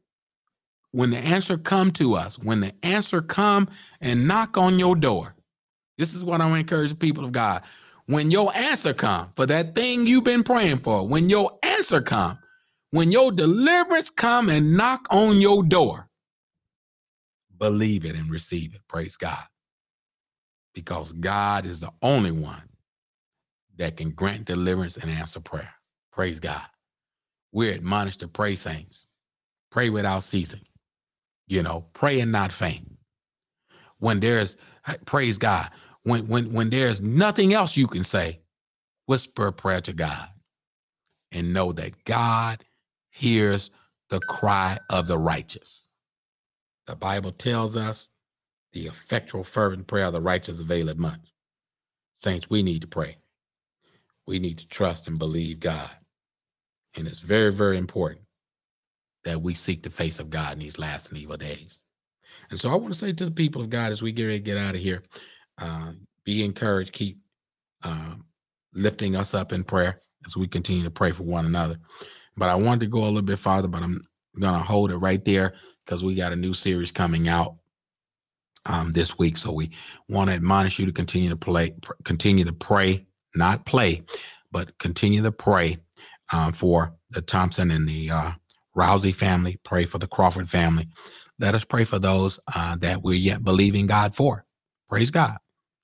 when 0.94 1.10
the 1.10 1.18
answer 1.18 1.58
come 1.58 1.92
to 1.92 2.14
us, 2.14 2.38
when 2.40 2.62
the 2.62 2.74
answer 2.84 3.22
come 3.22 3.68
and 4.00 4.28
knock 4.28 4.58
on 4.58 4.78
your 4.78 4.96
door, 4.96 5.36
this 5.98 6.14
is 6.14 6.24
what 6.24 6.40
I 6.40 6.58
encourage 6.58 6.92
the 6.92 6.96
people 6.96 7.26
of 7.26 7.32
God. 7.32 7.64
When 8.06 8.30
your 8.32 8.56
answer 8.56 8.94
come 8.94 9.32
for 9.36 9.46
that 9.48 9.76
thing 9.76 10.06
you've 10.06 10.24
been 10.24 10.44
praying 10.44 10.80
for, 10.80 11.08
when 11.08 11.30
your 11.30 11.58
answer 11.64 12.00
come, 12.00 12.38
when 12.92 13.12
your 13.12 13.32
deliverance 13.32 14.12
come 14.12 14.50
and 14.50 14.78
knock 14.78 15.08
on 15.10 15.42
your 15.42 15.64
door, 15.64 16.10
believe 17.58 18.06
it 18.06 18.16
and 18.16 18.30
receive 18.30 18.76
it. 18.76 18.82
Praise 18.88 19.18
God. 19.18 19.44
Because 20.76 21.12
God 21.14 21.66
is 21.66 21.80
the 21.80 21.92
only 22.04 22.32
one 22.32 22.70
that 23.78 23.98
can 23.98 24.12
grant 24.12 24.46
deliverance 24.46 24.98
and 24.98 25.10
answer 25.10 25.40
prayer. 25.40 25.74
Praise 26.12 26.40
God. 26.40 26.62
We're 27.52 27.74
admonished 27.74 28.20
to 28.20 28.28
pray, 28.28 28.54
saints. 28.54 29.08
Pray 29.72 29.90
without 29.90 30.22
ceasing. 30.22 30.62
You 31.48 31.64
know, 31.64 31.86
pray 31.94 32.20
and 32.20 32.32
not 32.32 32.52
faint. 32.52 32.90
When 34.00 34.20
there's 34.20 34.58
praise 35.06 35.38
God, 35.38 35.70
when 36.04 36.28
when 36.28 36.54
when 36.54 36.70
there's 36.70 37.02
nothing 37.02 37.54
else 37.54 37.78
you 37.78 37.88
can 37.88 38.04
say, 38.04 38.42
whisper 39.06 39.48
a 39.48 39.54
prayer 39.54 39.82
to 39.82 39.94
God 39.94 40.28
and 41.32 41.54
know 41.54 41.72
that 41.74 42.06
God 42.06 42.64
hears 43.10 43.72
the 44.10 44.20
cry 44.20 44.80
of 44.90 45.08
the 45.08 45.18
righteous. 45.18 45.88
The 46.88 46.96
Bible 46.96 47.32
tells 47.32 47.78
us 47.78 48.10
the 48.74 48.88
effectual, 48.88 49.44
fervent 49.44 49.88
prayer 49.88 50.06
of 50.06 50.14
the 50.14 50.22
righteous 50.22 50.60
availeth 50.60 50.98
much. 50.98 51.34
Saints, 52.16 52.50
we 52.50 52.64
need 52.64 52.82
to 52.82 52.88
pray. 52.88 53.18
We 54.26 54.40
need 54.40 54.58
to 54.60 54.68
trust 54.68 55.08
and 55.08 55.20
believe 55.20 55.60
God. 55.60 55.90
And 56.96 57.08
it's 57.08 57.20
very, 57.20 57.52
very 57.52 57.78
important 57.78 58.26
that 59.26 59.42
we 59.42 59.54
seek 59.54 59.84
the 59.84 59.90
face 59.90 60.20
of 60.20 60.30
God 60.30 60.54
in 60.54 60.60
these 60.60 60.80
last 60.80 61.10
and 61.10 61.18
evil 61.18 61.38
days. 61.38 61.82
And 62.50 62.60
so 62.60 62.72
I 62.72 62.76
want 62.76 62.94
to 62.94 63.00
say 63.00 63.14
to 63.14 63.26
the 63.26 63.32
people 63.32 63.62
of 63.62 63.70
God 63.70 63.92
as 63.92 64.02
we 64.02 64.12
get 64.12 64.26
ready 64.26 64.40
to 64.40 64.44
get 64.44 64.58
out 64.58 64.76
of 64.76 64.82
here, 64.82 65.04
uh, 65.58 65.92
be 66.24 66.44
encouraged, 66.44 66.94
keep 66.94 67.20
um, 67.84 68.26
lifting 68.74 69.16
us 69.16 69.34
up 69.34 69.52
in 69.52 69.64
prayer 69.64 70.00
as 70.26 70.36
we 70.36 70.48
continue 70.48 70.84
to 70.84 70.92
pray 70.92 71.12
for 71.12 71.24
one 71.24 71.46
another. 71.46 71.78
But 72.38 72.50
I 72.50 72.56
wanted 72.56 72.82
to 72.82 72.88
go 72.88 73.04
a 73.04 73.06
little 73.06 73.22
bit 73.22 73.40
farther, 73.40 73.68
but 73.68 73.84
I'm 73.84 74.02
going 74.40 74.58
to 74.58 74.66
hold 74.66 74.92
it 74.92 74.98
right 74.98 75.24
there 75.24 75.54
because 75.86 76.04
we 76.04 76.16
got 76.16 76.34
a 76.34 76.38
new 76.38 76.54
series 76.54 76.92
coming 76.92 77.28
out 77.28 77.56
um, 78.66 78.92
this 78.94 79.18
week. 79.18 79.38
So 79.38 79.52
we 79.52 79.72
want 80.10 80.30
to 80.30 80.36
admonish 80.36 80.80
you 80.80 80.86
to 80.86 80.92
continue 80.92 81.30
to 81.30 81.36
play, 81.36 81.72
pr- 81.82 81.94
continue 82.04 82.46
to 82.46 82.54
pray, 82.54 83.06
not 83.36 83.66
play, 83.66 84.04
but 84.52 84.78
continue 84.78 85.22
to 85.22 85.32
pray 85.32 85.78
um, 86.32 86.54
for 86.54 86.96
the 87.10 87.22
Thompson 87.22 87.72
and 87.72 87.88
the 87.88 88.10
uh, 88.10 88.32
Rousey 88.78 89.14
family. 89.14 89.60
Pray 89.64 89.86
for 89.86 89.98
the 89.98 90.08
Crawford 90.08 90.50
family. 90.50 90.88
Let 91.40 91.56
us 91.56 91.66
pray 91.66 91.84
for 91.84 92.00
those 92.00 92.40
uh, 92.56 92.76
that 92.78 93.02
we're 93.04 93.14
yet 93.14 93.44
believing 93.44 93.88
God 93.88 94.16
for. 94.16 94.46
Praise 94.90 95.12
God. 95.12 95.38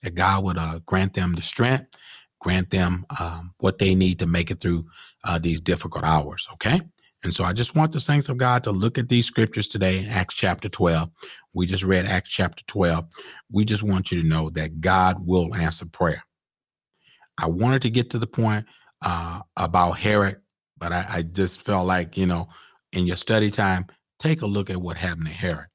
That 0.04 0.16
God 0.16 0.44
would 0.44 0.58
uh, 0.58 0.80
grant 0.86 1.14
them 1.14 1.34
the 1.34 1.42
strength, 1.42 1.88
grant 2.40 2.70
them 2.70 3.06
um, 3.20 3.54
what 3.60 3.80
they 3.80 3.96
need 3.96 4.20
to 4.20 4.28
make 4.28 4.52
it 4.52 4.62
through 4.62 4.86
uh, 5.24 5.40
these 5.40 5.62
difficult 5.62 6.06
hours. 6.06 6.48
Okay. 6.54 6.82
And 7.24 7.34
so 7.34 7.44
I 7.44 7.52
just 7.52 7.76
want 7.76 7.92
the 7.92 8.00
saints 8.00 8.30
of 8.30 8.38
God 8.38 8.64
to 8.64 8.72
look 8.72 8.98
at 8.98 9.10
these 9.10 9.26
scriptures 9.26 9.68
today, 9.68 10.08
Acts 10.08 10.36
chapter 10.36 10.70
12. 10.70 11.10
We 11.54 11.66
just 11.66 11.84
read 11.84 12.06
Acts 12.06 12.30
chapter 12.32 12.64
12. 12.68 13.08
We 13.52 13.66
just 13.66 13.84
want 13.84 14.12
you 14.12 14.22
to 14.22 14.28
know 14.28 14.50
that 14.52 14.80
God 14.80 15.26
will 15.26 15.54
answer 15.54 15.86
prayer. 15.86 16.24
I 17.38 17.48
wanted 17.48 17.82
to 17.84 17.90
get 17.90 18.12
to 18.12 18.20
the 18.20 18.28
point 18.28 18.66
uh, 19.02 19.42
about 19.58 19.94
Herod, 19.94 20.38
but 20.78 20.94
I, 20.94 21.06
I 21.10 21.22
just 21.24 21.62
felt 21.62 21.88
like, 21.88 22.18
you 22.18 22.26
know, 22.26 22.48
in 22.92 23.06
your 23.06 23.16
study 23.16 23.52
time, 23.52 23.88
take 24.20 24.42
a 24.42 24.48
look 24.48 24.70
at 24.70 24.82
what 24.82 24.98
happened 24.98 25.28
to 25.28 25.34
Herod. 25.34 25.68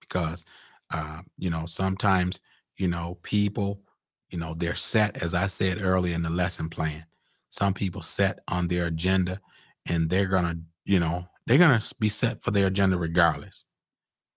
Because, 0.00 0.44
uh, 0.90 1.20
you 1.36 1.50
know, 1.50 1.66
sometimes, 1.66 2.40
you 2.76 2.88
know, 2.88 3.18
people, 3.22 3.82
you 4.30 4.38
know, 4.38 4.54
they're 4.54 4.74
set, 4.74 5.22
as 5.22 5.34
I 5.34 5.46
said 5.46 5.82
earlier 5.82 6.14
in 6.14 6.22
the 6.22 6.30
lesson 6.30 6.68
plan. 6.68 7.04
Some 7.50 7.74
people 7.74 8.02
set 8.02 8.38
on 8.48 8.68
their 8.68 8.86
agenda 8.86 9.40
and 9.86 10.10
they're 10.10 10.28
to, 10.28 10.58
you 10.84 11.00
know, 11.00 11.26
they're 11.46 11.58
to 11.58 11.94
be 11.98 12.08
set 12.08 12.42
for 12.42 12.50
their 12.50 12.66
agenda 12.66 12.98
regardless. 12.98 13.64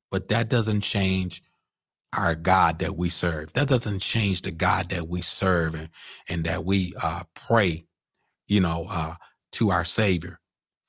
But 0.09 0.29
that 0.29 0.49
doesn't 0.49 0.81
change 0.81 1.41
our 2.17 2.35
God 2.35 2.79
that 2.79 2.97
we 2.97 3.09
serve. 3.09 3.53
That 3.53 3.67
doesn't 3.67 3.99
change 3.99 4.41
the 4.41 4.51
God 4.51 4.89
that 4.89 5.07
we 5.07 5.21
serve 5.21 5.75
and, 5.75 5.89
and 6.27 6.43
that 6.45 6.65
we 6.65 6.93
uh, 7.01 7.23
pray, 7.35 7.85
you 8.47 8.59
know, 8.59 8.85
uh, 8.89 9.15
to 9.53 9.71
our 9.71 9.85
Savior 9.85 10.40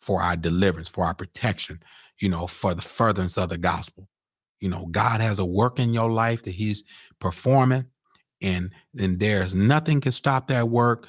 for 0.03 0.21
our 0.21 0.37
deliverance, 0.37 0.89
for 0.89 1.05
our 1.05 1.15
protection, 1.15 1.81
you 2.19 2.29
know, 2.29 2.47
for 2.47 2.75
the 2.75 2.83
furtherance 2.83 3.39
of 3.39 3.49
the 3.49 3.57
gospel. 3.57 4.09
You 4.61 4.69
know, 4.69 4.87
God 4.91 5.21
has 5.21 5.39
a 5.39 5.45
work 5.45 5.79
in 5.79 5.95
your 5.95 6.11
life 6.11 6.43
that 6.43 6.51
He's 6.51 6.85
performing, 7.21 7.87
and 8.43 8.71
then 8.93 9.19
there's 9.19 9.55
nothing 9.55 10.01
can 10.01 10.13
stop 10.13 10.49
that 10.49 10.69
work 10.69 11.07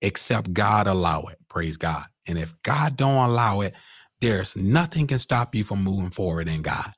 except 0.00 0.54
God 0.54 0.86
allow 0.86 1.22
it. 1.24 1.38
Praise 1.48 1.76
God. 1.76 2.06
And 2.26 2.38
if 2.38 2.54
God 2.62 2.96
don't 2.96 3.30
allow 3.30 3.60
it, 3.60 3.74
there's 4.20 4.56
nothing 4.56 5.06
can 5.06 5.18
stop 5.18 5.54
you 5.54 5.64
from 5.64 5.84
moving 5.84 6.10
forward 6.10 6.48
in 6.48 6.62
God. 6.62 6.92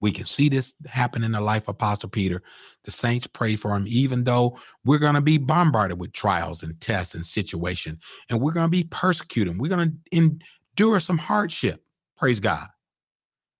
We 0.00 0.12
can 0.12 0.24
see 0.24 0.48
this 0.48 0.74
happen 0.86 1.22
in 1.22 1.32
the 1.32 1.40
life 1.40 1.64
of 1.64 1.74
Apostle 1.74 2.08
Peter. 2.08 2.42
The 2.84 2.90
saints 2.90 3.26
pray 3.26 3.56
for 3.56 3.76
him, 3.76 3.84
even 3.86 4.24
though 4.24 4.58
we're 4.84 4.98
going 4.98 5.14
to 5.14 5.20
be 5.20 5.36
bombarded 5.36 6.00
with 6.00 6.12
trials 6.12 6.62
and 6.62 6.80
tests 6.80 7.14
and 7.14 7.24
situation, 7.24 7.98
and 8.28 8.40
we're 8.40 8.52
going 8.52 8.66
to 8.66 8.70
be 8.70 8.84
persecuted. 8.84 9.58
We're 9.58 9.68
going 9.68 10.00
to 10.10 10.38
endure 10.80 10.98
some 10.98 11.18
hardship. 11.18 11.84
Praise 12.16 12.40
God. 12.40 12.68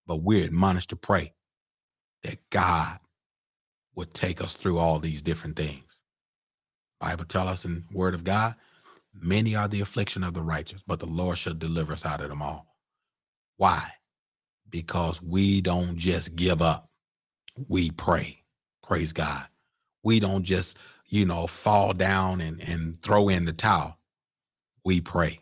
But 0.07 0.23
we're 0.23 0.45
admonished 0.45 0.89
to 0.91 0.97
pray 0.97 1.35
that 2.23 2.39
God 2.49 2.99
would 3.95 4.15
take 4.15 4.43
us 4.43 4.55
through 4.55 4.79
all 4.79 4.99
these 4.99 5.21
different 5.21 5.57
things. 5.57 6.03
Bible 6.99 7.27
tell 7.27 7.47
us 7.47 7.67
in 7.67 7.85
Word 7.93 8.15
of 8.15 8.25
God, 8.25 8.55
many 9.15 9.55
are 9.55 9.69
the 9.69 9.83
affliction 9.83 10.25
of 10.25 10.33
the 10.33 10.43
righteous, 10.43 10.83
but 10.87 10.99
the 10.99 11.07
Lord 11.07 11.37
shall 11.37 11.53
deliver 11.53 11.93
us 11.93 12.07
out 12.07 12.23
of 12.23 12.31
them 12.31 12.41
all. 12.41 12.75
Why? 13.59 13.83
Because 14.71 15.21
we 15.21 15.61
don't 15.61 15.97
just 15.97 16.35
give 16.35 16.63
up. 16.63 16.89
We 17.69 17.91
pray. 17.91 18.45
Praise 18.83 19.13
God. 19.13 19.47
We 20.03 20.21
don't 20.21 20.43
just, 20.45 20.79
you 21.07 21.27
know, 21.27 21.47
fall 21.47 21.93
down 21.93 22.41
and, 22.41 22.63
and 22.63 23.03
throw 23.03 23.29
in 23.29 23.45
the 23.45 23.53
towel. 23.53 23.99
We 24.87 25.03
pray. 25.03 25.41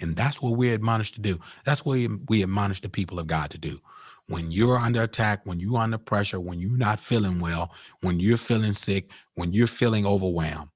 And 0.00 0.16
that's 0.16 0.40
what 0.40 0.56
we're 0.56 0.74
admonished 0.74 1.14
to 1.14 1.20
do. 1.20 1.38
That's 1.64 1.84
what 1.84 1.98
we 2.28 2.42
admonish 2.42 2.80
the 2.80 2.88
people 2.88 3.18
of 3.18 3.26
God 3.26 3.50
to 3.50 3.58
do. 3.58 3.80
When 4.28 4.50
you're 4.50 4.78
under 4.78 5.02
attack, 5.02 5.40
when 5.44 5.58
you're 5.60 5.78
under 5.78 5.98
pressure, 5.98 6.38
when 6.40 6.60
you're 6.60 6.78
not 6.78 7.00
feeling 7.00 7.40
well, 7.40 7.74
when 8.02 8.20
you're 8.20 8.36
feeling 8.36 8.74
sick, 8.74 9.10
when 9.34 9.52
you're 9.52 9.66
feeling 9.66 10.06
overwhelmed, 10.06 10.70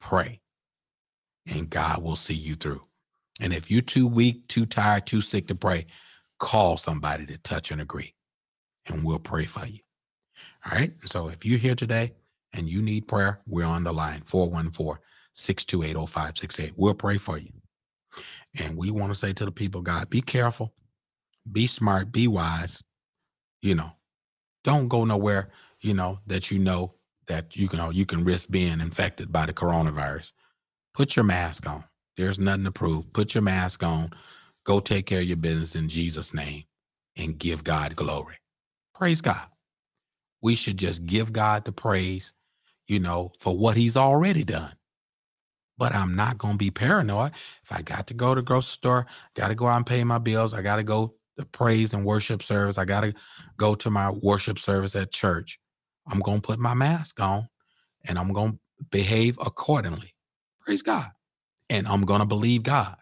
pray. 0.00 0.40
And 1.46 1.70
God 1.70 2.02
will 2.02 2.16
see 2.16 2.34
you 2.34 2.54
through. 2.54 2.84
And 3.40 3.52
if 3.52 3.70
you're 3.70 3.82
too 3.82 4.06
weak, 4.06 4.48
too 4.48 4.66
tired, 4.66 5.06
too 5.06 5.20
sick 5.20 5.46
to 5.48 5.54
pray, 5.54 5.86
call 6.38 6.76
somebody 6.76 7.26
to 7.26 7.38
touch 7.38 7.70
and 7.70 7.80
agree, 7.80 8.14
and 8.88 9.04
we'll 9.04 9.18
pray 9.18 9.44
for 9.44 9.66
you. 9.66 9.80
All 10.66 10.78
right. 10.78 10.92
So 11.04 11.28
if 11.28 11.44
you're 11.46 11.58
here 11.58 11.74
today 11.74 12.14
and 12.52 12.68
you 12.68 12.82
need 12.82 13.08
prayer, 13.08 13.40
we're 13.46 13.64
on 13.66 13.84
the 13.84 13.92
line 13.92 14.22
414 14.22 15.02
628 15.34 16.08
0568. 16.08 16.72
We'll 16.76 16.94
pray 16.94 17.18
for 17.18 17.38
you. 17.38 17.55
And 18.58 18.76
we 18.76 18.90
want 18.90 19.12
to 19.12 19.18
say 19.18 19.32
to 19.34 19.44
the 19.44 19.52
people, 19.52 19.82
God, 19.82 20.10
be 20.10 20.20
careful, 20.20 20.72
be 21.50 21.66
smart, 21.66 22.12
be 22.12 22.28
wise. 22.28 22.82
You 23.62 23.74
know, 23.74 23.92
don't 24.64 24.88
go 24.88 25.04
nowhere, 25.04 25.50
you 25.80 25.94
know, 25.94 26.20
that 26.26 26.50
you 26.50 26.58
know 26.58 26.94
that 27.26 27.56
you 27.56 27.68
can 27.68 27.92
you 27.92 28.06
can 28.06 28.24
risk 28.24 28.48
being 28.50 28.80
infected 28.80 29.32
by 29.32 29.46
the 29.46 29.52
coronavirus. 29.52 30.32
Put 30.94 31.16
your 31.16 31.24
mask 31.24 31.68
on. 31.68 31.84
There's 32.16 32.38
nothing 32.38 32.64
to 32.64 32.72
prove. 32.72 33.12
Put 33.12 33.34
your 33.34 33.42
mask 33.42 33.82
on. 33.82 34.10
Go 34.64 34.80
take 34.80 35.06
care 35.06 35.20
of 35.20 35.26
your 35.26 35.36
business 35.36 35.74
in 35.74 35.88
Jesus' 35.88 36.34
name 36.34 36.64
and 37.16 37.38
give 37.38 37.64
God 37.64 37.96
glory. 37.96 38.36
Praise 38.94 39.20
God. 39.20 39.46
We 40.42 40.54
should 40.54 40.78
just 40.78 41.06
give 41.06 41.32
God 41.32 41.64
the 41.64 41.72
praise, 41.72 42.32
you 42.86 43.00
know, 43.00 43.32
for 43.40 43.56
what 43.56 43.76
he's 43.76 43.96
already 43.96 44.44
done 44.44 44.72
but 45.78 45.94
I'm 45.94 46.16
not 46.16 46.38
going 46.38 46.54
to 46.54 46.58
be 46.58 46.70
paranoid. 46.70 47.32
If 47.64 47.72
I 47.72 47.82
got 47.82 48.08
to 48.08 48.14
go 48.14 48.34
to 48.34 48.42
grocery 48.42 48.72
store, 48.72 49.06
got 49.34 49.48
to 49.48 49.56
go 49.56 49.66
out 49.66 49.78
and 49.78 49.86
pay 49.86 50.04
my 50.04 50.18
bills, 50.18 50.54
I 50.54 50.62
got 50.62 50.76
to 50.76 50.84
go 50.84 51.14
to 51.38 51.46
praise 51.46 51.94
and 51.94 52.04
worship 52.04 52.42
service, 52.42 52.78
I 52.78 52.84
got 52.86 53.02
to 53.02 53.14
go 53.58 53.74
to 53.76 53.90
my 53.90 54.10
worship 54.10 54.58
service 54.58 54.96
at 54.96 55.12
church. 55.12 55.58
I'm 56.10 56.20
going 56.20 56.40
to 56.40 56.46
put 56.46 56.58
my 56.60 56.74
mask 56.74 57.20
on 57.20 57.48
and 58.06 58.18
I'm 58.18 58.32
going 58.32 58.52
to 58.54 58.84
behave 58.90 59.38
accordingly. 59.40 60.14
Praise 60.60 60.82
God. 60.82 61.08
And 61.70 61.88
I'm 61.88 62.02
going 62.02 62.20
to 62.20 62.26
believe 62.26 62.64
God. 62.64 62.96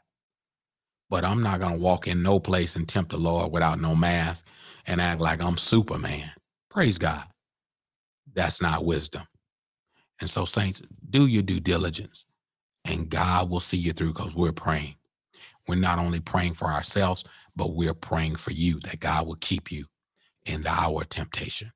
But 1.11 1.25
I'm 1.25 1.43
not 1.43 1.61
going 1.61 1.75
to 1.75 1.81
walk 1.81 2.09
in 2.09 2.22
no 2.22 2.41
place 2.41 2.77
and 2.77 2.89
tempt 2.89 3.11
the 3.12 3.18
Lord 3.18 3.53
without 3.53 3.81
no 3.81 3.97
mask 3.97 4.47
and 4.87 5.01
act 5.01 5.20
like 5.20 5.43
I'm 5.43 5.59
Superman. 5.59 6.31
Praise 6.70 6.99
God. 6.99 7.25
that's 8.35 8.62
not 8.62 8.85
wisdom. 8.85 9.25
And 10.20 10.31
so, 10.31 10.45
saints, 10.45 10.83
do 11.11 11.27
your 11.27 11.43
due 11.43 11.61
diligence 11.61 12.25
and 12.85 13.11
God 13.11 13.51
will 13.51 13.61
see 13.61 13.78
you 13.78 13.93
through 13.93 14.14
because 14.14 14.35
we're 14.35 14.53
praying. 14.53 14.97
We're 15.68 15.76
not 15.76 15.99
only 15.99 16.20
praying 16.20 16.55
for 16.55 16.66
ourselves, 16.68 17.24
but 17.57 17.74
we're 17.74 17.95
praying 17.95 18.37
for 18.37 18.53
you 18.53 18.80
that 18.80 19.01
God 19.01 19.26
will 19.26 19.37
keep 19.37 19.72
you 19.72 19.87
in 20.47 20.62
the 20.62 20.70
hour 20.70 21.03
of 21.03 21.09
temptation. 21.11 21.72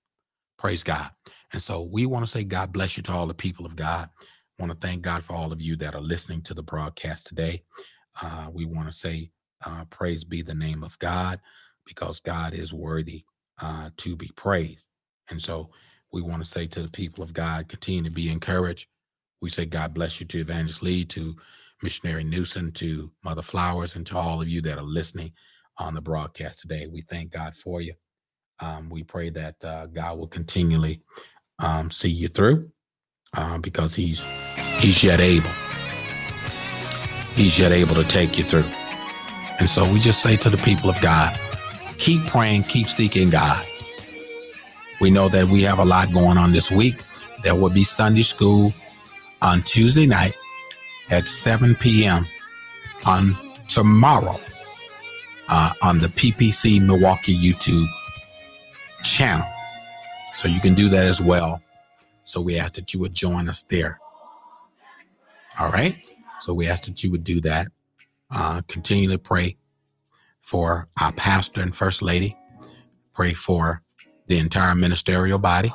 Praise 0.59 0.83
God. 0.83 1.11
And 1.53 1.63
so 1.63 1.83
we 1.83 2.07
want 2.07 2.25
to 2.25 2.31
say, 2.31 2.45
God 2.45 2.73
bless 2.73 2.97
you 2.97 3.03
to 3.05 3.13
all 3.13 3.27
the 3.27 3.35
people 3.35 3.67
of 3.67 3.77
God. 3.77 4.09
I 4.59 4.63
want 4.63 4.81
to 4.81 4.87
thank 4.87 5.03
God 5.03 5.25
for 5.25 5.35
all 5.35 5.53
of 5.53 5.61
you 5.61 5.77
that 5.77 5.95
are 5.95 6.01
listening 6.01 6.43
to 6.43 6.55
the 6.55 6.63
broadcast 6.63 7.27
today. 7.27 7.63
Uh, 8.21 8.49
we 8.53 8.65
want 8.65 8.89
to 8.89 8.93
say, 8.93 9.31
uh, 9.65 9.85
praise 9.87 10.25
be 10.25 10.43
the 10.43 10.55
name 10.55 10.85
of 10.85 10.99
God 10.99 11.41
because 11.87 12.21
God 12.21 12.55
is 12.55 12.73
worthy 12.73 13.25
uh, 13.61 13.91
to 13.99 14.17
be 14.17 14.31
praised. 14.37 14.89
And 15.31 15.43
so 15.43 15.71
we 16.13 16.23
want 16.23 16.43
to 16.43 16.49
say 16.49 16.67
to 16.69 16.83
the 16.83 16.91
people 16.91 17.25
of 17.25 17.33
God, 17.33 17.69
continue 17.69 18.05
to 18.05 18.11
be 18.11 18.31
encouraged. 18.31 18.89
We 19.41 19.51
say, 19.51 19.67
God 19.67 19.95
bless 19.95 20.21
you 20.21 20.27
to 20.27 20.41
Evangelist 20.41 20.83
Lee, 20.83 21.05
to 21.07 21.37
Missionary 21.83 22.25
Newsom, 22.25 22.73
to 22.73 23.13
Mother 23.25 23.43
Flowers, 23.43 23.95
and 23.97 24.07
to 24.07 24.17
all 24.17 24.41
of 24.43 24.49
you 24.49 24.61
that 24.63 24.79
are 24.79 24.83
listening 24.83 25.33
on 25.79 25.95
the 25.95 26.01
broadcast 26.01 26.61
today. 26.61 26.87
We 26.87 27.03
thank 27.03 27.33
God 27.33 27.57
for 27.57 27.81
you. 27.81 27.95
Um, 28.61 28.91
we 28.91 29.05
pray 29.05 29.31
that 29.31 29.63
uh, 29.65 29.87
God 29.87 30.19
will 30.19 30.27
continually 30.27 31.03
um, 31.61 31.91
see 31.91 32.11
you 32.11 32.29
through 32.29 32.71
uh, 33.37 33.59
because 33.59 33.95
He's 33.95 34.25
He's 34.79 35.05
yet 35.05 35.21
able. 35.21 35.51
He's 37.35 37.59
yet 37.59 37.71
able 37.73 37.95
to 37.95 38.05
take 38.05 38.37
you 38.39 38.45
through. 38.45 38.65
And 39.61 39.69
so 39.71 39.91
we 39.93 40.01
just 40.01 40.23
say 40.23 40.37
to 40.37 40.51
the 40.51 40.57
people 40.59 40.91
of 40.91 41.01
God, 41.01 41.39
keep 41.99 42.27
praying, 42.27 42.65
keep 42.65 42.89
seeking 42.89 43.31
God. 43.31 43.65
We 45.01 45.11
know 45.11 45.29
that 45.29 45.47
we 45.47 45.63
have 45.63 45.79
a 45.79 45.85
lot 45.85 46.13
going 46.13 46.39
on 46.39 46.53
this 46.53 46.71
week. 46.71 47.03
There 47.45 47.55
will 47.55 47.71
be 47.71 47.85
Sunday 47.85 48.23
school 48.23 48.73
on 49.43 49.63
Tuesday 49.63 50.07
night 50.07 50.37
at 51.11 51.27
7 51.27 51.75
p.m. 51.77 52.27
on 53.07 53.37
tomorrow 53.67 54.37
uh, 55.49 55.73
on 55.83 55.99
the 55.99 56.09
PPC 56.09 56.85
Milwaukee 56.85 57.37
YouTube 57.37 57.87
channel. 59.03 59.47
So 60.33 60.49
you 60.49 60.61
can 60.61 60.75
do 60.75 60.89
that 60.89 61.07
as 61.07 61.21
well. 61.21 61.63
So 62.25 62.41
we 62.41 62.59
ask 62.59 62.75
that 62.75 62.93
you 62.93 63.01
would 63.01 63.15
join 63.15 63.49
us 63.49 63.63
there. 63.65 64.01
All 65.59 65.71
right. 65.71 65.97
So 66.41 66.53
we 66.53 66.69
ask 66.69 66.85
that 66.85 67.03
you 67.03 67.11
would 67.11 67.25
do 67.25 67.41
that. 67.43 67.69
Uh, 68.31 68.61
continue 68.69 69.09
to 69.11 69.19
pray 69.19 69.57
for 70.41 70.89
our 71.01 71.13
pastor 71.13 71.63
and 71.63 71.75
first 71.75 72.03
lady. 72.03 72.37
Pray 73.15 73.33
for 73.33 73.83
the 74.27 74.39
entire 74.39 74.75
ministerial 74.75 75.39
body. 75.39 75.73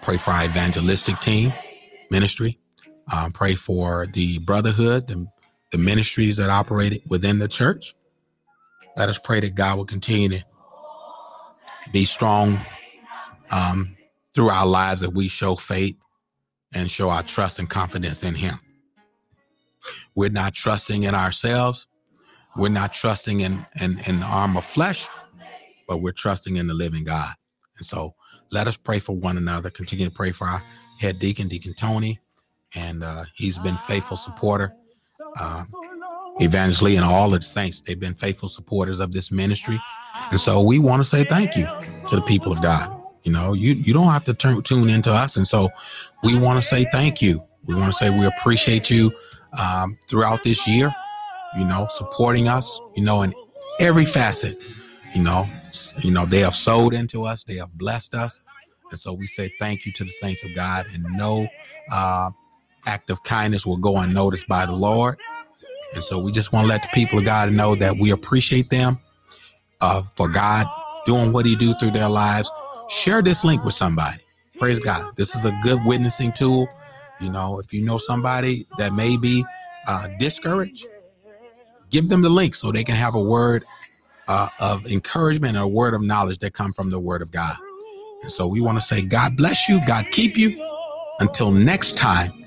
Pray 0.00 0.16
for 0.16 0.30
our 0.30 0.44
evangelistic 0.44 1.20
team 1.20 1.52
ministry. 2.12 2.58
Pray 3.34 3.56
for 3.56 4.06
the 4.06 4.38
brotherhood, 4.38 5.08
the, 5.08 5.26
the 5.72 5.78
ministries 5.78 6.36
that 6.36 6.50
operate 6.50 7.02
within 7.08 7.40
the 7.40 7.48
church. 7.48 7.94
Let 8.96 9.08
us 9.08 9.18
pray 9.18 9.40
that 9.40 9.54
God 9.54 9.78
will 9.78 9.86
continue 9.86 10.28
to 10.28 10.44
be 11.90 12.04
strong 12.04 12.60
um, 13.50 13.96
through 14.34 14.50
our 14.50 14.66
lives, 14.66 15.00
that 15.00 15.14
we 15.14 15.28
show 15.28 15.56
faith 15.56 15.96
and 16.72 16.90
show 16.90 17.10
our 17.10 17.22
trust 17.22 17.58
and 17.58 17.68
confidence 17.68 18.22
in 18.22 18.34
Him. 18.34 18.60
We're 20.14 20.30
not 20.30 20.54
trusting 20.54 21.02
in 21.02 21.14
ourselves. 21.14 21.86
We're 22.56 22.68
not 22.68 22.92
trusting 22.92 23.40
in, 23.40 23.66
in, 23.80 23.98
in 24.06 24.20
the 24.20 24.26
arm 24.26 24.56
of 24.56 24.64
flesh, 24.64 25.08
but 25.88 26.02
we're 26.02 26.12
trusting 26.12 26.56
in 26.56 26.66
the 26.66 26.74
living 26.74 27.04
God. 27.04 27.32
And 27.78 27.86
so 27.86 28.14
let 28.50 28.68
us 28.68 28.76
pray 28.76 28.98
for 28.98 29.16
one 29.16 29.36
another. 29.38 29.70
Continue 29.70 30.06
to 30.06 30.12
pray 30.12 30.32
for 30.32 30.46
our 30.46 30.62
head 31.02 31.18
deacon, 31.18 31.48
Deacon 31.48 31.74
Tony, 31.74 32.20
and 32.74 33.02
uh, 33.04 33.24
he's 33.34 33.58
been 33.58 33.76
faithful 33.76 34.16
supporter. 34.16 34.72
Uh, 35.38 35.64
and 36.96 37.04
all 37.04 37.34
of 37.34 37.40
the 37.40 37.46
saints, 37.46 37.80
they've 37.80 38.00
been 38.00 38.14
faithful 38.14 38.48
supporters 38.48 39.00
of 39.00 39.12
this 39.12 39.30
ministry. 39.30 39.78
And 40.30 40.40
so 40.40 40.62
we 40.62 40.78
want 40.78 41.00
to 41.00 41.04
say 41.04 41.24
thank 41.24 41.56
you 41.56 41.66
to 42.08 42.16
the 42.16 42.22
people 42.22 42.52
of 42.52 42.62
God. 42.62 42.98
You 43.24 43.32
know, 43.32 43.52
you, 43.52 43.74
you 43.74 43.92
don't 43.92 44.08
have 44.08 44.24
to 44.24 44.34
turn, 44.34 44.62
tune 44.62 44.88
into 44.88 45.12
us. 45.12 45.36
And 45.36 45.46
so 45.46 45.68
we 46.24 46.38
want 46.38 46.60
to 46.60 46.66
say 46.66 46.86
thank 46.92 47.20
you. 47.20 47.44
We 47.64 47.74
want 47.74 47.86
to 47.86 47.92
say 47.92 48.10
we 48.10 48.26
appreciate 48.26 48.90
you 48.90 49.12
um, 49.58 49.98
throughout 50.08 50.42
this 50.42 50.66
year, 50.66 50.92
you 51.58 51.64
know, 51.64 51.86
supporting 51.90 52.48
us, 52.48 52.80
you 52.96 53.04
know, 53.04 53.22
in 53.22 53.34
every 53.78 54.04
facet. 54.04 54.62
You 55.14 55.22
know, 55.22 55.46
you 55.98 56.10
know, 56.10 56.26
they 56.26 56.40
have 56.40 56.54
sold 56.54 56.94
into 56.94 57.24
us, 57.24 57.44
they 57.44 57.56
have 57.56 57.72
blessed 57.72 58.14
us. 58.14 58.40
And 58.92 59.00
so 59.00 59.14
we 59.14 59.26
say 59.26 59.52
thank 59.60 59.86
you 59.86 59.92
to 59.94 60.04
the 60.04 60.10
saints 60.10 60.44
of 60.44 60.54
God 60.54 60.86
and 60.94 61.04
no 61.16 61.48
uh, 61.92 62.30
act 62.86 63.10
of 63.10 63.24
kindness 63.24 63.66
will 63.66 63.78
go 63.78 63.98
unnoticed 63.98 64.48
by 64.48 64.66
the 64.66 64.72
Lord. 64.74 65.18
And 65.94 66.04
so 66.04 66.20
we 66.20 66.32
just 66.32 66.52
want 66.52 66.66
to 66.66 66.68
let 66.68 66.82
the 66.82 66.90
people 66.94 67.18
of 67.20 67.26
God 67.26 67.52
know 67.52 67.74
that 67.76 67.98
we 67.98 68.12
appreciate 68.12 68.70
them 68.70 69.00
uh, 69.82 70.02
for 70.16 70.28
God 70.28 70.66
doing 71.06 71.32
what 71.32 71.46
he 71.46 71.56
do 71.56 71.74
through 71.74 71.92
their 71.92 72.08
lives. 72.08 72.50
Share 72.88 73.22
this 73.22 73.44
link 73.44 73.64
with 73.64 73.74
somebody. 73.74 74.20
Praise 74.58 74.80
God. 74.80 75.16
This 75.16 75.36
is 75.36 75.46
a 75.46 75.58
good 75.62 75.84
witnessing 75.84 76.32
tool. 76.32 76.68
You 77.20 77.30
know, 77.30 77.60
if 77.60 77.72
you 77.74 77.84
know 77.84 77.98
somebody 77.98 78.66
that 78.78 78.94
may 78.94 79.16
be 79.18 79.44
uh, 79.88 80.08
discouraged, 80.20 80.86
give 81.90 82.08
them 82.10 82.22
the 82.22 82.30
link 82.30 82.54
so 82.54 82.72
they 82.72 82.84
can 82.84 82.96
have 82.96 83.14
a 83.16 83.20
word 83.22 83.64
uh, 84.28 84.48
of 84.60 84.86
encouragement 84.86 85.56
and 85.56 85.64
a 85.64 85.68
word 85.68 85.94
of 85.94 86.02
knowledge 86.02 86.38
that 86.40 86.54
come 86.54 86.72
from 86.72 86.90
the 86.90 87.00
word 87.00 87.22
of 87.22 87.30
God. 87.32 87.56
And 88.22 88.30
so 88.30 88.46
we 88.46 88.60
want 88.60 88.78
to 88.78 88.80
say, 88.84 89.02
God 89.02 89.36
bless 89.36 89.68
you. 89.68 89.84
God 89.86 90.06
keep 90.10 90.36
you. 90.38 90.68
Until 91.20 91.50
next 91.50 91.96
time, 91.96 92.46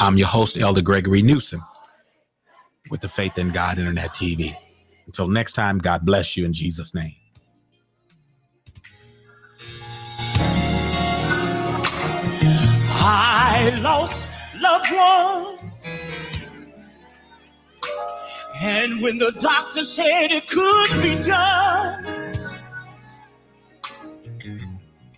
I'm 0.00 0.16
your 0.16 0.28
host, 0.28 0.58
Elder 0.58 0.82
Gregory 0.82 1.22
Newsom 1.22 1.64
with 2.90 3.00
the 3.00 3.08
Faith 3.08 3.38
in 3.38 3.50
God 3.50 3.78
Internet 3.78 4.14
TV. 4.14 4.54
Until 5.06 5.28
next 5.28 5.52
time, 5.52 5.78
God 5.78 6.04
bless 6.04 6.36
you 6.36 6.44
in 6.44 6.52
Jesus' 6.52 6.94
name. 6.94 7.14
I 12.86 13.78
lost 13.82 14.28
loved 14.60 14.92
ones. 15.62 15.82
And 18.62 19.02
when 19.02 19.18
the 19.18 19.32
doctor 19.40 19.84
said 19.84 20.28
it 20.30 20.48
could 20.48 21.02
be 21.02 21.20
done, 21.22 22.13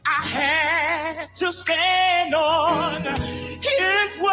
I 0.07 0.23
had 0.29 1.35
to 1.35 1.53
stand 1.53 2.35
on 2.35 3.03
his 3.03 4.19
word. 4.21 4.33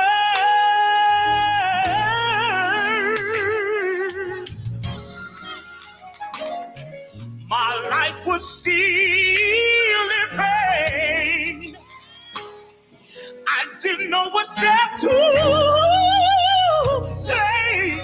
My 7.50 7.88
life 7.92 8.28
was 8.28 8.48
still 8.60 8.76
in 8.76 10.30
pain. 10.38 11.78
I 13.48 13.66
didn't 13.82 14.10
know 14.12 14.30
what 14.32 14.46
step 14.46 14.98
to 15.02 15.10
take. 17.24 18.04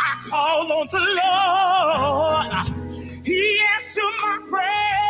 I 0.00 0.12
called 0.28 0.70
on 0.72 0.88
the 0.92 1.04
Lord. 1.22 2.68
He 3.24 3.60
answered 3.76 4.16
my 4.22 4.38
prayer 4.50 5.03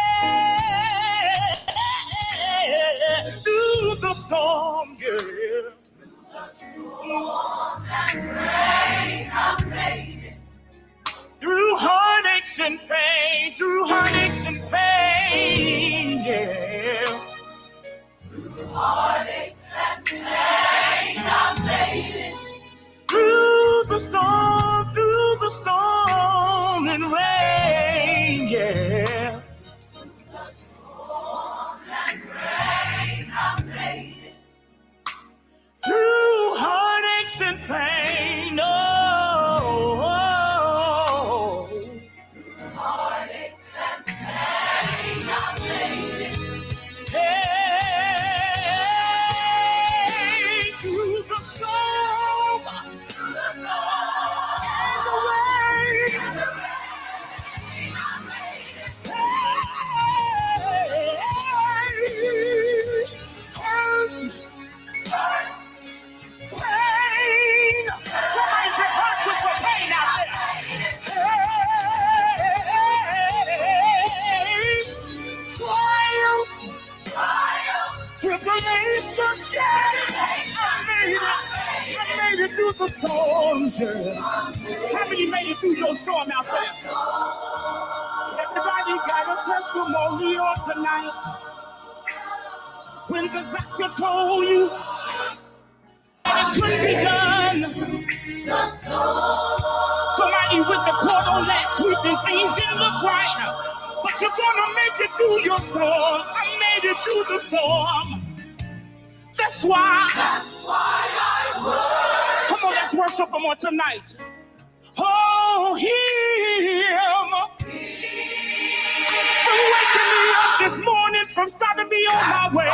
from 121.44 121.50
stopping 121.50 121.88
me 121.90 122.06
on 122.06 122.28
my 122.30 122.48
way, 122.54 122.70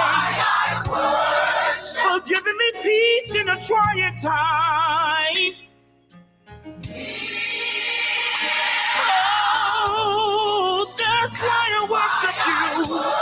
for 2.05 2.21
giving 2.29 2.57
me 2.57 2.73
peace 2.83 3.35
in 3.35 3.49
a 3.49 3.61
trying 3.61 4.17
time. 4.21 5.55
Oh, 9.83 10.95
that's 10.97 11.43
why 11.43 11.67
I 11.79 11.87
worship 11.91 12.37
you. 13.11 13.20